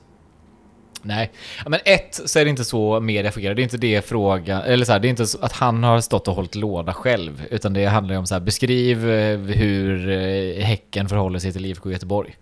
Nej, 1.01 1.32
men 1.68 1.80
ett 1.86 2.22
så 2.26 2.39
är 2.39 2.43
det 2.43 2.49
inte 2.49 2.66
så 2.66 2.99
media 2.99 3.32
fungerar. 3.32 3.56
Det 3.56 3.62
är 3.62 3.64
inte 3.64 3.78
det 3.78 4.01
frågan, 4.01 4.62
eller 4.62 4.86
så 4.86 4.91
här, 4.91 4.99
det 4.99 5.08
är 5.08 5.10
inte 5.10 5.28
så 5.28 5.38
att 5.41 5.51
han 5.51 5.84
har 5.84 6.01
stått 6.01 6.28
och 6.28 6.36
hållit 6.36 6.56
låda 6.56 6.93
själv, 6.93 7.45
utan 7.51 7.74
det 7.74 7.86
handlar 7.86 8.14
ju 8.14 8.20
om 8.20 8.26
så 8.26 8.36
här, 8.36 8.41
beskriv 8.41 9.10
eh, 9.10 9.38
hur 9.38 10.10
eh, 10.10 10.66
Häcken 10.66 11.10
förhåller 11.10 11.39
sig 11.39 11.53
till 11.53 11.66
IFK 11.66 11.91
Göteborg. 11.91 12.36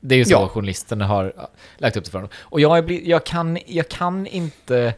Det 0.00 0.14
är 0.14 0.16
ju 0.16 0.24
så 0.24 0.32
Ja. 0.32 0.48
journalisten 0.48 1.00
har 1.00 1.32
lagt 1.78 1.96
upp 1.96 2.04
det 2.04 2.10
för 2.10 2.18
honom. 2.18 2.30
Och 2.40 2.60
jag, 2.60 2.78
är 2.78 2.82
bli- 2.82 3.10
jag, 3.10 3.24
kan, 3.26 3.58
jag 3.66 3.88
kan 3.88 4.26
inte 4.26 4.94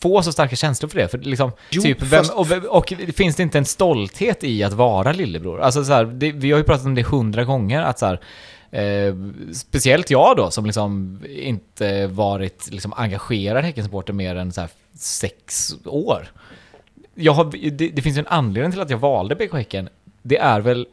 få 0.00 0.22
så 0.22 0.32
starka 0.32 0.56
känslor 0.56 0.88
för 0.88 0.98
det. 0.98 1.08
För 1.08 1.18
liksom, 1.18 1.52
Jo, 1.70 1.82
typ, 1.82 2.02
vem, 2.02 2.24
och, 2.34 2.46
och 2.68 2.92
finns 3.14 3.36
det 3.36 3.42
inte 3.42 3.58
en 3.58 3.64
stolthet 3.64 4.44
i 4.44 4.62
att 4.64 4.72
vara 4.72 5.12
lillebror? 5.12 5.60
Alltså 5.60 5.84
så 5.84 5.92
här, 5.92 6.04
det, 6.04 6.32
vi 6.32 6.50
har 6.50 6.58
ju 6.58 6.64
pratat 6.64 6.86
om 6.86 6.94
det 6.94 7.02
hundra 7.06 7.44
gånger, 7.44 7.82
att 7.82 7.98
så 7.98 8.06
här, 8.06 8.20
eh, 8.70 9.14
speciellt 9.52 10.10
jag 10.10 10.36
då, 10.36 10.50
som 10.50 10.66
liksom 10.66 11.20
inte 11.28 12.06
varit 12.06 12.68
liksom 12.70 12.92
engagerad 12.96 13.64
Häckensupporter 13.64 14.12
mer 14.12 14.36
än 14.36 14.52
så 14.52 14.60
här 14.60 14.70
sex 14.94 15.74
år. 15.84 16.28
Jag 17.14 17.32
har, 17.32 17.70
det, 17.70 17.88
det 17.88 18.02
finns 18.02 18.16
ju 18.16 18.20
en 18.20 18.26
anledning 18.26 18.72
till 18.72 18.80
att 18.80 18.90
jag 18.90 18.98
valde 18.98 19.34
BK 19.34 19.52
Häcken. 19.52 19.88
Det 20.22 20.38
är 20.38 20.60
väl, 20.60 20.86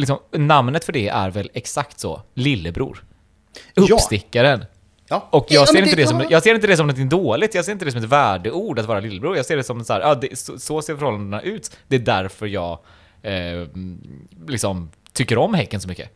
liksom, 0.00 0.18
namnet 0.32 0.84
för 0.84 0.92
det 0.92 1.08
är 1.08 1.30
väl 1.30 1.50
exakt 1.54 2.00
så, 2.00 2.22
lillebror. 2.34 3.04
Uppstickaren. 3.74 4.64
Ja. 5.08 5.28
Och 5.30 5.46
Ja, 5.48 5.54
jag 5.54 5.68
ser, 5.68 5.82
inte 5.82 5.96
det 5.96 6.06
som, 6.06 6.20
ja. 6.20 6.26
jag 6.30 6.42
ser 6.42 6.54
inte 6.54 6.66
det 6.66 6.76
som 6.76 6.86
något 6.86 7.10
dåligt, 7.10 7.54
jag 7.54 7.64
ser 7.64 7.72
inte 7.72 7.84
det 7.84 7.92
som 7.92 8.02
ett 8.02 8.08
värdeord 8.08 8.78
att 8.78 8.86
vara 8.86 9.00
lillebror. 9.00 9.36
Jag 9.36 9.46
ser 9.46 9.56
det 9.56 9.62
som 9.62 9.84
så 9.84 9.92
här, 9.92 10.00
ja, 10.00 10.14
det, 10.14 10.38
så, 10.38 10.58
så 10.58 10.82
ser 10.82 10.96
förhållandena 10.96 11.42
ut. 11.42 11.76
Det 11.88 11.96
är 11.96 12.00
därför 12.00 12.46
jag 12.46 12.78
eh, 13.22 13.66
liksom 14.48 14.90
tycker 15.12 15.38
om 15.38 15.54
Häcken 15.54 15.80
så 15.80 15.88
mycket. 15.88 16.10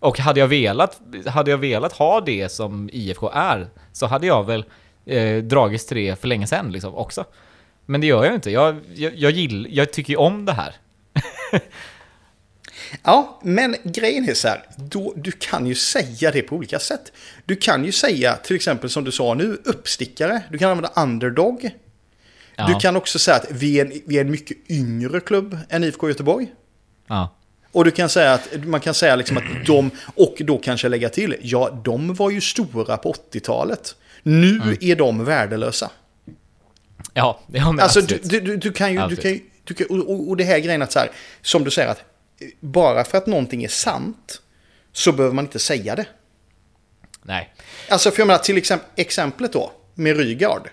Och 0.00 0.18
hade 0.18 0.40
jag 0.40 0.48
velat, 0.48 1.00
hade 1.26 1.50
jag 1.50 1.58
velat 1.58 1.92
ha 1.92 2.20
det 2.20 2.48
som 2.48 2.90
IFK 2.92 3.30
är, 3.30 3.68
så 3.92 4.06
hade 4.06 4.26
jag 4.26 4.46
väl 4.46 4.64
eh, 5.06 5.36
dragits 5.36 5.86
till 5.86 5.96
det 5.96 6.20
för 6.20 6.28
länge 6.28 6.46
sedan 6.46 6.72
liksom 6.72 6.94
också. 6.94 7.24
Men 7.86 8.00
det 8.00 8.06
gör 8.06 8.24
jag 8.24 8.34
inte. 8.34 8.50
Jag, 8.50 8.76
jag, 8.94 9.16
jag, 9.16 9.30
gill, 9.30 9.66
jag 9.70 9.92
tycker 9.92 10.10
ju 10.12 10.16
om 10.16 10.44
det 10.44 10.52
här. 10.52 10.74
Ja, 13.02 13.40
men 13.44 13.76
grejen 13.84 14.28
är 14.28 14.34
så 14.34 14.48
här, 14.48 14.62
då, 14.76 15.12
du 15.16 15.32
kan 15.32 15.66
ju 15.66 15.74
säga 15.74 16.30
det 16.30 16.42
på 16.42 16.56
olika 16.56 16.78
sätt. 16.78 17.12
Du 17.44 17.56
kan 17.56 17.84
ju 17.84 17.92
säga, 17.92 18.36
till 18.36 18.56
exempel 18.56 18.90
som 18.90 19.04
du 19.04 19.12
sa 19.12 19.34
nu, 19.34 19.58
uppstickare. 19.64 20.42
Du 20.50 20.58
kan 20.58 20.70
använda 20.70 21.02
underdog. 21.02 21.70
Ja. 22.56 22.66
Du 22.68 22.74
kan 22.74 22.96
också 22.96 23.18
säga 23.18 23.36
att 23.36 23.46
vi 23.50 23.80
är, 23.80 23.84
en, 23.84 23.92
vi 24.06 24.16
är 24.16 24.20
en 24.20 24.30
mycket 24.30 24.56
yngre 24.70 25.20
klubb 25.20 25.58
än 25.68 25.84
IFK 25.84 26.08
Göteborg. 26.08 26.46
Ja. 27.06 27.34
Och 27.72 27.84
du 27.84 27.90
kan 27.90 28.08
säga 28.08 28.32
att 28.32 28.48
man 28.64 28.80
kan 28.80 28.94
säga 28.94 29.16
liksom 29.16 29.36
att 29.36 29.66
de, 29.66 29.90
och 30.14 30.34
då 30.38 30.58
kanske 30.58 30.88
lägga 30.88 31.08
till, 31.08 31.36
ja, 31.42 31.80
de 31.84 32.14
var 32.14 32.30
ju 32.30 32.40
stora 32.40 32.96
på 32.96 33.12
80-talet. 33.32 33.94
Nu 34.22 34.48
Mm. 34.62 34.76
är 34.80 34.96
de 34.96 35.24
värdelösa. 35.24 35.90
Ja, 37.14 37.40
det 37.46 37.58
har 37.58 37.78
Alltså, 37.78 38.00
du, 38.00 38.14
absolut. 38.14 38.30
du, 38.30 38.40
du, 38.40 38.56
du 38.56 38.72
kan 38.72 38.92
ju... 38.92 39.06
Du 39.08 39.16
kan 39.16 39.30
ju 39.30 39.40
du 39.64 39.74
kan, 39.74 40.00
och, 40.06 40.36
det 40.36 40.44
här 40.44 40.58
grejen 40.58 40.82
att 40.82 40.92
så 40.92 40.98
här, 40.98 41.10
som 41.42 41.64
du 41.64 41.70
säger 41.70 41.88
att 41.88 42.02
bara 42.60 43.04
för 43.04 43.18
att 43.18 43.26
någonting 43.26 43.64
är 43.64 43.68
sant 43.68 44.42
så 44.92 45.12
behöver 45.12 45.34
man 45.34 45.44
inte 45.44 45.58
säga 45.58 45.96
det. 45.96 46.06
Nej. 47.22 47.54
Alltså 47.88 48.10
för 48.10 48.20
jag 48.20 48.26
menar 48.26 48.38
till 48.38 48.56
exempel, 48.56 48.88
exemplet 48.96 49.52
då 49.52 49.72
med 49.94 50.16
Rygaard. 50.16 50.68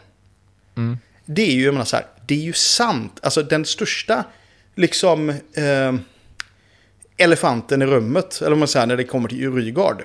Mm. 0.77 0.97
Det 1.25 1.41
är 1.41 1.51
ju, 1.51 1.65
jag 1.65 1.73
menar 1.73 1.85
så 1.85 1.95
här, 1.95 2.05
det 2.27 2.35
är 2.35 2.39
ju 2.39 2.53
sant. 2.53 3.19
Alltså 3.23 3.43
den 3.43 3.65
största 3.65 4.23
liksom 4.75 5.29
eh, 5.29 5.95
elefanten 7.17 7.81
i 7.81 7.85
rummet, 7.85 8.37
eller 8.41 8.49
vad 8.49 8.59
man 8.59 8.67
säger 8.67 8.85
när 8.85 8.97
det 8.97 9.03
kommer 9.03 9.29
till 9.29 9.53
Rygaard. 9.53 10.03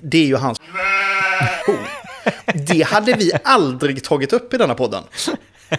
Det 0.00 0.18
är 0.18 0.26
ju 0.26 0.36
hans 0.36 0.60
Det 2.54 2.82
hade 2.82 3.12
vi 3.12 3.32
aldrig 3.44 4.04
tagit 4.04 4.32
upp 4.32 4.54
i 4.54 4.56
denna 4.56 4.74
podden. 4.74 5.02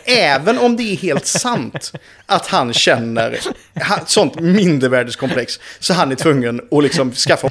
Även 0.05 0.57
om 0.57 0.75
det 0.75 0.83
är 0.83 0.95
helt 0.95 1.25
sant 1.25 1.91
att 2.25 2.47
han 2.47 2.73
känner 2.73 3.39
sånt 4.05 4.39
mindervärdeskomplex 4.39 5.59
så 5.79 5.93
han 5.93 6.11
är 6.11 6.15
tvungen 6.15 6.61
att 6.71 6.83
liksom 6.83 7.11
skaffa 7.11 7.49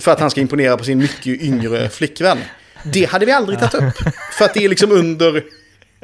för 0.00 0.12
att 0.12 0.20
han 0.20 0.30
ska 0.30 0.40
imponera 0.40 0.76
på 0.76 0.84
sin 0.84 0.98
mycket 0.98 1.42
yngre 1.42 1.88
flickvän. 1.88 2.38
Det 2.84 3.04
hade 3.04 3.26
vi 3.26 3.32
aldrig 3.32 3.58
tagit 3.58 3.74
upp. 3.74 4.14
För 4.32 4.44
att 4.44 4.54
det 4.54 4.64
är 4.64 4.68
liksom 4.68 4.92
under... 4.92 5.44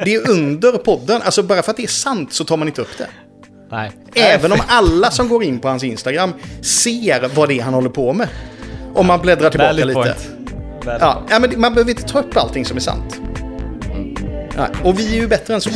Det 0.04 0.14
är 0.14 0.30
under 0.30 0.72
podden. 0.72 1.22
Alltså 1.22 1.42
bara 1.42 1.62
för 1.62 1.70
att 1.70 1.76
det 1.76 1.82
är 1.82 1.88
sant 1.88 2.32
så 2.32 2.44
tar 2.44 2.56
man 2.56 2.68
inte 2.68 2.82
upp 2.82 2.98
det. 2.98 3.06
Nej. 3.70 3.90
Även 4.14 4.52
om 4.52 4.60
alla 4.68 5.10
som 5.10 5.28
går 5.28 5.44
in 5.44 5.60
på 5.60 5.68
hans 5.68 5.84
Instagram 5.84 6.32
ser 6.62 7.28
vad 7.34 7.48
det 7.48 7.58
är 7.58 7.62
han 7.62 7.74
håller 7.74 7.90
på 7.90 8.12
med. 8.12 8.28
Om 8.94 9.06
man 9.06 9.20
bläddrar 9.20 9.50
tillbaka 9.50 9.72
lite. 9.72 10.16
ja, 10.84 11.38
men 11.40 11.60
man 11.60 11.74
behöver 11.74 11.90
inte 11.90 12.02
ta 12.02 12.18
upp 12.18 12.36
allting 12.36 12.64
som 12.64 12.76
är 12.76 12.80
sant. 12.80 13.20
Nej, 14.56 14.68
och 14.84 14.98
vi 14.98 15.16
är 15.16 15.20
ju 15.20 15.28
bättre 15.28 15.54
än 15.54 15.60
så. 15.60 15.70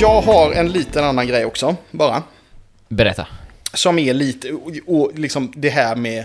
Jag 0.00 0.22
har 0.22 0.52
en 0.52 0.72
liten 0.72 1.04
annan 1.04 1.26
grej 1.26 1.44
också, 1.44 1.76
bara. 1.90 2.22
Berätta. 2.88 3.26
Som 3.74 3.98
är 3.98 4.14
lite, 4.14 4.52
och, 4.86 5.18
liksom 5.18 5.52
det 5.56 5.70
här 5.70 5.96
med 5.96 6.18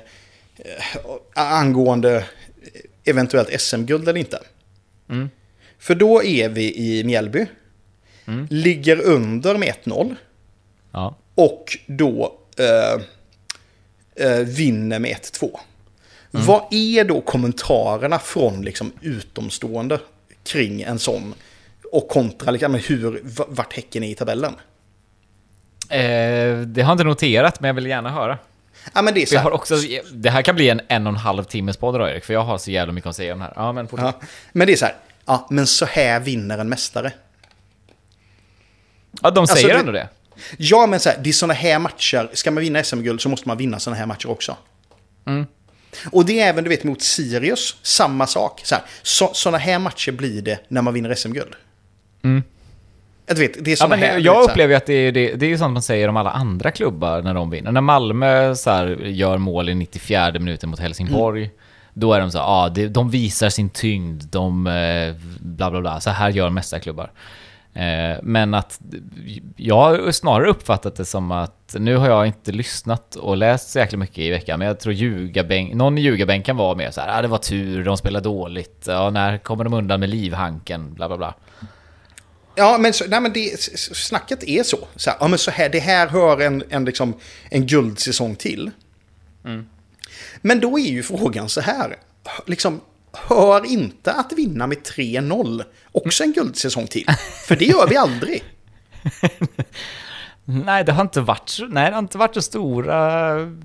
eh, 0.56 1.02
angående 1.34 2.26
eventuellt 3.06 3.62
SM-guld 3.62 4.10
eller 4.10 4.20
inte. 4.20 4.40
För 5.80 5.96
då 5.96 6.24
är 6.24 6.50
vi 6.50 6.76
i 6.76 7.04
Mjällby. 7.04 7.46
Ligger 8.50 9.02
under 9.02 9.58
med 9.58 9.74
1-0. 9.84 10.16
Ja. 10.98 11.16
Och 11.36 11.78
då 11.88 12.34
eh, 12.58 13.02
eh, 14.28 14.40
vinner 14.40 15.00
med 15.00 15.12
1-2. 15.16 15.58
Vad 16.32 16.62
är 16.72 17.04
då 17.04 17.22
kommentarerna 17.22 18.20
från 18.20 18.62
liksom 18.62 18.92
utomstående 19.02 20.00
kring 20.44 20.82
en 20.82 21.00
sån? 21.00 21.34
Och 21.92 22.08
kontra 22.08 22.52
liksom, 22.52 22.74
hur, 22.74 23.22
vart 23.48 23.74
Häcken 23.74 24.04
är 24.04 24.10
i 24.10 24.16
tabellen? 24.16 24.54
Eh, 25.90 26.00
det 26.60 26.82
har 26.82 26.90
jag 26.90 26.92
inte 26.92 27.04
noterat, 27.04 27.60
men 27.60 27.68
jag 27.68 27.74
vill 27.76 27.86
gärna 27.86 28.10
höra. 28.10 28.38
Ja, 28.94 29.02
men 29.02 29.14
det 29.14 29.22
är 29.22 29.26
så 29.26 29.36
här. 29.38 29.44
har 29.44 29.52
också, 29.52 29.76
det 30.14 30.30
här 30.30 30.42
kan 30.42 30.56
bli 30.56 30.70
en 30.70 30.82
en 30.88 31.08
och 31.08 31.14
en 31.14 31.18
halv 31.18 31.44
timmes 31.44 31.78
podd 31.78 31.96
då, 32.00 32.08
Erik, 32.08 32.26
för 32.26 32.34
jag 32.34 32.44
har 32.44 32.58
så 32.58 32.72
jävla 32.72 32.94
mycket 32.94 33.10
att 33.10 33.16
säga 33.16 33.34
om 33.34 33.40
det 33.40 33.46
här. 33.46 33.54
Ja, 33.56 33.72
men. 33.72 33.88
Ja, 33.98 34.14
men 34.52 34.68
det 34.68 34.74
är 34.74 34.78
så 34.78 34.86
här. 34.86 34.96
Ja, 35.26 35.48
men 35.50 35.68
så 35.68 35.86
här 35.86 36.20
vinner 36.20 36.58
en 36.58 36.70
mästare. 36.70 37.12
Ja, 39.22 39.32
de 39.32 39.48
säger 39.48 39.68
det- 39.68 39.80
ändå 39.80 39.92
det. 39.92 40.10
Ja, 40.58 40.88
men 40.88 41.00
så 41.00 41.10
här, 41.10 41.18
det 41.24 41.30
är 41.30 41.34
sådana 41.34 41.54
här 41.54 41.80
matcher. 41.80 42.30
Ska 42.34 42.52
man 42.52 42.62
vinna 42.64 42.84
SM-guld 42.84 43.22
så 43.22 43.30
måste 43.30 43.48
man 43.48 43.58
vinna 43.58 43.80
sådana 43.80 44.00
här 44.00 44.06
matcher 44.06 44.30
också. 44.30 44.58
Och 46.12 46.26
det 46.26 46.40
är 46.40 46.50
även, 46.50 46.64
du 46.64 46.70
vet, 46.70 46.84
mot 46.84 47.02
Sirius. 47.02 47.76
Samma 47.82 48.28
sak. 48.28 48.62
Så 48.64 48.76
här, 48.76 48.84
så, 49.02 49.30
sådana 49.34 49.58
här 49.58 49.80
matcher 49.80 50.12
blir 50.12 50.42
det 50.42 50.60
när 50.68 50.82
man 50.82 50.94
vinner 50.94 51.16
SM-guld. 51.16 51.54
Jag 53.30 53.36
vet, 53.36 53.66
det 53.66 53.70
är 53.70 53.72
Ja, 53.72 53.76
såna 53.78 53.90
men 53.90 54.00
här, 54.00 54.16
du 54.16 54.22
jag 54.22 54.34
vet, 54.34 54.42
här. 54.48 54.52
upplever 54.52 54.74
ju 54.74 54.78
att 54.78 54.86
det 54.86 54.94
är, 54.94 55.12
det, 55.12 55.34
det 55.36 55.46
är 55.46 55.50
ju 55.50 55.58
sånt 55.58 55.74
man 55.74 55.82
säger 55.82 56.08
om 56.08 56.18
alla 56.18 56.32
andra 56.32 56.72
klubbar 56.72 57.22
när 57.22 57.34
de 57.34 57.50
vinner. 57.50 57.72
När 57.72 57.82
Malmö 57.82 58.56
så 58.56 58.70
här, 58.70 58.88
gör 59.06 59.38
mål 59.38 59.70
i 59.70 59.76
94 59.76 60.32
minuten 60.40 60.70
mot 60.70 60.80
Helsingborg, 60.80 61.44
Mm. 61.44 61.56
då 61.94 62.14
är 62.14 62.20
de 62.20 62.32
så 62.32 62.38
ja, 62.38 62.44
ah, 62.46 62.70
de 62.70 63.10
visar 63.10 63.50
sin 63.50 63.70
tyngd, 63.70 64.24
de 64.24 64.68
eh, 64.68 65.16
bla 65.40 65.72
bla 65.72 65.82
bla, 65.82 66.00
så 66.00 66.10
här 66.10 66.30
gör 66.30 66.50
mästarklubbar. 66.50 67.12
Eh, 67.78 68.18
men 68.24 68.54
att 68.54 68.80
jag 69.56 69.76
har 69.76 70.12
snarare 70.12 70.50
uppfattat 70.50 70.96
det 70.96 71.06
som 71.06 71.32
att 71.32 71.76
nu 71.80 71.96
har 71.96 72.10
jag 72.10 72.28
inte 72.28 72.52
lyssnat 72.52 73.16
och 73.16 73.38
läst 73.38 73.70
så 73.70 73.80
jäkla 73.80 73.98
mycket 73.98 74.18
i 74.18 74.30
veckan, 74.30 74.60
men 74.60 74.68
jag 74.68 74.80
tror 74.80 74.94
ljugarbänk, 74.94 75.74
någon 75.74 75.98
i 75.98 76.02
ljugarbänken 76.02 76.58
var 76.58 76.76
mer 76.76 76.92
så 76.92 77.02
här, 77.02 77.20
ah, 77.20 77.22
det 77.22 77.28
var 77.28 77.38
tur, 77.38 77.84
de 77.84 77.98
spelar 77.98 78.22
dåligt, 78.22 78.84
ja, 78.88 79.10
när 79.10 79.38
kommer 79.38 79.64
de 79.64 79.74
undan 79.74 80.00
med 80.00 80.10
livhanken, 80.10 80.94
bla 80.94 81.08
bla 81.08 81.18
bla. 81.18 81.34
Ja, 82.56 82.78
men, 82.80 82.94
så, 82.94 83.06
nej, 83.08 83.22
men 83.22 83.34
det, 83.34 83.60
snacket 83.96 84.44
är 84.44 84.64
så. 84.64 84.78
så 84.96 85.10
här, 85.10 85.18
ja, 85.20 85.28
men 85.28 85.40
så 85.40 85.52
här, 85.52 85.70
det 85.70 85.80
här 85.80 86.08
hör 86.08 86.42
en, 86.42 86.64
en, 86.70 86.86
liksom, 86.86 87.14
en 87.50 87.68
guldsäsong 87.68 88.36
till. 88.36 88.72
Men 90.42 90.60
då 90.60 90.80
är 90.80 90.90
ju 90.92 91.04
frågan 91.04 91.50
så 91.50 91.62
här. 91.62 91.96
Liksom, 92.46 92.82
hör 93.28 93.66
inte 93.66 94.14
att 94.14 94.34
vinna 94.34 94.68
med 94.68 94.78
3-0 94.78 95.64
också 95.92 96.24
en 96.24 96.34
guldsäsong 96.34 96.88
till? 96.88 97.06
För 97.48 97.56
det 97.56 97.66
gör 97.66 97.88
vi 97.88 97.98
aldrig. 97.98 98.44
Nej, 100.50 100.84
det 100.84 100.92
har 100.92 101.02
inte 101.02 101.22
varit 101.22 101.50
så, 101.50 101.66
nej, 101.66 101.90
det 101.90 101.96
har 101.96 102.00
inte 102.00 102.18
varit 102.18 102.34
så 102.34 102.42
stora 102.42 102.98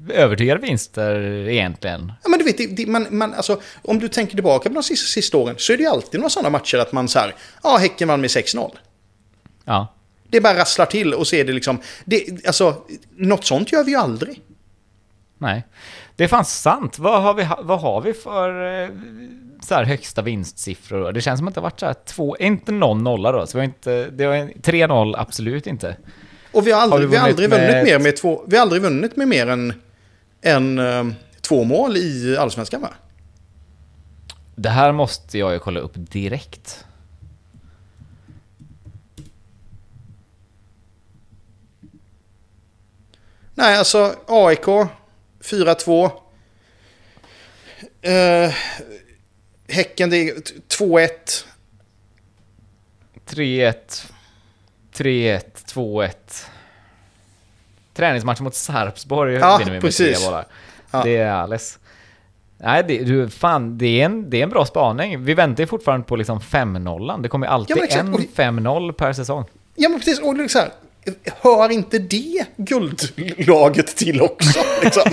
övertygande 0.08 0.66
vinster 0.66 1.20
egentligen. 1.48 2.12
Ja, 2.22 2.28
men 2.28 2.38
du 2.38 2.44
vet, 2.44 2.58
det, 2.58 2.66
det, 2.66 2.86
man, 2.86 3.06
man, 3.10 3.34
alltså, 3.34 3.60
om 3.82 3.98
du 3.98 4.08
tänker 4.08 4.34
tillbaka 4.34 4.68
på 4.68 4.74
de 4.74 4.82
sista, 4.82 5.06
sista 5.06 5.36
åren 5.36 5.54
så 5.58 5.72
är 5.72 5.76
det 5.76 5.82
ju 5.82 5.88
alltid 5.88 6.20
några 6.20 6.30
sådana 6.30 6.50
matcher 6.50 6.78
att 6.78 6.92
man 6.92 7.08
så 7.08 7.18
här, 7.18 7.34
ja, 7.62 7.76
Häcken 7.76 8.08
vann 8.08 8.20
med 8.20 8.30
6-0. 8.30 8.76
Ja. 9.64 9.94
Det 10.28 10.40
bara 10.40 10.56
rasslar 10.56 10.86
till 10.86 11.14
och 11.14 11.26
så 11.26 11.36
är 11.36 11.44
det 11.44 11.52
liksom, 11.52 11.80
det, 12.04 12.46
alltså, 12.46 12.76
något 13.16 13.44
sånt 13.44 13.72
gör 13.72 13.84
vi 13.84 13.90
ju 13.90 13.98
aldrig. 13.98 14.40
Nej. 15.38 15.64
Det 16.16 16.24
är 16.24 16.28
fan 16.28 16.44
sant. 16.44 16.98
Vad 16.98 17.22
har 17.22 17.34
vi, 17.34 17.48
vad 17.62 17.80
har 17.80 18.00
vi 18.00 18.12
för 18.12 18.82
eh, 18.82 18.88
så 19.62 19.74
här 19.74 19.84
högsta 19.84 20.22
vinstsiffror? 20.22 21.12
Det 21.12 21.20
känns 21.20 21.38
som 21.38 21.48
att 21.48 21.54
det 21.54 21.60
har 21.60 21.62
varit 21.70 21.80
så 21.80 21.86
här 21.86 21.96
två, 22.04 22.36
inte 22.36 22.72
någon 22.72 23.04
nolla 23.04 23.32
då, 23.32 23.46
så 23.46 23.58
vi 23.58 23.60
har 23.60 23.64
inte, 23.64 24.10
det 24.10 24.26
var 24.26 24.34
en- 24.34 24.52
3-0 24.62 25.14
absolut 25.18 25.66
inte. 25.66 25.96
Och 26.52 26.66
vi 26.66 26.72
har 26.72 26.80
aldrig, 26.80 27.00
Har 27.00 27.06
vi 27.06 27.12
vi 27.12 27.16
aldrig 27.16 27.50
vunnit 27.50 27.68
med 27.70 27.84
mer 27.84 27.98
med 27.98 28.16
två, 28.16 28.44
vi 28.46 28.56
har 28.56 28.62
aldrig 28.62 28.82
vunnit 28.82 29.16
med 29.16 29.28
mer 29.28 29.46
än, 29.46 29.74
än 30.42 30.78
eh, 30.78 31.04
två 31.40 31.64
mål 31.64 31.96
i 31.96 32.36
allsvenskan 32.38 32.80
va? 32.80 32.90
Det 34.54 34.68
här 34.68 34.92
måste 34.92 35.38
jag 35.38 35.52
ju 35.52 35.58
kolla 35.58 35.80
upp 35.80 35.92
direkt. 35.94 36.84
Nej, 43.54 43.76
alltså 43.78 44.14
AIK 44.26 44.64
4-2. 45.40 46.10
Eh, 48.02 48.54
häcken 49.72 50.10
det 50.10 50.16
är 50.28 50.34
2-1. 50.78 51.08
3-1, 53.26 53.74
3-1, 54.94 55.40
2-1. 55.74 56.10
Träningsmatch 57.94 58.40
mot 58.40 58.54
Sarpsborg 58.54 59.34
Ja, 59.34 59.56
vinner 59.58 59.72
vi 59.72 59.80
med 59.80 59.92
tre 59.94 60.14
bollar. 60.26 60.46
Ja. 60.90 61.02
Det 61.04 61.16
är 61.16 61.30
alldeles... 61.32 61.78
Nej, 62.58 62.84
det, 62.88 63.04
du, 63.04 63.28
fan, 63.28 63.78
det 63.78 64.00
är, 64.00 64.04
en, 64.04 64.30
det 64.30 64.38
är 64.38 64.42
en 64.42 64.50
bra 64.50 64.66
spaning. 64.66 65.24
Vi 65.24 65.34
väntar 65.34 65.62
ju 65.62 65.66
fortfarande 65.66 66.06
på 66.06 66.16
liksom 66.16 66.40
5-0. 66.40 67.22
Det 67.22 67.28
kommer 67.28 67.46
alltid 67.46 67.76
Ja, 67.76 67.86
en 67.98 68.14
Och 68.14 68.20
det- 68.20 68.42
5-0 68.42 68.92
per 68.92 69.12
säsong. 69.12 69.44
Ja, 69.74 69.88
men 69.88 69.98
precis. 69.98 70.20
Och 70.20 70.34
här, 70.36 70.70
hör 71.40 71.68
inte 71.72 71.98
det 71.98 72.44
guldlaget 72.56 73.96
till 73.96 74.20
också? 74.22 74.60
Liksom? 74.84 75.02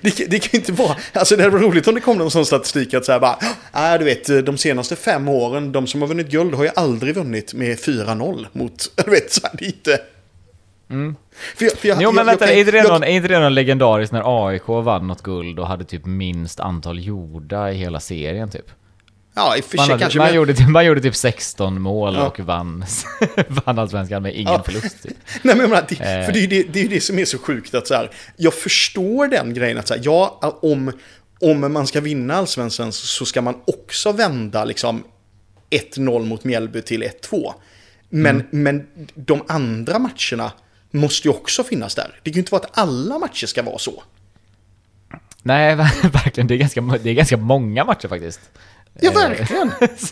det, 0.00 0.10
kan- 0.10 0.26
det 0.30 0.38
kan 0.38 0.48
ju 0.52 0.58
inte 0.58 0.72
vara... 0.72 0.96
Alltså 1.12 1.36
det 1.36 1.42
hade 1.42 1.56
varit 1.56 1.64
roligt 1.66 1.88
om 1.88 1.94
det 1.94 2.00
kom 2.00 2.18
någon 2.18 2.30
sån 2.30 2.46
statistik 2.46 2.94
att 2.94 3.04
så 3.04 3.12
här 3.12 3.20
bara... 3.20 3.38
Ah, 3.72 3.98
du 3.98 4.04
vet, 4.04 4.46
de 4.46 4.58
senaste 4.58 4.96
fem 4.96 5.28
åren, 5.28 5.72
de 5.72 5.86
som 5.86 6.00
har 6.00 6.08
vunnit 6.08 6.28
guld 6.30 6.54
har 6.54 6.64
ju 6.64 6.70
aldrig 6.76 7.14
vunnit 7.14 7.54
med 7.54 7.78
4-0 7.78 8.46
mot... 8.52 8.92
Du 9.04 9.10
vet, 9.10 9.32
så 9.32 9.40
här, 9.46 9.54
det 9.58 9.64
är 9.64 9.66
inte... 9.66 9.98
För 11.56 11.64
jag, 11.64 11.72
för 11.78 11.88
jag, 11.88 11.94
Mm. 11.94 12.02
Jo 12.04 12.10
men 12.12 12.18
jag- 12.18 12.24
vänta, 12.24 12.46
jag- 12.46 12.54
är, 12.54 12.58
inte 12.60 12.72
det 12.72 12.82
någon, 12.82 13.02
är 13.02 13.08
inte 13.10 13.28
det 13.28 13.38
någon 13.40 13.54
legendariskt 13.54 14.12
när 14.12 14.46
AIK 14.48 14.68
vann 14.68 15.06
något 15.06 15.22
guld 15.22 15.58
och 15.58 15.66
hade 15.66 15.84
typ 15.84 16.04
minst 16.06 16.60
antal 16.60 17.04
gjorda 17.04 17.70
i 17.72 17.74
hela 17.74 18.00
serien 18.00 18.50
typ? 18.50 18.66
Ja, 19.36 19.56
i 19.56 19.60
och 19.60 19.64
för 19.64 19.76
Man, 19.76 19.86
sig 19.86 19.92
hade, 19.92 20.00
kanske... 20.02 20.18
man, 20.18 20.26
men- 20.26 20.34
gjorde, 20.36 20.54
typ, 20.54 20.68
man 20.68 20.84
gjorde 20.86 21.00
typ 21.00 21.16
16 21.16 21.80
mål 21.82 22.14
Ja. 22.14 22.26
och 22.26 22.40
vann, 22.40 22.84
vann 23.48 23.78
allsvenskan 23.78 24.22
med 24.22 24.34
ingen 24.34 24.52
Ja. 24.52 24.62
förlust 24.62 25.02
typ. 25.02 25.12
Nej, 25.42 25.56
men 25.56 25.70
menar, 25.70 25.84
det, 25.88 25.94
Eh. 26.00 26.26
för 26.26 26.32
det 26.32 26.38
är 26.38 26.40
ju 26.40 26.46
det, 26.46 26.62
det, 26.72 26.80
är 26.80 26.88
det 26.88 27.00
som 27.00 27.18
är 27.18 27.24
så 27.24 27.38
sjukt 27.38 27.74
att 27.74 27.86
så 27.86 27.94
här, 27.94 28.10
jag 28.36 28.54
förstår 28.54 29.28
den 29.28 29.54
grejen 29.54 29.78
att 29.78 29.88
så 29.88 29.94
här, 29.94 30.00
ja, 30.04 30.38
om, 30.62 30.92
om 31.40 31.72
man 31.72 31.86
ska 31.86 32.00
vinna 32.00 32.34
allsvenskan 32.34 32.92
så 32.92 33.24
ska 33.24 33.42
man 33.42 33.54
också 33.66 34.12
vända 34.12 34.64
liksom 34.64 35.04
1-0 35.70 36.24
mot 36.26 36.44
Mjällby 36.44 36.82
till 36.82 37.02
1-2. 37.02 37.52
Men, 38.08 38.36
Mm. 38.40 38.46
men 38.50 38.86
de 39.14 39.42
andra 39.48 39.98
matcherna 39.98 40.52
måste 40.90 41.28
ju 41.28 41.34
också 41.34 41.64
finnas 41.64 41.94
där. 41.94 42.20
Det 42.22 42.30
kan 42.30 42.34
ju 42.34 42.40
inte 42.40 42.52
vara 42.52 42.62
att 42.62 42.78
alla 42.78 43.18
matcher 43.18 43.46
ska 43.46 43.62
vara 43.62 43.78
så. 43.78 44.02
Nej, 45.42 45.74
verkligen. 46.02 46.46
Det 46.46 46.54
är, 46.54 46.58
ganska, 46.58 46.80
det 46.80 47.10
är 47.10 47.14
ganska 47.14 47.36
många 47.36 47.84
matcher 47.84 48.08
faktiskt. 48.08 48.40
Ja, 49.00 49.10
Eh, 49.10 49.14
verkligen. 49.14 49.70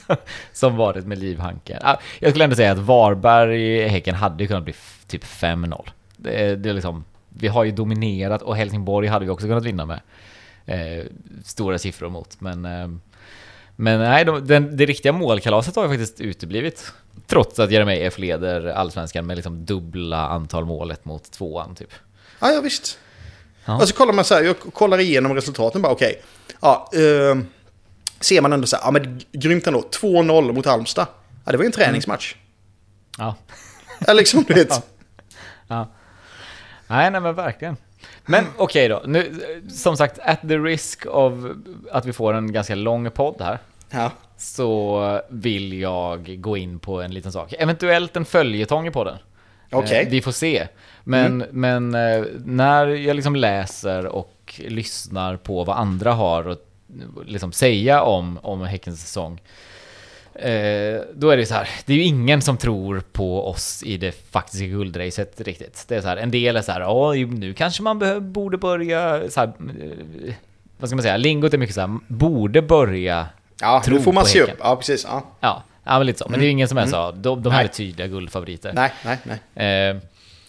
som- 0.53 0.77
varit 0.77 1.07
med 1.07 1.19
livhanken. 1.19 1.79
Ah, 1.83 1.97
Jag 2.21 2.31
skulle 2.31 2.45
ändå 2.45 2.57
säga 2.57 2.73
att 2.73 2.79
Varberg, 2.79 3.89
Häcken 3.89 4.15
hade 4.15 4.45
ju 4.45 4.49
kunnat 4.49 4.65
bli 4.65 4.75
typ 5.07 5.25
5-0. 5.25 5.89
Det, 6.17 6.57
det 6.57 6.69
är 6.69 6.75
liksom, 6.75 7.05
vi 7.29 7.49
har 7.49 7.65
ju 7.65 7.71
dominerat 7.71 8.43
och 8.43 8.57
Helsingborg 8.57 9.09
hade 9.09 9.25
vi 9.25 9.31
också 9.31 9.47
kunnat 9.47 9.65
vinna 9.65 9.87
med. 9.87 10.01
Eh, 10.67 11.05
stora 11.45 11.79
siffror 11.79 12.09
mot, 12.09 12.41
men... 12.41 12.65
Eh, 12.65 12.89
men 13.77 13.99
nej, 14.01 14.25
de, 14.25 14.47
den, 14.47 14.77
det 14.77 14.87
riktiga 14.87 15.13
målkalaset 15.13 15.77
har 15.77 15.83
ju 15.83 15.89
faktiskt 15.89 16.21
uteblivit. 16.21 16.93
Trots 17.27 17.59
att 17.59 17.71
Jeremejeff 17.71 18.19
leder 18.19 18.67
allsvenskan 18.67 19.27
med 19.27 19.37
liksom 19.37 19.65
dubbla 19.65 20.29
antal 20.29 20.65
målet 20.65 21.05
mot 21.05 21.31
tvåan 21.33 21.75
typ. 21.75 21.91
Ja, 22.41 22.51
ja 22.53 22.61
visst. 22.61 22.99
Ja. 23.65 23.77
Och 23.77 23.89
så 23.89 23.95
kollar 23.95 24.13
man 24.13 24.25
så 24.25 24.35
här, 24.35 24.43
jag 24.43 24.59
kollar 24.59 24.99
igenom 25.01 25.35
resultaten 25.35 25.83
bara, 25.83 25.93
okej. 25.93 26.23
Ja, 26.61 26.91
eh, 26.95 27.39
ser 28.23 28.41
man 28.41 28.53
ändå 28.53 28.67
så 28.67 28.77
här, 28.77 28.83
ja 28.85 28.91
men 28.91 29.21
grymt 29.33 29.67
ändå, 29.67 29.81
2-0 29.81 30.53
mot 30.53 30.67
Halmstad. 30.67 31.07
Ja, 31.45 31.53
det 31.53 31.57
var 31.59 31.65
ju 31.65 31.67
en 31.67 31.73
träningsmatch. 31.73 32.35
Ja. 33.19 33.35
Ja, 34.07 34.13
liksom, 34.13 34.45
du 34.49 34.55
vet. 34.55 34.83
Ja. 35.69 35.89
Nej, 36.87 37.11
nej 37.11 37.21
men 37.21 37.35
verkligen. 37.35 37.77
Men 38.27 38.45
okej 38.57 38.89
då, 38.89 39.03
nu, 39.07 39.41
som 39.69 39.97
sagt, 39.97 40.19
at 40.19 40.41
the 40.41 40.59
risk 40.59 41.07
of 41.07 41.33
att 41.93 42.05
vi 42.07 42.13
får 42.13 42.35
en 42.35 42.53
ganska 42.53 42.75
lång 42.75 43.11
podd 43.11 43.37
här, 43.41 43.59
Ja. 43.91 44.11
så 44.37 45.21
vill 45.29 45.73
jag 45.81 46.41
gå 46.41 46.57
in 46.57 46.79
på 46.79 47.03
en 47.03 47.15
liten 47.15 47.33
sak. 47.33 47.55
Eventuellt 47.59 48.17
en 48.17 48.25
följetong 48.25 48.87
i 48.87 48.91
podden. 48.91 49.19
Mm. 49.71 49.85
Eh, 49.85 50.09
vi 50.09 50.23
får 50.23 50.33
se. 50.33 50.69
Men, 51.05 51.45
men 51.51 51.95
eh, 51.95 52.25
när 52.45 52.87
jag 52.87 53.17
liksom 53.17 53.37
läser 53.37 54.07
och 54.07 54.61
lyssnar 54.69 55.37
på 55.37 55.65
vad 55.65 55.77
andra 55.79 56.13
har 56.13 56.45
att 56.45 56.67
liksom 57.27 57.53
säga 57.53 58.03
om, 58.03 58.39
om 58.43 58.61
Häckens 58.63 59.01
säsong, 59.01 59.41
Eh, 60.35 61.01
då 61.15 61.31
är 61.31 61.37
det 61.37 61.47
så 61.47 61.55
här, 61.55 61.69
det 61.87 61.93
är 61.93 61.97
ju 61.97 62.03
ingen 62.03 62.43
som 62.43 62.57
tror 62.57 63.03
på 63.13 63.49
oss 63.49 63.83
i 63.83 63.97
det 63.97 64.13
faktiska 64.31 64.67
guldracet 64.67 65.41
riktigt. 65.41 65.85
Det 65.89 65.97
är 65.97 66.01
så 66.01 66.09
här, 66.09 66.17
en 66.17 66.31
del 66.31 66.57
är 66.57 66.63
så 66.63 66.73
här, 66.73 66.81
ja 66.81 67.13
nu 67.13 67.55
kanske 67.55 67.83
man 67.83 67.99
behöver, 67.99 68.21
borde 68.21 68.59
börja, 68.59 69.31
så 69.31 69.41
här, 69.41 69.47
eh, 69.47 70.35
vad 70.79 70.89
ska 70.89 70.97
man 70.97 71.03
säga, 71.03 71.17
lingot 71.17 71.55
är 71.55 71.59
mycket 71.59 71.75
så 71.75 71.81
här, 71.81 71.99
borde 72.09 72.63
börja 72.63 73.27
Ja, 73.61 73.83
tro 73.85 73.95
nu 73.95 74.01
får 74.03 74.13
man 74.13 74.23
på 74.23 74.29
se 74.29 74.41
upp. 74.43 74.51
Ja, 74.59 74.77
precis. 74.77 75.05
Ja. 75.11 75.23
Ja, 75.41 75.63
ja 75.85 75.99
men 75.99 76.07
lite 76.07 76.19
så. 76.19 76.29
Men 76.29 76.39
det 76.41 76.45
är 76.45 76.47
ju 76.47 76.53
ingen 76.53 76.69
som 76.69 76.79
är 76.79 76.87
så, 76.87 77.11
de, 77.11 77.43
de 77.43 77.51
här 77.53 77.59
Nej. 77.59 77.65
är 77.69 77.73
tydliga 77.73 78.07
guldfavoriter. 78.07 78.73
Nej, 78.73 78.93
nej, 79.05 79.19
nej. 79.25 79.89
Eh, 79.91 79.97
det 79.97 80.01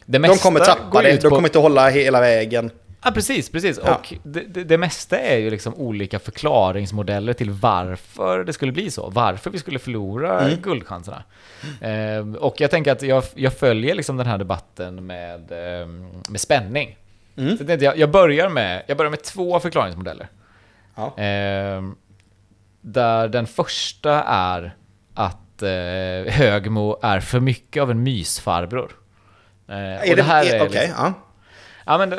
De 0.06 0.20
mesta 0.20 0.44
kommer 0.44 0.60
tappa 0.60 1.02
det, 1.02 1.12
de 1.22 1.30
på- 1.30 1.36
kommer 1.36 1.48
inte 1.48 1.60
hålla 1.60 1.90
hela 1.90 2.20
vägen. 2.22 2.72
Ja, 3.06 3.12
precis, 3.12 3.50
precis. 3.52 3.80
Ja. 3.86 3.96
Och 3.96 4.14
det, 4.24 4.40
det, 4.40 4.64
det 4.64 4.78
mesta 4.78 5.20
är 5.20 5.38
ju 5.38 5.50
liksom 5.50 5.74
olika 5.76 6.20
förklaringsmodeller 6.20 7.34
till 7.34 7.52
varför 7.52 8.44
det 8.44 8.54
skulle 8.54 8.72
bli 8.72 8.92
så. 8.92 9.10
Varför 9.10 9.50
vi 9.52 9.60
skulle 9.60 9.80
förlora 9.80 10.40
Mm. 10.42 10.62
guldchanserna. 10.62 11.24
Eh, 11.82 12.34
och 12.36 12.62
jag 12.62 12.72
tänker 12.72 12.92
att 12.92 13.02
jag, 13.02 13.24
jag 13.36 13.54
följer 13.54 13.96
liksom 13.96 14.18
den 14.18 14.28
här 14.28 14.38
debatten 14.38 15.06
med, 15.06 15.52
eh, 15.52 15.88
med 16.30 16.40
spänning. 16.42 16.98
Mm. 17.38 17.58
Så 17.58 17.64
jag, 17.68 17.98
jag, 17.98 18.12
börjar 18.12 18.50
med, 18.50 18.84
jag 18.88 18.98
börjar 18.98 19.10
med 19.10 19.24
två 19.24 19.60
förklaringsmodeller. 19.60 20.28
Ja. 20.96 21.06
Eh, 21.18 21.82
där 22.82 23.28
den 23.28 23.48
första 23.48 24.24
är 24.24 24.76
att 25.14 25.62
eh, 25.62 26.34
Högmo 26.34 27.00
är 27.02 27.20
för 27.20 27.40
mycket 27.40 27.82
av 27.84 27.92
en 27.92 28.04
mysfarbror. 28.04 28.92
Eh, 29.68 29.76
Är 29.76 30.10
och 30.12 30.16
det, 30.16 30.24
här 30.24 30.46
är, 30.46 30.56
är 30.56 30.68
Okej, 30.68 30.82
liksom- 30.88 30.96
ja. 31.06 31.14
Ja 31.86 31.98
men 31.98 32.10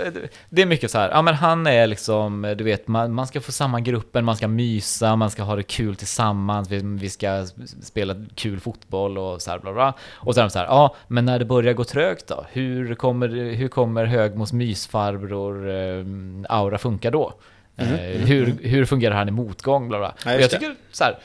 det, 0.51 0.63
är 0.63 0.67
mycket 0.67 0.91
så 0.91 0.99
här, 0.99 1.11
ja 1.11 1.23
men 1.23 1.35
han 1.35 1.67
är 1.67 1.87
liksom, 1.87 2.55
du 2.59 2.65
vet, 2.65 2.89
man, 2.89 3.13
man 3.13 3.27
ska 3.27 3.41
få 3.41 3.53
samma 3.53 3.81
gruppen, 3.81 4.25
man 4.25 4.37
ska 4.37 4.49
mysa, 4.49 5.17
man 5.17 5.31
ska 5.31 5.43
ha 5.43 5.57
det 5.57 5.63
kul 5.63 5.97
tillsammans, 5.97 6.71
vi, 6.71 6.81
vi 6.83 7.11
ska 7.11 7.47
spela 7.83 8.17
kul 8.35 8.61
fotboll 8.61 9.19
och 9.19 9.43
så 9.43 9.51
här 9.51 9.59
bla 9.59 9.73
bla. 9.73 9.95
Och 10.13 10.35
de 10.35 10.51
så 10.51 10.59
här, 10.59 10.67
ja 10.67 10.95
men 11.09 11.25
när 11.25 11.39
det 11.39 11.45
börjar 11.45 11.73
gå 11.73 11.85
trögt 11.85 12.27
då, 12.27 12.47
hur 12.53 12.95
kommer, 12.95 13.29
hur 13.55 13.69
kommer 13.69 14.05
Högmos 14.05 14.53
mysfarbror 14.53 15.71
eh, 15.71 16.05
aura 16.49 16.79
funka 16.79 17.11
då? 17.11 17.33
Eh, 17.77 17.87
hur, 17.87 18.57
hur 18.63 18.85
fungerar 18.85 19.15
han 19.15 19.29
i 19.29 19.31
motgång? 19.31 19.89
Bla 19.89 19.99
bla. 19.99 20.15
Ja, 20.25 20.35
och 20.35 20.41
jag 20.41 20.51
tycker 20.51 20.75
så 20.93 21.05
här, 21.05 21.19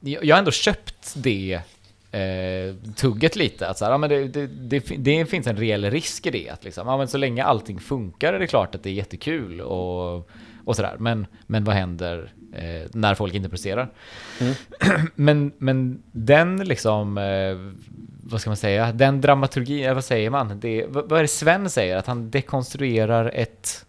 jag 0.00 0.24
jag 0.24 0.36
har 0.36 0.38
ändå 0.38 0.50
köpt 0.50 1.14
det 1.16 1.60
eh, 2.12 2.74
tugget 2.96 3.36
lite. 3.36 3.68
Att 3.68 3.78
så 3.78 3.84
här, 3.84 3.92
ja, 3.92 3.98
men 3.98 4.10
det, 4.10 4.28
det, 4.28 4.46
det, 4.46 4.96
det 4.98 5.26
finns 5.26 5.46
en 5.46 5.56
reell 5.56 5.90
risk 5.90 6.26
i 6.26 6.30
det. 6.30 6.48
Att 6.48 6.64
liksom, 6.64 6.88
ja, 6.88 6.96
men 6.96 7.08
så 7.08 7.18
länge 7.18 7.44
allting 7.44 7.80
funkar 7.80 8.32
är 8.32 8.38
det 8.38 8.46
klart 8.46 8.74
att 8.74 8.82
det 8.82 8.90
är 8.90 8.94
jättekul 8.94 9.60
och, 9.60 10.30
och 10.64 10.76
sådär. 10.76 10.96
Men, 10.98 11.26
men 11.46 11.64
vad 11.64 11.74
händer 11.74 12.32
eh, 12.54 12.88
när 12.92 13.14
folk 13.14 13.34
inte 13.34 13.48
presterar? 13.48 13.90
men, 15.14 15.52
men 15.58 16.02
den 16.12 16.64
liksom, 16.64 17.18
eh, 17.18 17.72
vad 18.30 18.40
ska 18.40 18.50
man 18.50 18.56
säga, 18.56 18.92
den 18.92 19.20
dramaturgin, 19.20 19.84
eh, 19.84 19.94
vad 19.94 20.04
säger 20.04 20.30
man? 20.30 20.60
Det, 20.60 20.86
vad, 20.88 21.08
vad 21.08 21.18
är 21.18 21.22
det 21.22 21.28
Sven 21.28 21.70
säger? 21.70 21.96
Att 21.96 22.06
han 22.06 22.30
dekonstruerar 22.30 23.30
ett... 23.34 23.86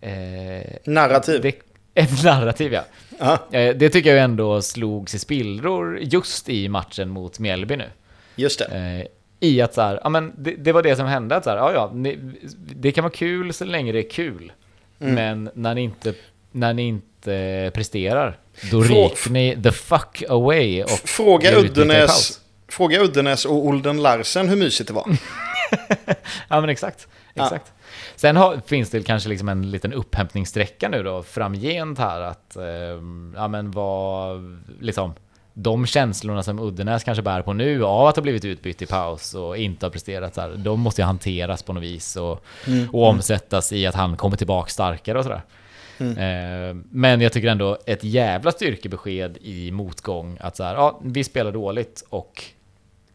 Eh, 0.00 0.76
Narrativ. 0.84 1.42
det, 1.42 1.54
ett 1.94 2.24
narrativ 2.24 2.72
ja. 2.72 2.84
Ja, 3.20 3.38
Eh, 3.58 3.76
Det 3.76 3.90
tycker 3.90 4.14
jag 4.14 4.24
ändå 4.24 4.62
slogs 4.62 5.14
i 5.14 5.18
spillror 5.18 5.98
just 6.00 6.48
i 6.48 6.68
matchen 6.68 7.08
mot 7.10 7.38
Mjällby 7.38 7.76
nu. 7.76 7.86
just 8.36 8.58
det. 8.58 8.64
Eh, 9.40 9.48
I 9.48 9.60
att 9.60 9.74
så 9.74 9.80
här, 9.82 10.00
ja 10.02 10.08
men 10.08 10.32
det, 10.38 10.54
det 10.54 10.72
var 10.72 10.82
det 10.82 10.96
som 10.96 11.06
hände, 11.06 11.36
att 11.36 11.44
så 11.44 11.50
här, 11.50 11.56
ja 11.56 11.72
ja, 11.72 11.90
ni, 11.94 12.18
det 12.76 12.92
kan 12.92 13.04
vara 13.04 13.12
kul 13.12 13.52
så 13.52 13.64
länge 13.64 13.92
det 13.92 13.98
är 13.98 14.10
kul. 14.10 14.52
Mm. 15.00 15.14
Men 15.14 15.50
när 15.54 15.74
ni 15.74 15.80
inte, 15.82 16.14
när 16.52 16.74
ni 16.74 16.82
inte 16.82 17.70
presterar, 17.74 18.38
då 18.70 18.80
Frå- 18.82 19.08
ryker 19.10 19.30
ni 19.30 19.58
the 19.62 19.72
fuck 19.72 20.22
away 20.28 20.82
och 20.82 20.90
Fråga 20.90 21.56
Uddenäs, 21.58 22.40
fråga 22.68 23.00
Uddenäs 23.00 23.44
och 23.44 23.54
Olden 23.66 24.02
Larsen 24.02 24.48
hur 24.48 24.56
mysigt 24.56 24.88
det 24.88 24.94
var. 24.94 25.06
Ja 26.48 26.60
men 26.60 26.70
exakt. 26.70 27.08
Ja. 27.34 27.58
Sen 28.20 28.36
har, 28.36 28.60
finns 28.66 28.90
det 28.90 29.02
kanske 29.02 29.28
liksom 29.28 29.48
en 29.48 29.70
liten 29.70 29.92
upphämtningssträcka 29.92 30.88
nu 30.88 31.02
då 31.02 31.22
framgent 31.22 31.98
här 31.98 32.20
att, 32.20 32.56
ehm, 32.56 33.34
ja 33.36 33.48
men 33.48 33.70
vad, 33.70 34.60
liksom, 34.80 35.14
de 35.54 35.86
känslorna 35.86 36.42
som 36.42 36.58
Uddenäs 36.58 37.04
kanske 37.04 37.22
bär 37.22 37.42
på 37.42 37.52
nu 37.52 37.84
av 37.84 38.06
att 38.06 38.16
ha 38.16 38.22
blivit 38.22 38.44
utbytt 38.44 38.82
i 38.82 38.86
paus 38.86 39.34
och 39.34 39.56
inte 39.56 39.86
ha 39.86 39.90
presterat 39.90 40.34
så 40.34 40.40
här, 40.40 40.50
de 40.56 40.80
måste 40.80 41.00
ju 41.02 41.06
hanteras 41.06 41.62
på 41.62 41.72
något 41.72 41.82
vis 41.82 42.16
och, 42.16 42.44
och 42.92 43.08
omsättas 43.08 43.72
i 43.72 43.86
att 43.86 43.94
han 43.94 44.16
kommer 44.16 44.36
tillbaka 44.36 44.68
starkare 44.68 45.18
och 45.18 45.24
sådär. 45.24 45.42
Eh, 45.98 46.76
men 46.90 47.20
jag 47.20 47.32
tycker 47.32 47.48
ändå 47.48 47.78
ett 47.86 48.04
jävla 48.04 48.52
styrkebesked 48.52 49.38
i 49.40 49.70
motgång 49.70 50.38
att 50.40 50.56
så 50.56 50.64
här, 50.64 50.74
ja, 50.74 51.00
vi 51.04 51.24
spelar 51.24 51.52
dåligt 51.52 52.04
och 52.08 52.44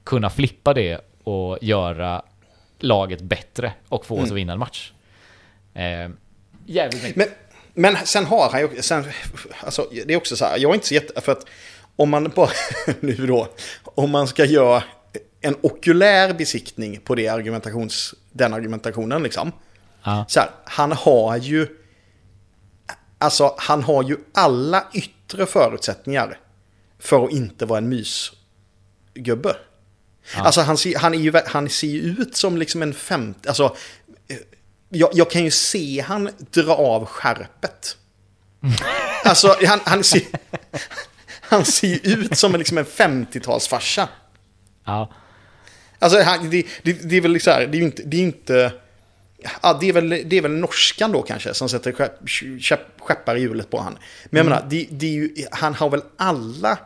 kunna 0.04 0.30
flippa 0.30 0.74
det 0.74 1.02
och 1.24 1.58
göra 1.62 2.22
laget 2.80 3.22
bättre 3.22 3.74
och 3.90 4.06
få 4.06 4.20
oss 4.20 4.32
att 4.32 4.38
vinna 4.38 4.54
en 4.54 4.60
match. 4.60 4.92
Eh, 5.76 6.10
jävligt 6.66 7.04
mycket. 7.04 7.16
Men, 7.16 7.28
men 7.74 8.06
sen 8.06 8.26
har 8.26 8.50
han 8.50 8.62
ju, 8.62 8.82
sen, 8.82 9.06
alltså 9.60 9.90
det 10.06 10.14
är 10.14 10.18
också 10.18 10.36
så 10.36 10.46
här, 10.46 10.58
jag 10.58 10.70
är 10.70 10.74
inte 10.74 10.88
så 10.88 10.94
jätte, 10.94 11.22
för 11.22 11.32
att 11.32 11.46
om 11.96 12.10
man 12.10 12.32
bara, 12.36 12.50
nu 13.00 13.28
då, 13.28 13.48
om 13.84 14.12
man 14.12 14.28
ska 14.28 14.46
göra 14.46 14.84
en 15.42 15.56
okulär 15.62 16.34
besiktning 16.34 17.00
på 17.00 17.16
det 17.16 17.28
argumentations, 17.28 18.16
den 18.32 18.54
argumentationen 18.54 19.24
liksom. 19.24 19.52
Ja. 20.04 20.26
Så 20.28 20.40
här, 20.40 20.50
han 20.66 20.92
har 20.92 21.38
ju, 21.38 21.68
alltså 23.18 23.56
han 23.58 23.84
har 23.84 24.04
ju 24.04 24.18
alla 24.34 24.88
yttre 24.94 25.46
förutsättningar 25.46 26.40
för 27.00 27.26
att 27.26 27.32
inte 27.32 27.66
vara 27.66 27.78
en 27.78 27.90
mysgubbe. 27.90 29.56
Alltså 30.36 30.62
han 30.62 30.78
ser, 30.78 30.98
han, 30.98 31.14
är 31.14 31.18
ju, 31.18 31.34
han 31.46 31.70
ser 31.70 31.88
ut 31.88 32.36
som 32.36 32.58
liksom 32.58 32.82
en 32.82 32.94
femte, 32.94 33.50
alltså 33.50 33.76
jag, 34.90 35.10
jag 35.14 35.32
kan 35.32 35.44
ju 35.44 35.52
se 35.52 36.02
han 36.02 36.30
dra 36.52 36.76
av 36.76 37.06
skärpet. 37.06 37.98
Alltså 39.24 39.56
han, 39.68 39.80
han, 39.84 40.04
ser, 40.04 40.22
han 41.42 41.66
ser 41.66 41.88
ju 41.88 42.14
ut 42.14 42.38
som 42.38 42.54
en, 42.54 42.60
liksom 42.60 42.78
en 42.78 42.86
50-talsfarsa. 42.86 44.08
Ja. 44.86 45.14
Alltså 46.00 46.22
han, 46.22 46.50
det, 46.50 46.66
det, 46.84 46.94
det 46.94 47.18
är 47.18 47.22
väl 47.22 47.42
så 47.42 47.52
här, 47.52 47.68
det 47.68 47.78
är 47.78 47.80
ju 47.80 47.86
inte, 47.86 48.04
det 48.04 48.18
är 48.18 48.22
inte 48.22 48.72
ja, 49.62 49.78
det, 49.82 49.90
är 49.90 49.94
väl, 49.94 50.10
det 50.10 50.38
är 50.38 50.42
väl 50.42 50.52
norskan 50.52 51.12
då 51.12 51.22
kanske 51.22 51.54
som 51.54 51.70
sätter 51.70 51.92
skepp, 51.92 52.30
skepp, 52.62 52.80
skeppar 53.00 53.36
i 53.36 53.42
hjulet 53.42 53.70
på 53.70 53.80
han. 53.80 53.98
Men 54.26 54.38
jag 54.38 54.46
menar, 54.46 54.66
det, 54.70 54.88
det 54.90 55.06
är 55.06 55.12
ju, 55.12 55.36
han 55.52 55.74
har 55.74 55.90
väl 55.90 56.02
alla... 56.18 56.80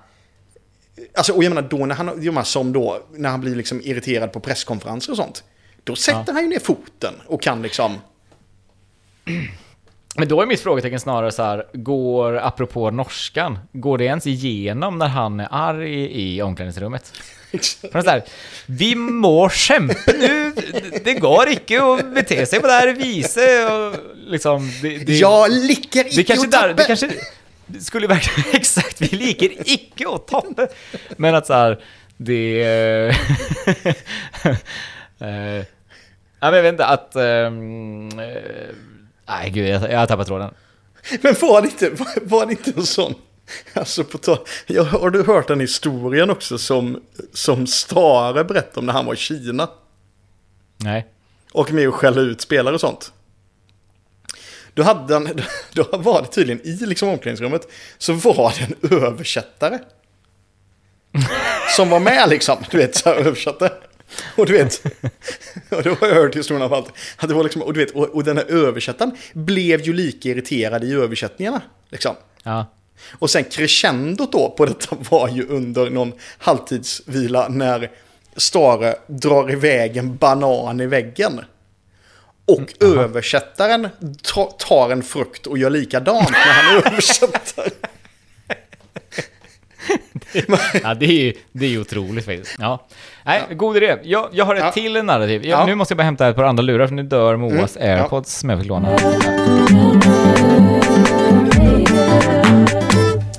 Alltså, 1.14 1.34
och 1.34 1.44
jag 1.44 1.50
menar 1.50 1.70
då 1.70 1.86
när 1.86 1.96
han, 1.96 2.46
som 2.46 2.74
då, 2.74 3.08
när 3.12 3.30
han 3.30 3.42
blir 3.42 3.56
liksom 3.56 3.82
irriterad 3.82 4.34
på 4.34 4.40
presskonferenser 4.40 5.12
och 5.12 5.18
sånt. 5.18 5.44
Då 5.90 5.96
sätter 5.96 6.34
han 6.34 6.42
ju 6.42 6.50
ner 6.50 6.60
foten 6.60 7.14
och 7.26 7.42
kan 7.42 7.62
liksom... 7.62 8.02
Men 10.16 10.28
då 10.28 10.42
är 10.42 10.46
mitt 10.46 10.60
frågetecken 10.60 11.00
snarare 11.00 11.32
så 11.32 11.44
här, 11.44 11.66
går, 11.74 12.38
apropå 12.38 12.92
norskan, 12.92 13.60
går 13.72 13.98
det 13.98 14.04
ens 14.04 14.28
igenom 14.28 14.98
när 14.98 15.08
han 15.08 15.40
är 15.40 15.48
arg 15.52 16.12
i 16.12 16.42
omklädningsrummet? 16.42 17.14
För 17.92 18.02
så 18.02 18.10
här, 18.10 18.24
vi 18.66 18.96
må 18.96 19.50
kämpa 19.50 20.12
nu, 20.20 20.54
det 21.04 21.14
går 21.14 21.48
inte 21.48 21.84
att 21.84 22.14
bete 22.14 22.46
sig 22.46 22.60
på 22.60 22.68
det 22.68 22.74
här 22.74 22.94
viset 22.94 23.72
och 23.72 23.96
liksom... 24.28 24.72
Det, 24.82 24.98
det, 24.98 25.18
jag 25.18 25.52
liker 25.52 26.04
det 26.04 26.10
icke 26.10 26.24
kanske 26.24 26.46
att 26.46 26.52
där, 26.52 26.74
det 26.74 26.84
kanske 26.84 27.10
det 27.66 27.80
skulle 27.80 28.08
verkligen, 28.08 28.50
exakt, 28.54 29.02
vi 29.02 29.18
liker 29.18 29.50
icke 29.66 30.06
att 30.10 30.28
tappa. 30.28 30.68
Men 31.18 31.36
att 31.36 31.48
så 31.48 31.54
här, 31.54 31.84
det... 32.18 33.16
ja, 36.40 36.52
men 36.52 36.54
jag 36.54 36.64
vet 36.64 36.74
inte, 36.74 36.86
att... 36.86 37.16
eh, 37.16 37.52
nej, 39.28 39.50
gud, 39.50 39.68
jag, 39.68 39.92
jag 39.92 40.00
har 40.00 40.08
tappat 40.08 40.28
tråden. 40.28 40.54
Men 41.22 41.36
var 41.42 41.62
det 41.62 41.68
inte, 41.68 41.90
var, 41.90 42.08
var 42.22 42.46
det 42.46 42.52
inte 42.52 42.72
en 42.78 42.86
sån... 42.86 43.16
Alltså 43.74 44.04
på 44.04 44.18
tal, 44.18 44.38
jag, 44.68 44.84
har 44.84 45.10
du 45.10 45.24
hört 45.24 45.48
den 45.48 45.60
historien 45.60 46.30
också 46.30 46.58
som, 46.58 47.02
som 47.34 47.68
Stare 47.68 48.44
berättade 48.44 48.80
om 48.80 48.86
när 48.86 48.94
han 48.94 49.06
var 49.06 49.14
i 49.14 49.18
Kina? 49.18 49.70
Nej. 50.78 51.08
Och 51.52 51.72
med 51.72 51.88
och 51.88 51.96
skälla 51.96 52.22
ut 52.22 52.42
spelare 52.42 52.76
och 52.76 52.82
sånt. 52.82 53.12
Då, 54.74 54.84
hade 54.84 55.14
han, 55.14 55.42
då 55.74 55.84
var 55.92 56.22
det 56.22 56.28
tydligen 56.28 56.68
i 56.68 56.86
liksom 56.86 57.10
omklädningsrummet 57.10 57.68
så 57.98 58.14
var 58.14 58.54
det 58.58 58.88
en 58.88 59.04
översättare. 59.04 59.80
Som 61.76 61.90
var 61.90 62.00
med 62.00 62.30
liksom, 62.30 62.58
du 62.72 62.78
vet, 62.78 62.96
så 62.96 63.10
här 63.10 63.16
översatte. 63.16 63.72
Och 64.36 64.46
du 64.46 64.54
vet, 64.54 64.82
och 65.70 65.84
då 65.84 65.90
har 65.90 66.08
jag 66.08 66.16
hört 66.16 66.36
historien 66.36 66.62
av 66.62 66.74
allt. 66.74 66.94
Att 67.18 67.30
det 67.30 67.36
var 67.36 67.44
liksom, 67.44 67.62
och 67.62 67.74
du 67.74 67.80
vet, 67.80 67.92
och, 67.96 68.10
och 68.10 68.24
den 68.24 68.38
här 68.38 68.46
översättaren 68.46 69.18
blev 69.34 69.82
ju 69.82 69.94
lika 69.94 70.30
irriterad 70.30 70.84
i 70.84 70.94
översättningarna. 70.94 71.62
Liksom. 71.90 72.16
Ja. 72.44 72.66
Och 73.12 73.30
sen 73.30 73.44
crescendot 73.44 74.32
då 74.32 74.50
på 74.58 74.66
detta 74.66 74.96
var 75.10 75.30
ju 75.30 75.48
under 75.48 75.90
någon 75.90 76.14
halvtidsvila 76.38 77.48
när 77.48 77.92
Stare 78.38 78.96
drar 79.08 79.52
iväg 79.52 79.98
en 79.98 80.16
banan 80.18 80.82
i 80.82 80.86
väggen. 80.86 81.42
Och 82.46 82.74
översättaren 82.84 83.90
ta- 84.24 84.52
tar 84.52 84.90
en 84.90 85.04
frukt 85.04 85.48
och 85.48 85.58
gör 85.58 85.70
likadant 85.70 86.30
när 86.32 86.38
han 86.54 86.76
översätter. 86.86 87.72
Ja, 90.84 90.94
det 90.94 91.06
är 91.06 91.24
ju 91.24 91.34
det 91.52 91.66
är 91.76 91.82
otroligt 91.82 92.26
faktiskt. 92.26 92.56
Ja. 92.60 92.86
Nej, 93.26 93.42
god 93.52 93.78
idé. 93.78 93.98
Jag, 94.04 94.30
jag 94.32 94.46
har 94.46 94.56
ett 94.56 94.62
Ja. 94.64 94.72
till 94.72 95.04
narrativ. 95.06 95.46
Jag, 95.46 95.60
Ja. 95.62 95.66
Nu 95.66 95.76
måste 95.76 95.92
jag 95.92 95.98
bara 95.98 96.04
hämta 96.04 96.28
ett 96.28 96.36
par 96.36 96.44
andra 96.44 96.62
lurar, 96.62 96.88
för 96.88 96.96
nu 96.96 97.04
dör 97.04 97.36
Moas 97.36 97.78
Mm, 97.78 97.90
ja. 97.90 97.96
airpods 98.04 98.40
som 98.40 98.50
jag 98.50 98.60
fick 98.60 98.68
låna. 98.68 98.96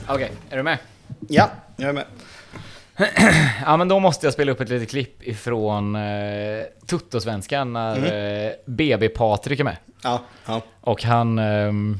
Okej, 0.08 0.30
är 0.50 0.56
du 0.56 0.62
med? 0.62 0.78
Ja, 1.28 1.50
jag 1.76 1.88
är 1.88 1.92
med. 1.92 2.04
Ja, 3.66 3.76
men 3.76 3.88
då 3.88 3.98
måste 3.98 4.26
jag 4.26 4.32
spela 4.34 4.52
upp 4.52 4.60
ett 4.60 4.68
litet 4.68 4.90
klipp 4.90 5.22
ifrån 5.26 5.94
eh, 5.96 6.00
Tuttosvenskan 6.86 7.72
när 7.72 7.96
Mm. 7.96 8.46
eh, 8.46 8.52
BB-Patrik 8.66 9.60
är 9.60 9.64
med. 9.64 9.76
Ja, 10.02 10.20
ja. 10.46 10.60
Och 10.80 11.02
han... 11.04 11.38
ehm, 11.38 11.98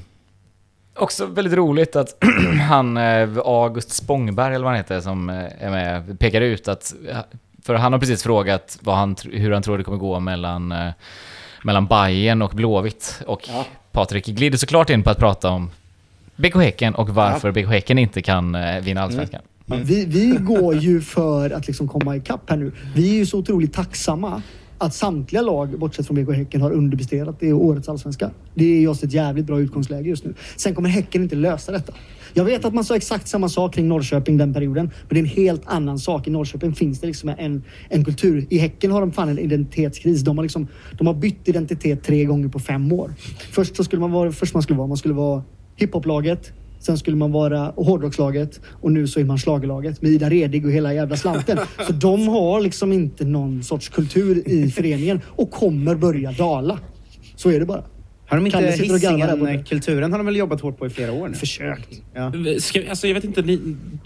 också 1.02 1.26
väldigt 1.26 1.54
roligt 1.54 1.96
att 1.96 2.24
han, 2.68 2.96
eh, 2.96 3.38
August 3.44 3.92
Spångberg 3.92 4.54
eller 4.54 4.64
vad 4.64 4.72
han 4.72 4.76
heter, 4.76 5.00
som 5.00 5.30
eh, 5.30 5.44
är 5.58 5.70
med, 5.70 6.18
pekar 6.18 6.40
ut 6.40 6.68
att... 6.68 6.94
För 7.62 7.74
han 7.74 7.92
har 7.92 8.00
precis 8.00 8.22
frågat 8.22 8.78
vad 8.82 8.96
han, 8.96 9.16
hur 9.32 9.50
han 9.50 9.62
tror 9.62 9.78
det 9.78 9.84
kommer 9.84 9.98
gå 9.98 10.20
mellan, 10.20 10.72
eh, 10.72 10.88
mellan 11.64 11.86
Bayern 11.86 12.42
och 12.42 12.50
Blåvitt. 12.50 13.22
Och 13.26 13.48
Ja. 13.48 13.64
Patrik 13.92 14.26
glider 14.26 14.58
såklart 14.58 14.90
in 14.90 15.02
på 15.02 15.10
att 15.10 15.18
prata 15.18 15.50
om 15.50 15.70
BK 16.36 16.54
Häcken 16.54 16.94
och 16.94 17.08
varför 17.08 17.52
BK 17.52 17.66
Häcken 17.66 17.98
inte 17.98 18.22
kan 18.22 18.54
eh, 18.54 18.80
vinna 18.80 19.02
Allsvenskan. 19.02 19.40
Vi, 19.66 20.04
vi 20.04 20.36
går 20.40 20.74
ju 20.74 21.00
för 21.00 21.50
att 21.50 21.66
liksom 21.66 21.88
komma 21.88 22.16
ikapp 22.16 22.50
här 22.50 22.56
nu. 22.56 22.72
Vi 22.94 23.10
är 23.10 23.14
ju 23.14 23.26
så 23.26 23.38
otroligt 23.38 23.74
tacksamma 23.74 24.42
att 24.80 24.94
samtliga 24.94 25.42
lag, 25.42 25.78
bortsett 25.78 26.06
från 26.06 26.24
BK 26.24 26.34
Häcken, 26.34 26.60
har 26.60 26.70
underpresterat. 26.70 27.42
i 27.42 27.52
årets 27.52 27.88
allsvenska. 27.88 28.30
Det 28.54 28.64
är 28.64 28.80
just 28.80 29.04
ett 29.04 29.12
jävligt 29.12 29.46
bra 29.46 29.60
utgångsläge 29.60 30.08
just 30.08 30.24
nu. 30.24 30.34
Sen 30.56 30.74
kommer 30.74 30.88
Häcken 30.88 31.22
inte 31.22 31.36
lösa 31.36 31.72
detta. 31.72 31.92
Jag 32.34 32.44
vet 32.44 32.64
att 32.64 32.74
man 32.74 32.84
sa 32.84 32.96
exakt 32.96 33.28
samma 33.28 33.48
sak 33.48 33.74
kring 33.74 33.88
Norrköping 33.88 34.36
den 34.38 34.54
perioden, 34.54 34.84
men 34.84 35.08
det 35.08 35.16
är 35.16 35.22
en 35.22 35.44
helt 35.44 35.62
annan 35.64 35.98
sak. 35.98 36.26
I 36.26 36.30
Norrköping 36.30 36.74
finns 36.74 37.00
det 37.00 37.06
liksom 37.06 37.28
en, 37.38 37.62
en 37.88 38.04
kultur. 38.04 38.46
I 38.50 38.58
Häcken 38.58 38.90
har 38.90 39.00
de 39.00 39.12
fan 39.12 39.28
en 39.28 39.38
identitetskris. 39.38 40.22
De 40.22 40.38
har, 40.38 40.42
liksom, 40.42 40.66
de 40.98 41.06
har 41.06 41.14
bytt 41.14 41.48
identitet 41.48 42.02
tre 42.02 42.24
gånger 42.24 42.48
på 42.48 42.58
fem 42.58 42.92
år. 42.92 43.14
Först 43.50 43.76
så 43.76 43.84
skulle 43.84 44.00
man 44.00 44.12
vara, 44.12 44.32
först 44.32 44.54
man 44.54 44.62
skulle 44.62 44.76
vara, 44.78 44.88
man 44.88 44.96
skulle 44.96 45.14
vara 45.14 45.42
hiphoplaget, 45.76 46.52
Sen 46.80 46.98
skulle 46.98 47.16
man 47.16 47.32
vara 47.32 47.72
hårdrockslaget 47.76 48.60
och 48.80 48.92
nu 48.92 49.06
så 49.06 49.20
är 49.20 49.24
man 49.24 49.38
schlagerlaget 49.38 50.02
med 50.02 50.10
Ida 50.10 50.30
Redig 50.30 50.66
och 50.66 50.72
hela 50.72 50.94
jävla 50.94 51.16
slanten. 51.16 51.58
Så 51.86 51.92
de 51.92 52.28
har 52.28 52.60
liksom 52.60 52.92
inte 52.92 53.24
någon 53.24 53.62
sorts 53.62 53.88
kultur 53.88 54.48
i 54.48 54.70
föreningen 54.70 55.20
och 55.26 55.50
kommer 55.50 55.94
börja 55.94 56.32
dala. 56.32 56.78
Så 57.36 57.50
är 57.50 57.60
det 57.60 57.66
bara. 57.66 57.84
Har 58.30 58.36
de 58.36 58.46
inte. 58.46 58.58
Hisingen-kulturen 58.58 60.12
har 60.12 60.18
de 60.18 60.26
väl 60.26 60.36
jobbat 60.36 60.60
hårt 60.60 60.78
på 60.78 60.86
i 60.86 60.90
flera 60.90 61.12
år 61.12 61.28
nu? 61.28 61.34
Försökt. 61.34 61.88
Ja. 62.14 62.32
Ska, 62.60 62.88
alltså 62.90 63.06
jag 63.06 63.14
vet 63.14 63.24
inte, 63.24 63.42
ni, 63.42 63.60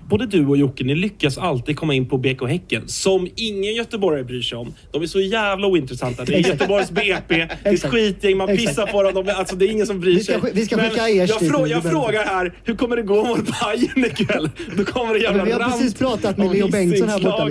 både 0.08 0.26
du 0.26 0.46
och 0.46 0.56
Jocke, 0.56 0.84
ni 0.84 0.94
lyckas 0.94 1.38
alltid 1.38 1.76
komma 1.76 1.94
in 1.94 2.08
på 2.08 2.18
BK 2.18 2.48
Häcken 2.48 2.88
som 2.88 3.28
ingen 3.36 3.74
göteborgare 3.74 4.24
bryr 4.24 4.42
sig 4.42 4.58
om. 4.58 4.74
De 4.92 5.02
är 5.02 5.06
så 5.06 5.20
jävla 5.20 5.66
ointressanta. 5.66 6.24
Det 6.24 6.34
är. 6.34 6.38
Göteborgs 6.48 6.90
BP, 6.90 7.14
det 7.28 7.68
är 7.68 7.74
ett 7.74 7.82
skitgäng, 7.86 8.36
man 8.36 8.48
pissar 8.48 8.86
på 8.86 9.02
dem. 9.02 9.24
De, 9.24 9.32
alltså 9.32 9.56
det 9.56 9.64
är 9.66 9.70
ingen 9.70 9.86
som 9.86 10.00
bryr 10.00 10.14
Vi 10.14 10.20
ska 10.24 10.32
sig. 10.32 10.42
sk- 10.42 10.50
vi 10.54 10.66
ska 10.66 10.76
Men 10.76 10.90
skicka 10.90 11.08
Ers 11.08 11.30
jag, 11.30 11.48
frå, 11.50 11.66
jag 11.66 11.82
frågar 11.82 12.24
här, 12.24 12.54
hur 12.64 12.74
kommer 12.74 12.96
det 12.96 13.02
gå 13.02 13.24
mot 13.24 13.38
Bayern 13.60 14.04
ikväll? 14.04 14.50
Då 14.76 14.84
kommer 14.84 15.14
det 15.14 15.20
jävla 15.20 15.36
men 15.36 15.46
vi 15.46 15.52
har 15.52 15.60
rant 15.60 15.72
precis 15.78 15.94
pratat 15.94 16.38
med 16.38 16.52
Leo 16.52 16.68
Bengtsson 16.68 17.08
här 17.08 17.18
borta. 17.20 17.48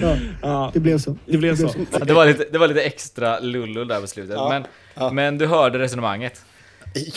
Ja, 0.00 0.16
Ja, 0.42 0.70
det 0.74 0.80
blev 0.80 0.98
så. 0.98 1.16
det 1.26 1.38
blev 1.38 1.56
så. 1.56 1.70
Ja, 1.92 2.04
Det 2.04 2.12
var 2.12 2.26
lite, 2.26 2.44
det 2.52 2.58
var 2.58 2.68
lite 2.68 2.82
extra 2.82 3.40
lullull 3.40 3.88
där 3.88 4.00
på 4.00 4.06
slutet. 4.06 4.34
Ja, 4.36 4.48
Men, 4.48 4.64
ja. 4.96 5.12
men 5.12 5.38
du 5.38 5.46
hörde 5.46 5.78
resonemanget. 5.78 6.44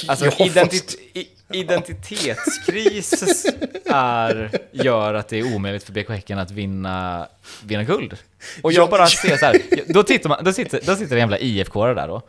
Alltså 0.07 0.25
Ja, 0.25 0.31
identi- 0.31 0.69
fast- 0.69 0.93
i- 1.13 1.27
identitetskris 1.51 3.45
är, 3.85 4.51
gör 4.71 5.13
att 5.13 5.27
det 5.27 5.39
är 5.39 5.55
omöjligt 5.55 5.83
för 5.83 5.93
BK 5.93 6.09
Häcken 6.09 6.39
att 6.39 6.51
vinna, 6.51 7.27
vinna 7.65 7.83
guld. 7.83 8.17
Och 8.63 8.71
jag 8.73 8.83
Ja, 8.83 8.91
bara 8.91 9.07
ser 9.07 9.37
så 9.37 9.45
här, 9.45 9.61
då, 9.87 10.03
tittar 10.03 10.29
man, 10.29 10.43
då, 10.43 10.53
sitter, 10.53 10.81
då 10.85 10.95
sitter 10.95 11.15
det 11.15 11.19
jävla 11.19 11.39
ifk 11.39 11.73
där 11.73 12.07
då 12.07 12.21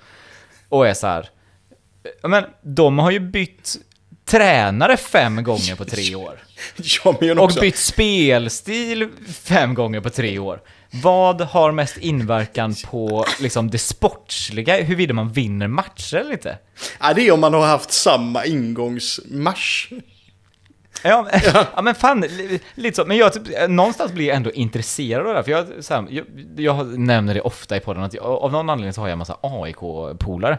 och 0.69 0.87
är 0.89 0.95
så 0.95 1.07
här. 1.07 1.29
Men 2.23 2.45
de 2.63 2.99
har 2.99 3.11
ju 3.11 3.21
bytt 3.21 3.77
tränare 4.25 4.97
fem 4.97 5.43
gånger 5.45 5.77
på 5.77 5.85
tre 5.85 6.15
år. 6.15 6.39
Ja, 7.05 7.17
Och 7.43 7.51
bytt 7.61 7.77
spelstil 7.77 9.09
fem 9.43 9.75
gånger 9.75 10.01
på 10.01 10.11
tre 10.11 10.39
år. 10.39 10.61
Vad 10.93 11.41
har 11.41 11.73
mest 11.73 11.97
inverkan 11.97 12.75
på 12.91 13.25
liksom 13.41 13.71
det 13.71 13.79
sportsliga, 13.79 14.83
huruvida 14.83 15.15
man 15.15 15.29
vinner 15.33 15.69
matcher 15.69 16.17
eller 16.17 16.33
inte? 16.33 16.59
Ja, 17.01 17.15
det 17.15 17.23
är 17.29 17.33
om 17.33 17.41
man 17.41 17.55
har 17.55 17.67
haft 17.67 17.93
samma 17.93 18.45
ingångsmatch. 18.45 19.89
Ja, 21.05 21.29
men- 21.33 21.41
ja 21.77 21.83
men 21.83 21.95
fan, 21.95 22.21
li- 22.21 22.61
lite 22.75 22.97
så. 22.97 23.05
Men 23.05 23.17
jag 23.17 23.33
typ, 23.33 23.43
någonstans 23.69 24.13
blir 24.13 24.27
jag 24.27 24.37
ändå 24.37 24.51
intresserad 24.53 25.21
av 25.27 25.33
det 25.33 25.35
här, 25.39 25.43
för 25.43 25.51
jag, 25.51 25.67
så 25.85 25.95
här, 25.95 26.07
jag, 26.11 26.25
jag 26.57 26.99
nämner 26.99 27.35
det 27.35 27.41
ofta 27.41 27.77
i 27.77 27.81
podden 27.81 28.03
att 28.03 28.15
jag, 28.15 28.25
av 28.25 28.53
någon 28.53 28.71
anledning 28.71 28.93
så 28.93 29.01
har 29.01 29.09
jag 29.09 29.13
en 29.13 29.19
massa 29.19 29.37
AIK-polare. 29.43 30.59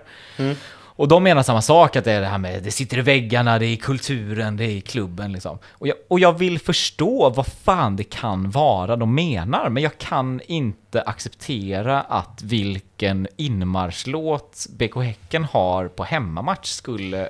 Och 1.01 1.07
de 1.07 1.23
menar 1.23 1.43
samma 1.43 1.61
sak, 1.61 1.95
att 1.95 2.05
det 2.05 2.11
är 2.11 2.21
det 2.21 2.27
här 2.27 2.37
med 2.37 2.63
det 2.63 2.71
sitter 2.71 2.97
i 2.97 3.01
väggarna, 3.01 3.59
det 3.59 3.65
är 3.65 3.69
i 3.69 3.77
kulturen, 3.77 4.57
det 4.57 4.63
är 4.63 4.69
i 4.69 4.81
klubben 4.81 5.31
liksom. 5.31 5.59
Och 5.65 5.87
jag, 5.87 5.95
och 6.07 6.19
jag 6.19 6.37
vill 6.37 6.59
förstå 6.59 7.29
vad 7.29 7.47
fan 7.47 7.95
det 7.95 8.03
kan 8.03 8.51
vara 8.51 8.95
de 8.95 9.15
menar, 9.15 9.69
men 9.69 9.83
jag 9.83 9.97
kan 9.97 10.41
inte 10.47 11.01
acceptera 11.01 12.01
att 12.01 12.41
vilken 12.43 13.27
inmarschlåt 13.37 14.65
BK 14.69 14.95
Häcken 14.95 15.43
har 15.43 15.87
på 15.87 16.03
hemmamatch 16.03 16.69
skulle 16.69 17.29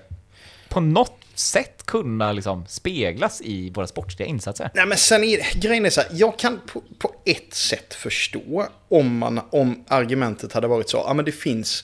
på 0.69 0.80
något 0.80 1.22
sätt 1.36 1.86
kunna 1.86 2.32
liksom 2.32 2.65
speglas 2.67 3.41
i 3.41 3.69
våra 3.69 3.88
sportsliga 3.88 4.30
insatser. 4.30 4.69
Nej 4.74 4.86
men 4.86 4.97
sen 4.97 5.24
är 5.24 5.59
grejen 5.61 5.86
är 5.86 5.89
så 5.89 6.01
här, 6.01 6.09
jag 6.13 6.39
kan 6.39 6.59
på, 6.74 6.82
på 6.99 7.13
ett 7.26 7.53
sätt 7.53 7.93
förstå 7.93 8.67
om, 8.89 9.17
man, 9.17 9.41
om 9.49 9.84
argumentet 9.88 10.53
hade 10.53 10.67
varit 10.67 10.89
så, 10.89 11.03
ja 11.07 11.13
men 11.13 11.26
det 11.26 11.32
finns, 11.32 11.84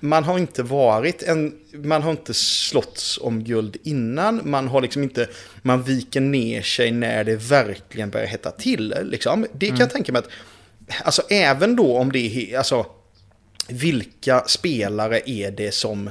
man 0.00 0.24
har 0.24 0.38
inte 0.38 0.62
varit 0.62 1.22
en, 1.22 1.54
man 1.72 2.02
har 2.02 2.10
inte 2.10 2.34
slåtts 2.34 3.18
om 3.22 3.44
guld 3.44 3.76
innan, 3.82 4.40
man 4.44 4.68
har 4.68 4.80
liksom 4.80 5.02
inte, 5.02 5.28
man 5.62 5.82
viker 5.82 6.20
ner 6.20 6.62
sig 6.62 6.90
när 6.90 7.24
det 7.24 7.36
verkligen 7.36 8.10
börjar 8.10 8.26
hetta 8.26 8.50
till. 8.50 8.94
Liksom. 9.02 9.46
Det 9.52 9.68
kan 9.68 9.78
jag 9.78 9.90
tänka 9.90 10.12
mig 10.12 10.18
att, 10.18 10.28
alltså 11.04 11.22
även 11.30 11.76
då 11.76 11.96
om 11.96 12.12
det 12.12 12.18
är, 12.52 12.58
alltså 12.58 12.86
vilka 13.68 14.44
spelare 14.46 15.20
är 15.26 15.50
det 15.50 15.74
som 15.74 16.10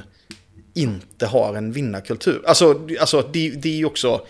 inte 0.74 1.26
har 1.26 1.54
en 1.54 1.72
vinnarkultur? 1.72 2.42
Alltså, 2.46 2.86
alltså 3.00 3.30
det, 3.32 3.50
det 3.50 3.68
är 3.68 3.76
ju 3.76 3.84
också... 3.84 4.26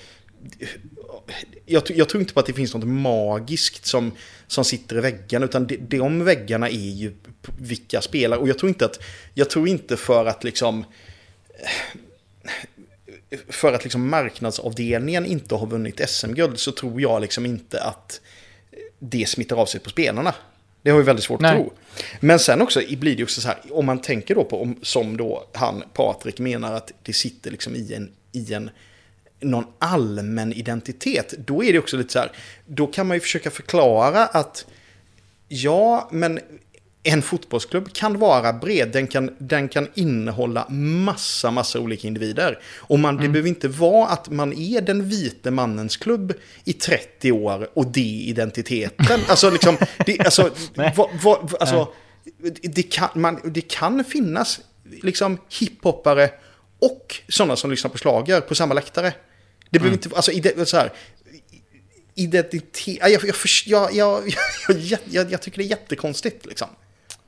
Jag, 1.66 1.82
jag 1.90 2.08
tror 2.08 2.20
inte 2.20 2.34
på 2.34 2.40
att 2.40 2.46
det 2.46 2.52
finns 2.52 2.74
något 2.74 2.88
magiskt 2.88 3.86
som, 3.86 4.12
som 4.48 4.64
sitter 4.64 4.98
i 4.98 5.00
väggarna, 5.00 5.44
utan 5.44 5.66
det, 5.66 5.76
de 5.76 6.24
väggarna 6.24 6.68
är 6.68 6.90
ju 6.90 7.14
vilka 7.58 8.00
spelare. 8.00 8.40
Och 8.40 8.48
jag 8.48 8.58
tror 8.58 8.68
inte 8.68 8.84
att... 8.84 9.00
Jag 9.34 9.50
tror 9.50 9.68
inte 9.68 9.96
för 9.96 10.26
att 10.26 10.44
liksom... 10.44 10.84
För 13.48 13.72
att 13.72 13.84
liksom 13.84 14.10
marknadsavdelningen 14.10 15.26
inte 15.26 15.54
har 15.54 15.66
vunnit 15.66 16.08
SM-guld 16.08 16.58
så 16.58 16.72
tror 16.72 17.00
jag 17.00 17.20
liksom 17.20 17.46
inte 17.46 17.82
att 17.82 18.20
det 18.98 19.28
smittar 19.28 19.56
av 19.56 19.66
sig 19.66 19.80
på 19.80 19.90
spelarna. 19.90 20.34
Det 20.82 20.90
har 20.90 20.98
ju 20.98 21.04
väldigt 21.04 21.24
svårt 21.24 21.40
Nej. 21.40 21.50
att 21.50 21.56
tro. 21.56 21.72
Men 22.20 22.38
sen 22.38 22.62
också 22.62 22.80
blir 22.80 23.12
det 23.12 23.18
ju 23.18 23.24
också 23.24 23.40
så 23.40 23.48
här, 23.48 23.58
om 23.70 23.86
man 23.86 24.00
tänker 24.00 24.34
då 24.34 24.44
på, 24.44 24.62
om, 24.62 24.78
som 24.82 25.16
då 25.16 25.48
han 25.52 25.82
Patrik 25.92 26.38
menar 26.38 26.74
att 26.74 26.92
det 27.02 27.12
sitter 27.12 27.50
liksom 27.50 27.76
i 27.76 27.94
en, 27.94 28.12
i 28.32 28.54
en 28.54 28.70
någon 29.40 29.64
allmän 29.78 30.52
identitet, 30.52 31.34
då 31.46 31.64
är 31.64 31.72
det 31.72 31.78
också 31.78 31.96
lite 31.96 32.12
så 32.12 32.18
här, 32.18 32.32
då 32.66 32.86
kan 32.86 33.06
man 33.06 33.16
ju 33.16 33.20
försöka 33.20 33.50
förklara 33.50 34.26
att 34.26 34.66
ja, 35.48 36.08
men 36.12 36.40
en 37.02 37.22
fotbollsklubb 37.22 37.92
kan 37.92 38.18
vara 38.18 38.52
bred, 38.52 38.88
den 38.92 39.06
kan, 39.06 39.36
den 39.38 39.68
kan 39.68 39.88
innehålla 39.94 40.68
massa, 40.68 41.50
massa 41.50 41.80
olika 41.80 42.08
individer. 42.08 42.58
Och 42.76 42.98
man, 42.98 43.16
det 43.16 43.28
behöver 43.28 43.48
inte 43.48 43.68
vara 43.68 44.08
att 44.08 44.30
man 44.30 44.52
är 44.52 44.80
den 44.80 45.08
vite 45.08 45.50
mannens 45.50 45.96
klubb 45.96 46.32
i 46.64 46.72
30 46.72 47.32
år 47.32 47.68
och 47.74 47.86
det 47.86 48.24
är 48.24 48.28
identiteten. 48.28 49.20
Alltså, 49.28 49.50
liksom, 49.50 49.76
det, 50.06 50.20
alltså, 50.20 50.50
vad, 50.96 51.08
vad, 51.22 51.54
alltså 51.60 51.88
det, 52.62 52.82
kan, 52.82 53.08
man, 53.14 53.40
det 53.44 53.60
kan 53.60 54.04
finnas 54.04 54.60
liksom 55.02 55.38
hiphoppare 55.60 56.30
och 56.78 57.14
sådana 57.28 57.56
som 57.56 57.70
lyssnar 57.70 57.90
på 57.90 57.98
slager 57.98 58.40
på 58.40 58.54
samma 58.54 58.74
läktare. 58.74 59.12
Det 59.70 59.78
behöver 59.78 59.96
inte, 59.96 60.16
alltså, 60.16 60.32
ide, 60.32 60.66
så 60.66 60.76
här, 60.76 60.92
identitet, 62.14 62.86
jag, 63.66 63.92
jag, 63.92 64.22
jag, 65.10 65.32
jag, 65.32 65.42
tycker 65.42 65.58
det 65.58 65.64
är 65.64 65.70
jättekonstigt 65.70 66.46
liksom. 66.46 66.68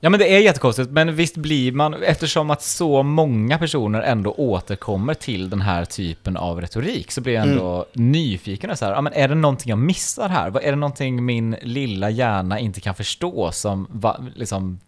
Ja 0.02 0.10
men 0.10 0.20
det 0.20 0.34
är 0.34 0.38
jättekonstigt, 0.38 0.90
men 0.90 1.16
visst 1.16 1.36
blir 1.36 1.72
man, 1.72 1.94
eftersom 1.94 2.50
att 2.50 2.62
så 2.62 3.02
många 3.02 3.58
personer 3.58 4.02
ändå 4.02 4.32
återkommer 4.32 5.14
till 5.14 5.50
den 5.50 5.60
här 5.60 5.84
typen 5.84 6.36
av 6.36 6.60
retorik, 6.60 7.12
så 7.12 7.20
blir 7.20 7.34
jag 7.34 7.48
ändå 7.48 7.86
nyfiken 7.92 8.70
och 8.70 8.78
så 8.78 8.84
här, 8.84 8.92
ja 8.92 9.00
men 9.00 9.12
är 9.12 9.28
det 9.28 9.34
någonting 9.34 9.70
jag 9.70 9.78
missar 9.78 10.28
här? 10.28 10.60
Är 10.60 10.70
det 10.70 10.76
någonting 10.76 11.24
min 11.24 11.56
lilla 11.62 12.10
hjärna 12.10 12.58
inte 12.58 12.80
kan 12.80 12.94
förstå 12.94 13.52
som, 13.52 13.86
va, 13.90 14.24
liksom, 14.34 14.80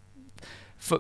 för, 0.79 0.99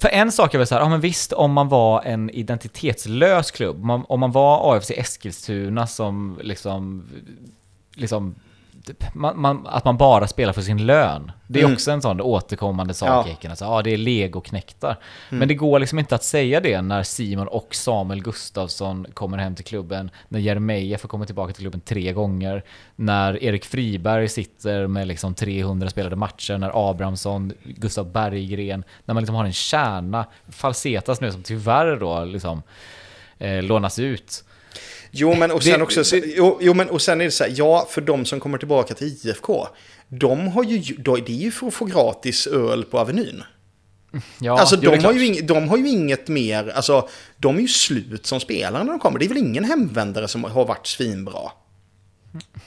för 0.00 0.08
en 0.08 0.32
sak 0.32 0.54
är 0.54 0.58
väl 0.58 0.66
så 0.66 0.74
här, 0.74 0.82
ja 0.82 0.88
men 0.88 1.00
visst 1.00 1.32
om 1.32 1.52
man 1.52 1.68
var 1.68 2.02
en 2.02 2.30
identitetslös 2.30 3.50
klubb, 3.50 3.90
om 4.08 4.20
man, 4.20 4.32
var 4.32 4.76
AFC 4.76 4.90
Eskilstuna 4.90 5.86
som 5.86 6.38
liksom, 6.42 7.04
liksom 7.94 8.34
man, 9.14 9.40
man, 9.40 9.66
att 9.66 9.84
man 9.84 9.96
bara 9.96 10.26
spelar 10.26 10.52
för 10.52 10.62
sin 10.62 10.86
lön. 10.86 11.32
Det 11.46 11.58
är 11.60 11.64
Mm. 11.64 11.74
också 11.74 11.90
en 11.90 12.02
sån 12.02 12.20
återkommande 12.20 12.94
sak 12.94 13.08
Ja. 13.08 13.26
i 13.26 13.30
Häcken. 13.30 13.50
Alltså, 13.50 13.64
ja, 13.64 13.82
det 13.82 13.90
är 13.92 13.96
legoknektar. 13.96 14.96
Men 15.30 15.48
det 15.48 15.54
går 15.54 15.78
liksom 15.78 15.98
inte 15.98 16.14
att 16.14 16.24
säga 16.24 16.60
det 16.60 16.82
när 16.82 17.02
Simon 17.02 17.48
och 17.48 17.74
Samuel 17.74 18.22
Gustafsson 18.22 19.06
kommer 19.14 19.38
hem 19.38 19.54
till 19.54 19.64
klubben, 19.64 20.10
när 20.28 20.40
Jeremejeff 20.40 21.00
får 21.00 21.08
komma 21.08 21.24
tillbaka 21.26 21.52
till 21.52 21.62
klubben 21.62 21.80
tre 21.80 22.12
gånger, 22.12 22.62
när 22.96 23.42
Erik 23.44 23.64
Friberg 23.64 24.28
sitter 24.28 24.86
med 24.86 25.06
liksom 25.08 25.34
300 25.34 25.88
spelade 25.90 26.16
matcher, 26.16 26.58
när 26.58 26.90
Abrahamsson, 26.90 27.52
Gustav 27.64 28.12
Berggren, 28.12 28.84
när 29.04 29.14
man 29.14 29.22
liksom 29.22 29.36
har 29.36 29.44
en 29.44 29.52
kärna, 29.52 30.26
Falsetas 30.48 31.20
nu 31.20 31.32
som 31.32 31.42
tyvärr 31.42 31.96
då 31.96 32.24
liksom 32.24 32.62
eh, 33.38 33.62
lånas 33.62 33.98
ut. 33.98 34.44
Jo, 35.10 35.34
men 35.34 35.50
och 35.50 35.62
sen 35.62 35.78
Det- 35.78 35.84
också, 35.84 36.02
det- 36.02 36.26
jo, 36.36 36.58
jo, 36.60 36.74
men 36.74 36.88
och 36.90 37.02
sen 37.02 37.20
är 37.20 37.24
det 37.24 37.30
så 37.30 37.44
här, 37.44 37.52
ja, 37.56 37.86
för 37.90 38.00
de 38.00 38.24
som 38.24 38.40
kommer 38.40 38.58
tillbaka 38.58 38.94
till 38.94 39.06
IFK, 39.06 39.66
de 40.08 40.48
har 40.48 40.64
ju, 40.64 40.78
det 40.96 41.10
är 41.32 41.36
ju 41.36 41.50
för 41.50 41.66
att 41.66 41.74
få 41.74 41.84
gratis 41.84 42.46
öl 42.46 42.84
på 42.84 42.98
Avenyn. 42.98 43.42
Ja, 44.40 44.58
alltså 44.60 44.76
de 44.76 45.04
har, 45.04 45.12
ju 45.12 45.26
ing, 45.26 45.46
de 45.46 45.68
har 45.68 45.76
ju 45.76 45.88
inget 45.88 46.28
mer, 46.28 46.72
alltså 46.76 47.08
de 47.36 47.56
är 47.56 47.60
ju 47.60 47.68
slut 47.68 48.26
som 48.26 48.40
spelare 48.40 48.84
när 48.84 48.90
de 48.90 48.98
kommer. 49.00 49.18
Det 49.18 49.24
är 49.24 49.28
väl 49.28 49.38
ingen 49.38 49.64
hemvändare 49.64 50.28
som 50.28 50.44
har 50.44 50.64
varit 50.64 50.86
svinbra. 50.86 51.40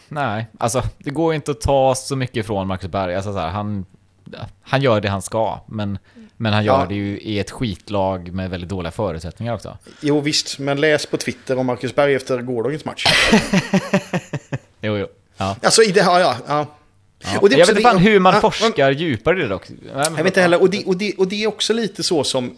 Nej, 0.09 0.45
alltså 0.57 0.83
det 0.97 1.09
går 1.09 1.33
inte 1.33 1.51
att 1.51 1.61
ta 1.61 1.95
så 1.95 2.15
mycket 2.15 2.37
ifrån 2.37 2.67
Marcus 2.67 2.91
Berg. 2.91 3.15
Alltså, 3.15 3.33
så 3.33 3.39
här, 3.39 3.49
han, 3.49 3.85
han 4.61 4.81
gör 4.81 5.01
det 5.01 5.09
han 5.09 5.21
ska, 5.21 5.59
men, 5.67 5.97
men 6.37 6.53
han 6.53 6.63
gör 6.65 6.79
Ja. 6.79 6.85
det 6.85 6.95
ju 6.95 7.19
i 7.19 7.39
ett 7.39 7.51
skitlag 7.51 8.33
med 8.33 8.49
väldigt 8.49 8.69
dåliga 8.69 8.91
förutsättningar 8.91 9.53
också. 9.53 9.77
Jo 10.01 10.19
visst, 10.21 10.59
men 10.59 10.81
läs 10.81 11.05
på 11.05 11.17
Twitter 11.17 11.57
om 11.57 11.65
Marcus 11.65 11.95
Berg 11.95 12.15
efter 12.15 12.41
gårdagens 12.41 12.85
match. 12.85 13.05
Jo, 14.83 14.97
jo. 14.97 15.07
Ja. 15.37 15.55
alltså 15.63 15.83
i 15.83 15.91
det 15.91 15.99
ja. 15.99 16.19
ja. 16.47 16.65
Ja. 17.23 17.39
Och 17.39 17.49
det 17.49 17.55
är 17.55 17.59
jag 17.59 17.65
vet 17.67 17.75
inte 17.77 17.89
fan 17.89 17.97
hur 17.97 18.19
man 18.19 18.33
ja, 18.33 18.41
forskar 18.41 18.91
djupare 18.91 19.39
i 19.39 19.41
det 19.41 19.47
dock. 19.47 19.67
Jag 19.93 20.11
vet 20.11 20.25
inte 20.25 20.41
heller, 20.41 20.61
och 20.61 20.69
det, 20.69 20.85
och, 20.85 20.97
det, 20.97 21.13
och 21.13 21.27
det 21.27 21.43
är 21.43 21.47
också 21.47 21.73
lite 21.73 22.03
så 22.03 22.23
som, 22.23 22.57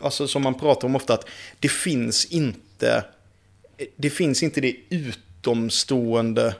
alltså, 0.00 0.28
som 0.28 0.42
man 0.42 0.54
pratar 0.54 0.88
om 0.88 0.96
ofta, 0.96 1.14
att 1.14 1.26
det 1.60 1.68
finns 1.68 2.24
inte, 2.24 3.04
det 3.96 4.10
finns 4.10 4.42
inte 4.42 4.60
det 4.60 4.76
utomstående, 4.88 6.54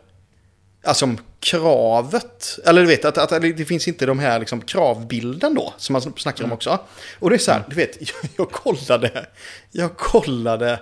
alltså 0.84 1.16
kravet, 1.40 2.58
eller 2.64 2.80
du 2.80 2.86
vet, 2.88 3.04
att, 3.04 3.18
att 3.18 3.42
det 3.42 3.64
finns 3.64 3.88
inte 3.88 4.06
de 4.06 4.18
här 4.18 4.38
liksom, 4.38 4.60
kravbilden 4.60 5.54
då, 5.54 5.74
som 5.76 5.92
man 5.92 6.02
snackar 6.02 6.44
om 6.44 6.52
också. 6.52 6.78
Och 7.18 7.30
det 7.30 7.36
är 7.36 7.38
så 7.38 7.52
här, 7.52 7.62
du 7.68 7.76
vet, 7.76 7.96
jag, 8.00 8.30
jag 8.36 8.50
kollade, 8.50 9.26
jag 9.70 9.96
kollade, 9.96 10.80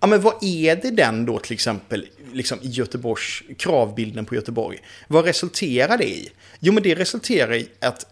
ja 0.00 0.06
men 0.06 0.20
vad 0.20 0.34
är 0.42 0.76
det 0.76 0.90
den 0.90 1.26
då 1.26 1.38
till 1.38 1.52
exempel, 1.52 2.06
liksom 2.32 2.58
i 2.62 2.68
Göteborgs, 2.68 3.42
kravbilden 3.58 4.24
på 4.24 4.34
Göteborg, 4.34 4.78
vad 5.08 5.24
resulterar 5.24 5.98
det 5.98 6.08
i? 6.08 6.30
Jo 6.60 6.72
men 6.72 6.82
det 6.82 6.94
resulterar 6.94 7.54
i 7.54 7.68
att 7.80 8.06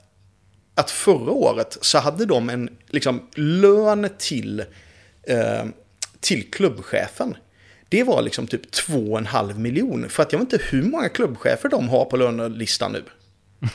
att 0.75 0.91
förra 0.91 1.33
året 1.33 1.79
så 1.81 1.99
hade 1.99 2.27
de 2.27 2.51
en 2.51 2.77
liksom, 2.87 3.29
lön 3.35 4.09
till, 4.19 4.61
eh, 5.23 5.65
till 6.21 6.51
klubbchefen. 6.51 7.37
Det 7.89 8.05
var 8.05 8.23
liksom 8.23 8.47
typ 8.47 8.75
2,5 8.75 9.59
miljoner. 9.59 10.09
För 10.09 10.23
att 10.23 10.33
jag 10.33 10.39
vet 10.39 10.53
inte 10.53 10.65
hur 10.65 10.83
många 10.83 11.09
klubbchefer 11.09 11.69
de 11.69 11.89
har 11.89 12.05
på 12.05 12.17
lönelistan 12.17 12.93
nu. 12.93 13.05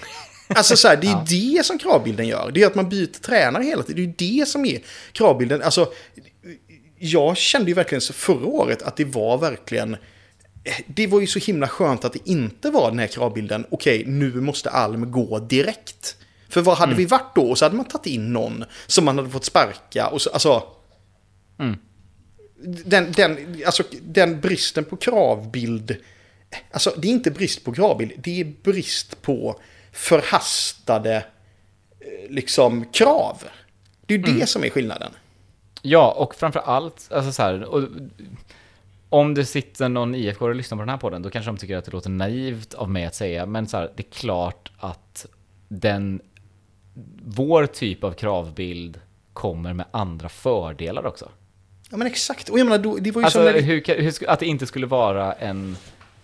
Alltså 0.55 0.76
så 0.78 0.88
här, 0.88 0.97
det 0.97 1.07
är 1.07 1.12
ju 1.12 1.55
det 1.55 1.66
som 1.66 1.78
kravbilden 1.78 2.28
gör. 2.28 2.51
Det 2.51 2.64
är 2.64 2.68
att 2.68 2.76
man 2.76 2.89
byter 2.89 3.22
tränare 3.22 3.64
hela 3.64 3.84
tiden. 3.84 3.95
Det 3.95 4.24
är 4.24 4.28
ju 4.28 4.39
det 4.39 4.47
som 4.47 4.66
är 4.66 4.80
kravbilden. 5.12 5.62
Alltså, 5.62 5.91
jag 6.99 7.38
kände 7.38 7.68
ju 7.68 7.74
verkligen 7.74 8.01
så 8.01 8.14
förra 8.14 8.45
året 8.45 8.82
att 8.82 8.95
det 8.95 9.05
var 9.05 9.38
verkligen... 9.38 9.97
Det 10.88 11.07
var 11.07 11.20
ju 11.20 11.28
så 11.28 11.39
himla 11.39 11.68
skönt 11.68 12.05
att 12.05 12.14
det 12.14 12.30
inte 12.30 12.70
var 12.70 12.89
den 12.89 12.99
här 12.99 13.07
kravbilden. 13.07 13.66
Okej, 13.70 14.03
nu 14.07 14.41
måste 14.41 14.70
Alm 14.70 15.12
gå 15.12 15.39
direkt. 15.39 16.16
För 16.49 16.62
vad 16.62 16.78
hade 16.78 16.95
vi 16.95 17.05
varit 17.05 17.36
då? 17.36 17.49
Och 17.49 17.57
så 17.57 17.66
hade 17.66 17.76
man 17.76 17.86
tagit 17.86 18.05
in 18.05 18.34
någon 18.34 18.66
som 18.88 19.05
man 19.05 19.18
hade 19.18 19.30
fått 19.30 19.45
sparka. 19.45 20.07
Och 20.07 20.22
så, 20.22 20.30
alltså, 20.30 20.64
den, 22.62 23.12
den, 23.12 23.62
alltså, 23.66 23.84
den 24.01 24.41
bristen 24.41 24.86
på 24.86 24.97
kravbild 24.97 25.97
Alltså, 26.72 26.93
det 26.97 27.07
är 27.07 27.12
inte 27.12 27.32
brist 27.32 27.64
på 27.64 27.74
kravbild, 27.74 28.12
det 28.18 28.41
är 28.41 28.53
brist 28.64 29.22
på 29.22 29.60
förhastade 29.91 31.16
eh, 31.99 32.32
liksom 32.32 32.86
krav. 32.86 33.43
Det 34.05 34.14
är 34.14 34.18
ju 34.18 34.24
Mm. 34.24 34.39
det 34.39 34.47
som 34.47 34.64
är 34.64 34.70
skillnaden. 34.70 35.12
Ja, 35.82 36.12
och 36.12 36.36
framför 36.36 36.60
allt, 36.60 37.07
alltså 37.12 37.32
så 37.32 37.41
här, 37.41 37.64
och, 37.64 37.84
om 39.10 39.34
det 39.34 39.45
sitter 39.45 39.89
någon 39.89 40.16
IFK 40.16 40.45
och 40.45 40.55
lyssnar 40.55 40.78
på 40.78 40.82
den 40.82 40.89
här 40.89 40.97
podden, 40.97 41.22
då 41.22 41.30
kanske 41.30 41.51
de 41.51 41.57
tycker 41.57 41.78
att 41.78 41.86
det 41.86 41.91
låter 41.91 42.10
naivt 42.10 42.74
av 42.74 42.89
mig 42.89 43.05
att 43.05 43.16
säga, 43.16 43.45
men 43.45 43.68
så 43.68 43.78
här, 43.78 43.91
det 43.95 44.07
är 44.07 44.12
klart 44.12 44.72
att 44.78 45.26
den, 45.68 46.22
vår 47.26 47.66
typ 47.66 48.03
av 48.03 48.12
kravbild 48.12 48.99
kommer 49.34 49.74
med 49.74 49.86
andra 49.91 50.30
fördelar 50.30 51.05
också. 51.05 51.30
Ja 51.90 51.98
men 51.98 52.08
exakt, 52.08 52.50
och 52.50 52.60
jag 52.60 52.66
menar, 52.66 52.78
då, 52.84 52.98
det 52.98 53.12
var 53.12 53.22
ju 53.22 53.26
Alltså 53.26 53.40
som 53.40 53.46
när 53.54 53.62
hur, 53.62 53.84
hur, 54.02 54.30
att 54.30 54.40
det 54.40 54.46
inte 54.46 54.66
skulle 54.66 54.86
vara 54.88 55.34
en, 55.34 55.78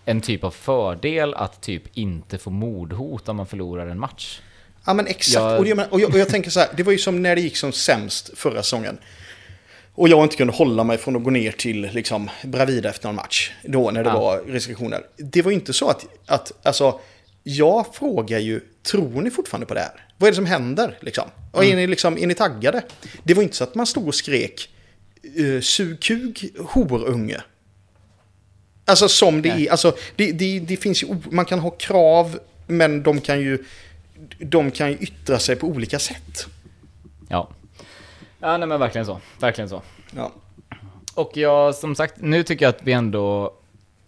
en 0.06 0.22
typ 0.22 0.44
av 0.44 0.52
fördel 0.52 1.34
att 1.34 1.62
typ 1.62 1.84
inte 1.98 2.38
få 2.38 2.50
mordhot 2.50 3.30
om 3.30 3.36
man 3.36 3.48
förlorar 3.48 3.88
en 3.88 4.00
match. 4.00 4.40
Ja 4.86 4.94
men 4.94 5.08
exakt, 5.08 5.36
Jag- 5.36 5.60
och, 5.60 5.68
jag, 5.68 5.76
menar- 5.78 5.94
och, 5.94 6.00
jag, 6.02 6.10
och 6.14 6.20
jag 6.20 6.30
tänker 6.30 6.50
så 6.52 6.60
här, 6.60 6.70
det 6.78 6.84
var 6.84 6.92
ju 6.92 6.98
som 6.98 7.22
när 7.22 7.36
det 7.36 7.42
gick 7.42 7.58
som 7.58 7.72
sämst 7.72 8.32
förra 8.38 8.64
säsongen. 8.64 8.98
Och 9.98 10.10
jag 10.10 10.24
inte 10.26 10.36
kunde 10.36 10.54
hålla 10.54 10.84
mig 10.84 10.98
från 10.98 11.16
att 11.16 11.24
gå 11.24 11.30
ner 11.30 11.52
till 11.52 11.82
liksom, 11.82 12.30
Bravida 12.44 12.90
efter 12.90 13.08
någon 13.08 13.16
match. 13.16 13.52
Då 13.64 13.92
när 13.92 14.04
det 14.04 14.10
Ja. 14.10 14.20
var 14.20 14.38
restriktioner. 14.48 15.02
Det 15.18 15.42
var 15.42 15.52
ju 15.52 15.56
inte 15.56 15.74
så 15.74 15.90
att, 15.90 16.06
att, 16.26 16.52
alltså, 16.68 17.00
jag 17.44 17.86
frågar 17.96 18.40
ju, 18.40 18.60
tror 18.84 19.22
ni 19.22 19.32
fortfarande 19.32 19.66
på 19.66 19.74
det 19.74 19.80
här? 19.80 20.06
Vad 20.18 20.28
är 20.28 20.32
det 20.32 20.36
som 20.36 20.46
händer 20.46 20.98
liksom? 21.02 21.24
Och 21.52 21.64
Mm. 21.64 21.74
är, 21.78 21.82
ni, 21.82 21.88
liksom, 21.88 22.18
är 22.18 22.28
ni 22.28 22.34
taggade? 22.34 22.82
Det 23.24 23.34
var 23.34 23.44
inte 23.44 23.56
så 23.56 23.64
att 23.64 23.76
man 23.76 23.86
stod 23.88 24.08
och 24.08 24.16
skrek, 24.16 24.70
uh, 25.40 25.62
sug 25.62 26.00
kuk, 26.00 26.46
horunge. 26.60 27.42
Alltså 28.86 29.08
som 29.08 29.42
det 29.42 29.50
är, 29.50 29.72
alltså 29.72 29.96
det, 30.16 30.32
det, 30.32 30.60
det 30.60 30.78
finns 30.78 31.04
ju, 31.04 31.08
man 31.32 31.46
kan 31.46 31.60
ha 31.60 31.70
krav, 31.70 32.40
men 32.68 33.04
de 33.04 33.22
kan 33.22 33.40
ju, 33.40 33.64
de 34.40 34.72
kan 34.72 34.92
ju 34.92 34.98
yttra 34.98 35.40
sig 35.40 35.56
på 35.56 35.68
olika 35.68 36.00
sätt. 36.00 36.48
Ja. 37.28 37.50
Ja, 38.40 38.58
nej 38.58 38.68
men 38.68 38.80
verkligen 38.80 39.06
så. 39.06 39.20
Verkligen 39.40 39.70
så. 39.70 39.82
Ja. 40.16 40.32
Och 41.16 41.38
jag, 41.38 41.76
som 41.76 41.96
sagt, 41.96 42.14
nu 42.22 42.44
tycker 42.44 42.66
jag 42.66 42.70
att 42.70 42.84
vi 42.84 42.92
ändå 42.92 43.54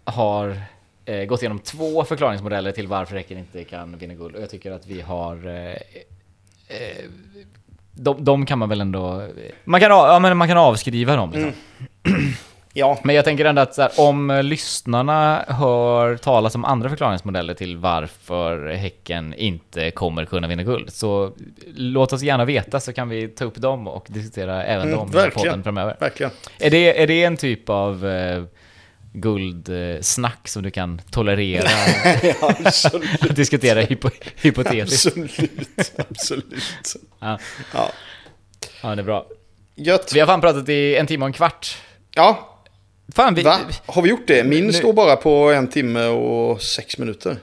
har 0.03 0.61
eh, 1.05 1.25
gått 1.25 1.41
igenom 1.41 1.59
två 1.59 2.03
förklaringsmodeller 2.03 2.71
till 2.71 2.87
varför 2.87 3.15
Häcken 3.15 3.37
inte 3.37 3.63
kan 3.63 3.97
vinna 3.97 4.13
guld. 4.13 4.35
Och 4.35 4.41
jag 4.41 4.49
tycker 4.49 4.71
att 4.71 4.87
vi 4.87 5.01
har... 5.01 5.47
Eh, 5.47 5.71
eh, 6.67 7.05
de, 7.97 8.23
de 8.23 8.45
kan 8.45 8.59
man 8.59 8.69
väl 8.69 8.81
ändå... 8.81 9.27
Man 9.63 9.79
kan, 9.79 9.89
ja, 9.89 10.19
men 10.19 10.37
man 10.37 10.47
kan 10.47 10.57
avskriva 10.57 11.15
dem. 11.15 11.31
Liksom. 11.31 11.51
Ja, 12.73 12.99
Men 13.03 13.15
jag 13.15 13.25
tänker 13.25 13.45
ändå 13.45 13.61
att 13.61 13.77
här, 13.77 13.89
om 13.97 14.39
lyssnarna 14.43 15.45
hör 15.47 16.17
talas 16.17 16.55
om 16.55 16.65
andra 16.65 16.89
förklaringsmodeller 16.89 17.53
till 17.53 17.77
varför 17.77 18.69
Häcken 18.73 19.33
inte 19.33 19.91
kommer 19.91 20.25
kunna 20.25 20.47
vinna 20.47 20.63
guld, 20.63 20.93
så 20.93 21.31
låt 21.75 22.13
oss 22.13 22.21
gärna 22.21 22.45
veta 22.45 22.79
så 22.79 22.93
kan 22.93 23.09
vi 23.09 23.27
ta 23.27 23.45
upp 23.45 23.55
dem 23.55 23.87
och 23.87 24.05
diskutera 24.09 24.63
även 24.63 24.87
Mm, 24.87 25.11
dem 25.11 25.27
i 25.27 25.31
podden 25.31 25.63
framöver. 25.63 25.95
verkligen. 25.99 26.31
Är 26.59 26.69
det, 26.69 27.01
är 27.03 27.07
det 27.07 27.23
en 27.23 27.37
typ 27.37 27.69
av 27.69 28.07
eh, 28.07 28.43
guldsnack 29.13 30.47
som 30.47 30.63
du 30.63 30.71
kan 30.71 31.01
tolerera 31.11 31.69
Ja, 32.41 32.55
absolut. 32.65 33.23
att 33.29 33.35
diskutera 33.35 33.81
hypo, 33.81 34.09
hypotetiskt? 34.35 35.07
absolut. 35.07 35.91
Absolut. 36.09 36.95
Ja. 37.19 37.39
Ja. 37.73 37.91
ja, 38.81 38.95
det 38.95 39.01
är 39.01 39.03
bra. 39.03 39.25
Gött. 39.75 40.11
Vi 40.13 40.19
har 40.19 40.27
fan 40.27 40.41
pratat 40.41 40.69
i 40.69 40.95
en 40.95 41.07
timme 41.07 41.23
och 41.25 41.27
en 41.29 41.33
kvart. 41.33 41.77
Ja, 42.15 42.53
Fan, 43.15 43.35
vi... 43.35 43.43
va? 43.43 43.57
Har 43.85 44.01
vi 44.01 44.09
gjort 44.09 44.27
det? 44.27 44.43
Min 44.43 44.67
Nu- 44.67 44.73
står 44.73 44.93
bara 44.93 45.15
på 45.15 45.51
en 45.51 45.67
timme 45.67 46.05
och 46.05 46.61
sex 46.61 46.97
minuter. 46.97 47.37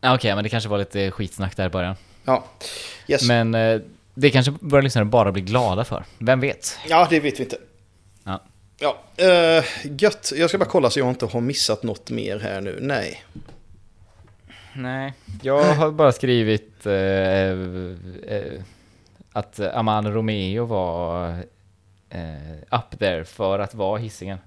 Ja, 0.00 0.14
Okej, 0.14 0.34
men 0.34 0.44
det 0.44 0.50
kanske 0.50 0.68
var 0.70 0.78
lite 0.78 1.10
skitsnack 1.10 1.56
där 1.56 1.66
i 1.66 1.68
början. 1.68 1.96
Ja. 2.24 2.44
Yes. 3.08 3.22
Men 3.28 3.54
eh, 3.54 3.80
det 4.14 4.30
kanske 4.30 4.52
våra 4.60 4.80
lyssnare 4.80 5.04
bara 5.04 5.32
blir 5.32 5.42
glada 5.42 5.84
för. 5.84 6.04
Vem 6.18 6.40
vet? 6.40 6.78
Ja, 6.88 7.06
det 7.10 7.20
vet 7.20 7.38
vi 7.40 7.44
inte. 7.44 7.56
Ja. 8.78 8.98
Uh, 9.22 9.64
gött. 9.98 10.32
Jag 10.36 10.48
ska 10.48 10.58
bara 10.58 10.64
kolla 10.64 10.90
så 10.90 10.98
jag 10.98 11.08
inte 11.08 11.26
har 11.26 11.40
missat 11.40 11.82
något 11.82 12.10
mer 12.10 12.38
här 12.38 12.60
nu. 12.60 12.78
Nej. 12.80 13.24
Nej, 14.72 15.12
jag 15.42 15.74
har 15.74 15.90
bara 15.90 16.12
skrivit 16.12 16.86
eh, 16.86 16.92
eh, 16.92 18.62
att 19.32 19.60
Aman 19.60 20.12
Romeo 20.12 20.64
var 20.64 21.36
up 22.70 22.98
there 22.98 23.24
för 23.24 23.58
att 23.58 23.74
vara 23.74 23.98
hissingen. 23.98 24.38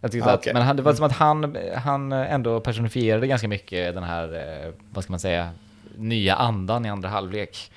Jag 0.00 0.12
tyckte 0.12 0.30
Ah, 0.30 0.32
att, 0.32 0.40
okej. 0.40 0.52
men 0.52 0.62
han, 0.62 0.76
det 0.76 0.82
var 0.82 0.94
som 0.94 1.06
att 1.06 1.12
han, 1.12 1.56
han 1.76 2.12
ändå 2.12 2.60
personifierade 2.60 3.26
ganska 3.26 3.48
mycket 3.48 3.94
den 3.94 4.02
här, 4.02 4.72
vad 4.90 5.04
ska 5.04 5.12
man 5.12 5.20
säga, 5.20 5.50
nya 5.96 6.34
andan 6.34 6.86
i 6.86 6.88
andra 6.88 7.08
halvlek. 7.08 7.70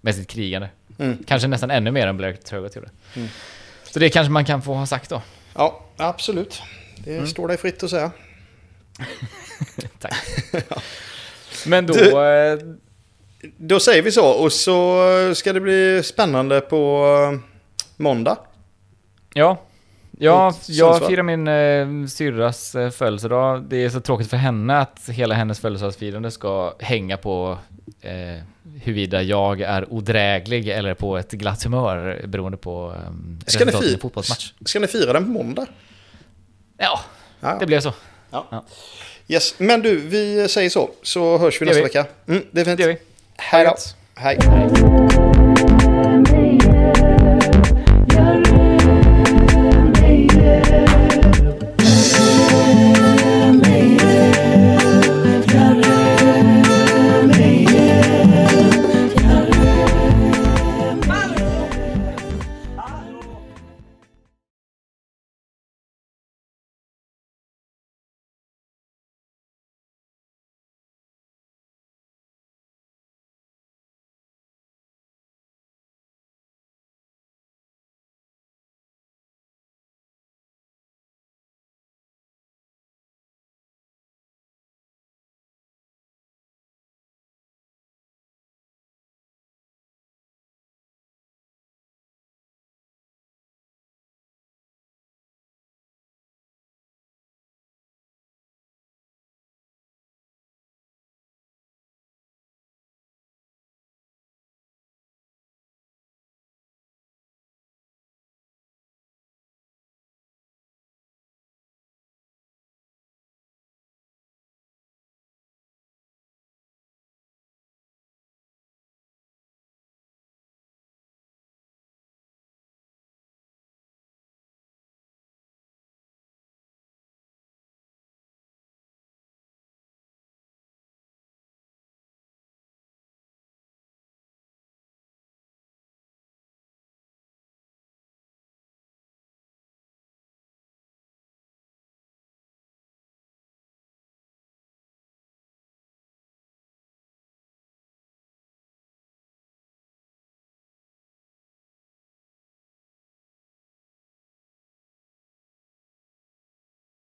Med 0.00 0.14
sitt 0.14 0.28
krigande. 0.28 0.68
Mm. 0.98 1.18
Kanske 1.26 1.48
nästan 1.48 1.70
ännu 1.70 1.90
mer 1.90 2.06
än 2.06 2.16
Blair 2.16 2.32
Turgott 2.32 2.76
gjorde. 2.76 2.90
Så 3.90 3.98
det 3.98 4.10
kanske 4.10 4.30
man 4.32 4.44
kan 4.44 4.62
få 4.62 4.74
ha 4.74 4.86
sagt 4.86 5.10
då. 5.10 5.22
Ja, 5.54 5.84
absolut. 5.96 6.62
Det 7.04 7.14
Mm. 7.14 7.26
står 7.26 7.48
dig 7.48 7.56
fritt 7.56 7.82
att 7.82 7.90
säga. 7.90 8.10
Tack. 9.98 10.14
Men 11.66 11.86
då... 11.86 11.92
Du- 11.94 12.24
eh, 12.26 12.58
Då 13.56 13.80
säger 13.80 14.02
vi 14.02 14.12
så 14.12 14.26
och 14.26 14.52
så 14.52 15.04
ska 15.34 15.52
det 15.52 15.60
bli 15.60 16.02
spännande 16.04 16.60
på 16.60 17.06
eh, 17.32 17.40
måndag. 17.96 18.36
Ja, 19.34 19.62
ja 20.20 20.54
jag 20.66 21.06
firar 21.06 21.22
min 21.22 21.48
eh, 21.48 22.06
syrras 22.08 22.74
eh, 22.74 22.90
födelsedag. 22.90 23.62
Det 23.68 23.84
är 23.84 23.88
så 23.90 24.00
tråkigt 24.00 24.30
för 24.30 24.36
henne 24.36 24.78
att 24.78 25.08
hela 25.08 25.34
hennes 25.34 25.60
födelsedagsfirande 25.60 26.30
ska 26.30 26.74
hänga 26.78 27.16
på 27.16 27.58
eh, 28.00 28.10
huruvida 28.82 29.22
jag 29.22 29.60
är 29.60 29.92
odräglig 29.92 30.68
eller 30.68 30.94
på 30.94 31.18
ett 31.18 31.30
glatt 31.32 31.62
humör 31.64 32.22
beroende 32.26 32.58
på 32.58 32.94
eh, 32.96 33.00
Ska 33.46 33.58
ni, 33.64 33.70
resultatet 33.70 33.90
i 33.90 33.94
en 33.94 34.00
fotbollsmatch. 34.00 34.52
ska 34.64 34.78
ni 34.80 34.86
fira 34.86 35.12
den 35.12 35.24
på 35.24 35.30
måndag? 35.30 35.66
Ja, 36.78 37.00
Ja. 37.40 37.56
det 37.60 37.66
blev 37.66 37.80
så. 37.80 37.92
Ja. 38.30 38.46
Ja. 38.50 38.64
Yes. 39.28 39.54
Men 39.58 39.80
du, 39.82 39.96
vi 40.00 40.48
säger 40.48 40.70
så. 40.70 40.90
Så 41.02 41.38
hörs 41.38 41.62
vi 41.62 41.66
nästa 41.66 41.78
vi. 41.78 41.84
vecka. 41.84 42.06
Mm, 42.28 42.42
det 42.50 42.60
är 42.60 42.64
fint. 42.64 42.76
Det 42.76 42.82
gör 42.82 42.90
vi. 42.90 42.98
Hej 43.36 43.64
då. 43.64 43.74
Hej. 44.14 44.38
Hej. 44.42 44.70